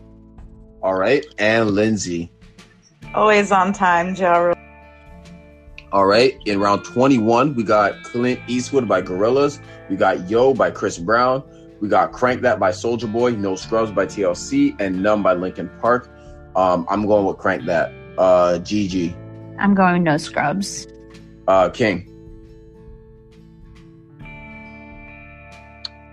[0.83, 1.25] All right.
[1.39, 2.31] And Lindsay.
[3.15, 4.53] Always on time, Ja
[5.93, 6.37] All right.
[6.47, 9.61] In round 21, we got Clint Eastwood by Gorillaz.
[9.89, 11.43] We got Yo by Chris Brown.
[11.81, 13.33] We got Crank That by Soulja Boy.
[13.33, 14.81] No Scrubs by TLC.
[14.81, 16.09] And Numb by Linkin Park.
[16.57, 17.93] Um, I'm going with Crank That.
[18.19, 19.15] Uh, GG.
[19.59, 20.87] I'm going no scrubs.
[21.49, 22.09] Uh, King.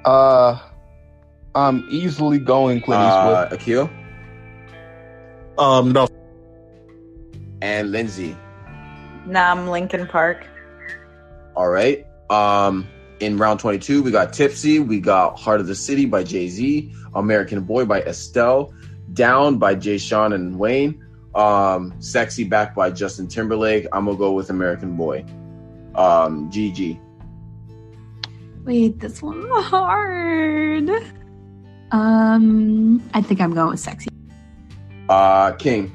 [0.05, 0.59] Uh,
[1.55, 3.35] I'm easily going Clint Eastwood.
[3.35, 3.89] Uh, Akil.
[5.59, 6.07] Um, no.
[7.61, 8.35] And Lindsay.
[9.25, 10.47] Nam Linkin Park.
[11.55, 12.05] All right.
[12.29, 12.87] Um,
[13.19, 14.79] in round 22, we got Tipsy.
[14.79, 16.93] We got Heart of the City by Jay Z.
[17.13, 18.73] American Boy by Estelle.
[19.13, 21.03] Down by Jay Sean and Wayne.
[21.35, 23.85] Um, Sexy Back by Justin Timberlake.
[23.91, 25.25] I'm gonna go with American Boy.
[25.95, 26.99] Um, GG.
[28.63, 30.89] Wait, this one's hard.
[31.91, 34.08] Um, I think I'm going with sexy.
[35.09, 35.91] Uh, King.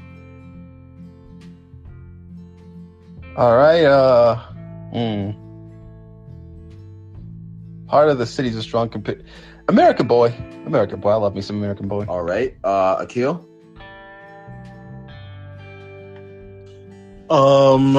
[3.37, 3.83] All right.
[3.83, 4.39] Uh,
[4.93, 5.35] Mm.
[7.89, 9.21] Heart of the City's a strong comp-
[9.67, 10.33] American Boy.
[10.65, 11.09] American Boy.
[11.11, 12.05] I love me some American Boy.
[12.07, 12.55] All right.
[12.63, 13.45] Uh, Akil.
[17.29, 17.95] Um,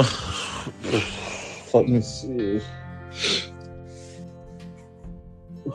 [1.75, 2.61] let me see.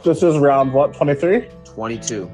[0.04, 0.94] This is round what?
[0.94, 1.48] Twenty three.
[1.66, 2.30] 22.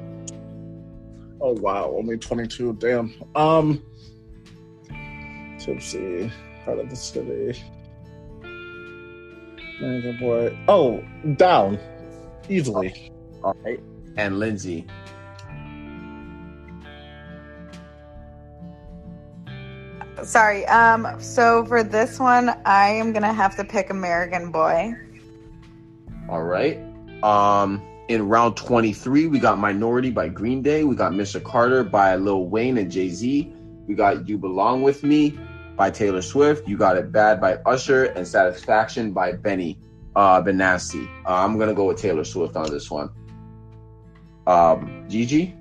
[1.40, 2.72] Oh wow, only twenty two.
[2.74, 3.14] Damn.
[3.34, 3.82] Um,
[5.58, 6.30] tipsy,
[6.64, 7.60] heart of the city.
[9.80, 10.58] American boy.
[10.66, 11.04] Oh,
[11.36, 11.78] down,
[12.48, 13.12] easily.
[13.44, 13.80] All right.
[14.16, 14.86] And Lindsay.
[20.24, 20.66] Sorry.
[20.66, 21.06] Um.
[21.20, 24.94] So for this one, I am gonna have to pick American Boy.
[26.28, 26.78] All right.
[27.22, 30.82] Um, in round 23, we got Minority by Green Day.
[30.84, 31.42] We got Mr.
[31.42, 33.52] Carter by Lil Wayne and Jay Z.
[33.86, 35.38] We got You Belong With Me
[35.76, 36.66] by Taylor Swift.
[36.66, 38.06] You Got It Bad by Usher.
[38.06, 39.78] And Satisfaction by Benny
[40.16, 41.06] uh, Benassi.
[41.26, 43.10] Uh, I'm going to go with Taylor Swift on this one.
[44.46, 45.54] Um, Gigi?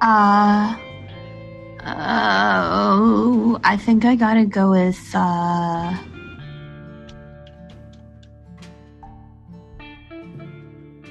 [0.00, 0.76] Uh,
[1.84, 5.96] oh, I think I gotta go with uh.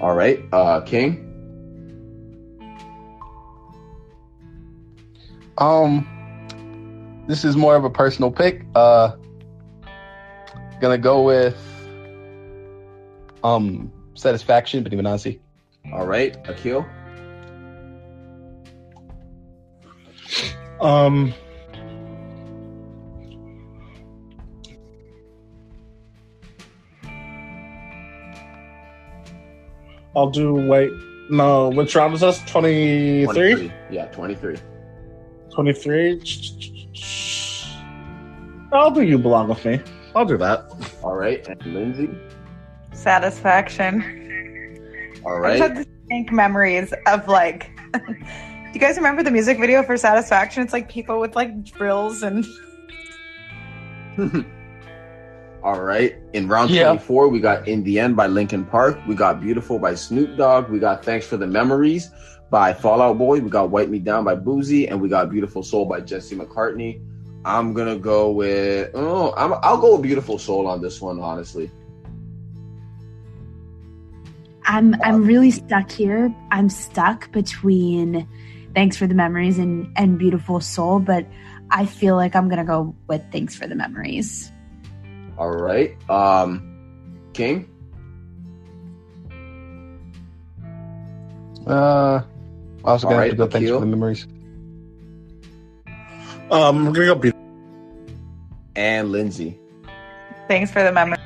[0.01, 0.43] All right.
[0.51, 1.27] Uh, King?
[5.59, 6.07] Um,
[7.27, 8.65] this is more of a personal pick.
[8.73, 9.15] Uh,
[10.79, 11.55] gonna go with
[13.43, 15.39] um Satisfaction, Benny Benassi.
[15.93, 16.35] All right.
[16.49, 16.83] Akil?
[20.79, 21.31] Um.
[30.15, 30.91] I'll do wait.
[31.29, 32.39] No, which round is this?
[32.45, 33.25] 23?
[33.25, 33.73] 23.
[33.89, 34.57] Yeah, 23.
[35.53, 36.21] 23?
[38.73, 39.79] I'll do You Belong With Me.
[40.15, 40.69] I'll do that.
[41.03, 41.45] All right.
[41.47, 42.09] And Lindsay?
[42.93, 44.01] Satisfaction.
[45.25, 45.53] All right.
[45.53, 47.71] I just have distinct memories of like.
[47.93, 48.01] Do
[48.73, 50.63] you guys remember the music video for Satisfaction?
[50.63, 52.45] It's like people with like drills and.
[55.63, 56.15] All right.
[56.33, 56.85] In round Yeah.
[56.85, 58.97] 24, we got In the End by Linkin Park.
[59.07, 60.69] We got Beautiful by Snoop Dogg.
[60.69, 62.09] We got Thanks for the Memories
[62.49, 63.39] by Fall Out Boy.
[63.39, 64.89] We got Wipe Me Down by Boosie.
[64.89, 67.01] And we got Beautiful Soul by Jesse McCartney.
[67.45, 71.19] I'm going to go with, oh, I'm, I'll go with Beautiful Soul on this one,
[71.19, 71.71] honestly.
[74.65, 76.33] I'm I'm really stuck here.
[76.51, 78.27] I'm stuck between
[78.75, 81.25] Thanks for the Memories and and Beautiful Soul, but
[81.71, 84.50] I feel like I'm gonna go with Thanks for the Memories.
[85.41, 85.97] All right.
[86.07, 86.61] Um,
[87.33, 87.67] King?
[91.65, 92.21] Uh,
[92.85, 93.47] I was All gonna right, have to go.
[93.47, 94.27] Thanks for the memories.
[96.51, 97.31] Um, I'm gonna go be
[98.75, 99.59] And Lindsay.
[100.47, 101.17] Thanks for the memory.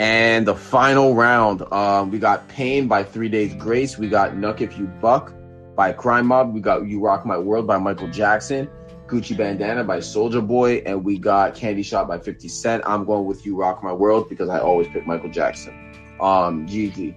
[0.00, 3.96] And the final round, um, we got Pain by Three Days Grace.
[3.96, 5.32] We got Knuck If You Buck
[5.76, 6.52] by Crime Mob.
[6.52, 8.68] We got You Rock My World by Michael Jackson.
[9.08, 10.82] Gucci Bandana by Soulja Boy.
[10.86, 12.82] And we got Candy Shop by 50 Cent.
[12.86, 15.74] I'm going with You Rock My World because I always pick Michael Jackson.
[16.20, 17.16] Um, Gigi.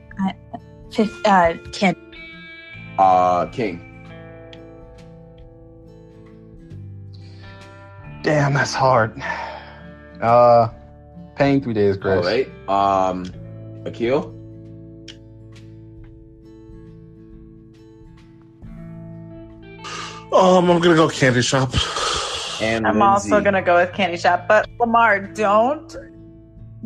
[0.91, 1.95] Fifth, uh, Kid.
[2.97, 3.87] Uh, King.
[8.23, 9.19] Damn, that's hard.
[10.21, 10.69] Uh,
[11.35, 12.17] Pain Three Days Grace.
[12.17, 13.09] All right.
[13.09, 13.25] Um,
[13.85, 14.40] Akil.
[20.31, 21.73] Um, I'm gonna go Candy Shop.
[22.61, 23.33] And I'm Lindsay.
[23.33, 25.95] also gonna go with Candy Shop, but Lamar, don't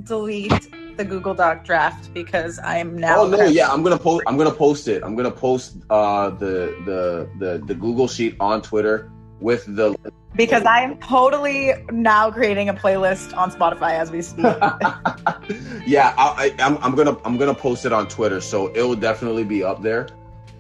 [0.04, 3.22] delete the Google Doc draft because I am now.
[3.22, 4.24] Oh no, yeah, I'm gonna post.
[4.26, 5.04] I'm gonna post it.
[5.04, 9.96] I'm gonna post uh, the the the the Google sheet on Twitter with the.
[10.36, 14.46] because I am totally now creating a playlist on Spotify as we speak.
[15.86, 18.96] yeah, I, I, I'm I'm gonna I'm gonna post it on Twitter, so it will
[18.96, 20.08] definitely be up there.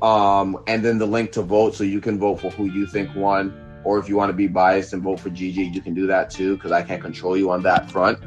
[0.01, 3.15] Um, and then the link to vote, so you can vote for who you think
[3.15, 3.53] won,
[3.83, 6.29] or if you want to be biased and vote for Gigi, you can do that
[6.29, 8.19] too, because I can't control you on that front.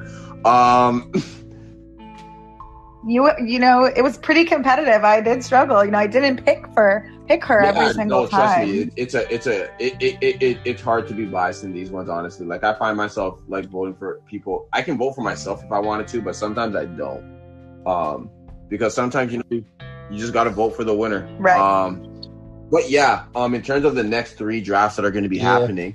[0.47, 1.13] Um,
[3.07, 5.05] you you know it was pretty competitive.
[5.05, 5.85] I did struggle.
[5.85, 8.69] You know, I didn't pick for pick her every Yeah, single no, trust time.
[8.69, 11.65] me, it, it's a, it's a, it, it, it, it, it's hard to be biased
[11.65, 12.09] in these ones.
[12.09, 14.69] Honestly, like I find myself like voting for people.
[14.73, 18.31] I can vote for myself if I wanted to, but sometimes I don't, um,
[18.69, 19.65] because sometimes you know
[20.11, 21.29] you just got to vote for the winner.
[21.39, 21.59] Right.
[21.59, 22.03] Um,
[22.71, 25.37] but yeah, um, in terms of the next three drafts that are going to be
[25.39, 25.59] Yeah.
[25.59, 25.95] happening,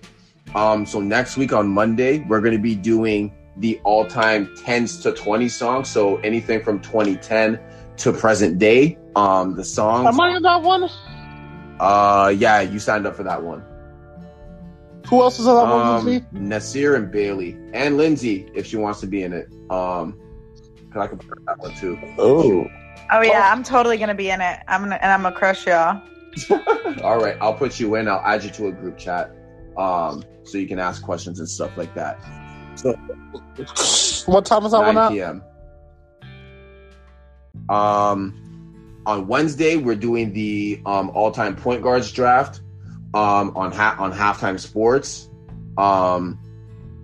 [0.56, 5.12] um, so next week on Monday we're going to be doing the all-time 10s to
[5.12, 5.88] 20 songs.
[5.90, 7.60] So anything from 2010
[7.98, 8.98] to present day.
[9.16, 10.08] Um, the songs.
[10.08, 10.90] Am I in that one?
[11.80, 13.64] Uh, yeah, you signed up for that one.
[15.08, 15.86] Who else is on that one?
[15.86, 16.40] Um, with me?
[16.48, 19.48] Nasir and Bailey and Lindsay if she wants to be in it.
[19.70, 20.18] Um,
[20.92, 22.00] 'cause I can put that one too.
[22.18, 22.66] Oh,
[23.12, 24.60] Oh yeah, I'm totally gonna be in it.
[24.68, 26.02] I'm gonna and I'm gonna crush y'all.
[27.04, 28.08] All right, I'll put you in.
[28.08, 29.32] I'll add you to a group chat,
[29.78, 32.20] um, so you can ask questions and stuff like that.
[32.76, 32.94] So,
[34.26, 35.12] what time is that one 9 at?
[35.12, 35.44] p.m.
[37.70, 42.62] Um, on Wednesday we're doing the um all-time point guards draft.
[43.16, 45.30] Um, on ha- on halftime sports,
[45.78, 46.40] um,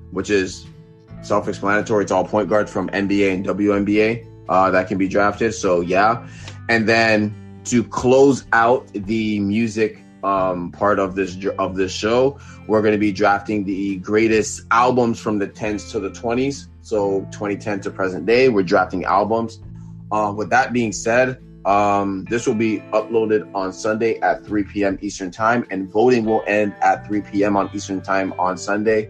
[0.09, 0.65] which is
[1.21, 2.01] self-explanatory.
[2.01, 5.53] It's all point guards from NBA and WNBA uh, that can be drafted.
[5.53, 6.27] So yeah,
[6.67, 12.81] and then to close out the music um, part of this of this show, we're
[12.81, 16.67] going to be drafting the greatest albums from the 10s to the 20s.
[16.81, 19.59] So 2010 to present day, we're drafting albums.
[20.11, 24.97] Uh, with that being said, um, this will be uploaded on Sunday at 3 p.m.
[25.01, 27.55] Eastern Time, and voting will end at 3 p.m.
[27.55, 29.09] on Eastern Time on Sunday.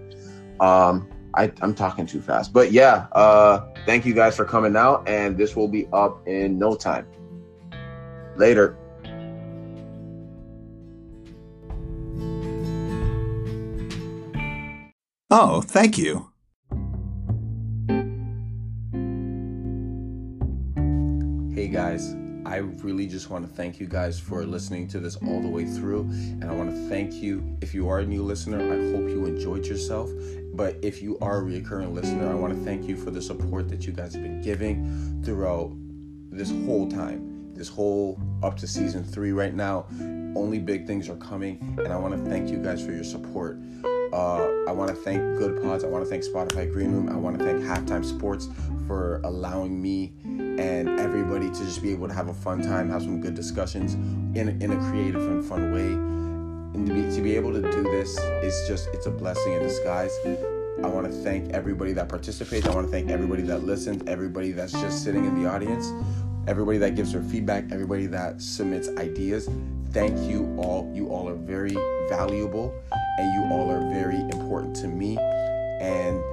[0.59, 1.07] Um,
[1.39, 3.07] I, I'm talking too fast, but yeah.
[3.13, 7.07] Uh, thank you guys for coming out, and this will be up in no time.
[8.35, 8.77] Later.
[15.31, 16.29] Oh, thank you.
[21.55, 25.41] Hey guys, I really just want to thank you guys for listening to this all
[25.41, 26.01] the way through.
[26.01, 27.57] And I want to thank you.
[27.61, 30.09] If you are a new listener, I hope you enjoyed yourself.
[30.59, 33.69] But if you are a recurring listener, I want to thank you for the support
[33.69, 35.71] that you guys have been giving throughout
[36.31, 39.85] this whole time, this whole up to season three right now.
[40.35, 43.57] Only big things are coming, and I want to thank you guys for your support.
[44.11, 45.85] Uh, I want to thank Goodpods.
[45.85, 47.07] I want to thank Spotify Green Room.
[47.07, 48.49] I want to thank Halftime Sports
[48.85, 53.03] for allowing me and everybody to just be able to have a fun time, have
[53.03, 53.93] some good discussions
[54.37, 56.18] in in a creative and fun way.
[56.73, 59.63] And to be to be able to do this is just it's a blessing in
[59.63, 60.11] disguise.
[60.83, 62.65] I want to thank everybody that participates.
[62.67, 65.91] I want to thank everybody that listens, everybody that's just sitting in the audience,
[66.47, 69.49] everybody that gives their feedback, everybody that submits ideas.
[69.91, 70.89] Thank you all.
[70.93, 71.75] You all are very
[72.07, 75.17] valuable and you all are very important to me.
[75.81, 76.23] And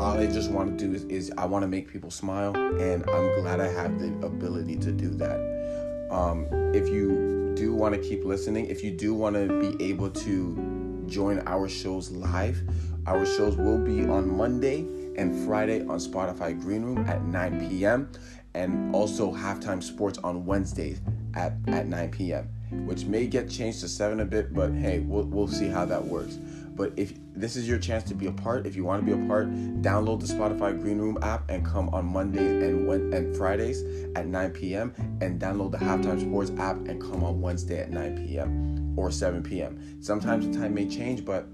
[0.00, 3.08] all I just want to do is, is I want to make people smile, and
[3.08, 6.08] I'm glad I have the ability to do that.
[6.10, 10.10] Um, if you do want to keep listening, if you do want to be able
[10.10, 12.62] to join our shows live,
[13.06, 14.80] our shows will be on Monday
[15.16, 18.10] and Friday on Spotify Green Room at 9 p.m.
[18.54, 21.00] and also halftime sports on Wednesdays
[21.34, 22.48] at, at 9 p.m.
[22.86, 26.04] Which may get changed to 7 a bit, but hey, we'll, we'll see how that
[26.04, 26.38] works.
[26.82, 29.12] But if this is your chance to be a part, if you want to be
[29.12, 29.48] a part,
[29.82, 33.84] download the Spotify Green Room app and come on Mondays and Wed- and Fridays
[34.16, 34.92] at 9 p.m.
[35.20, 38.94] and download the Halftime Sports app and come on Wednesday at 9 p.m.
[38.98, 40.02] or 7 p.m.
[40.02, 41.46] Sometimes the time may change, but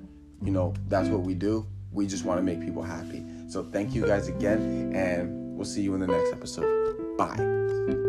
[0.42, 1.66] you know that's what we do.
[1.92, 3.22] We just want to make people happy.
[3.48, 7.18] So thank you guys again, and we'll see you in the next episode.
[7.18, 8.07] Bye.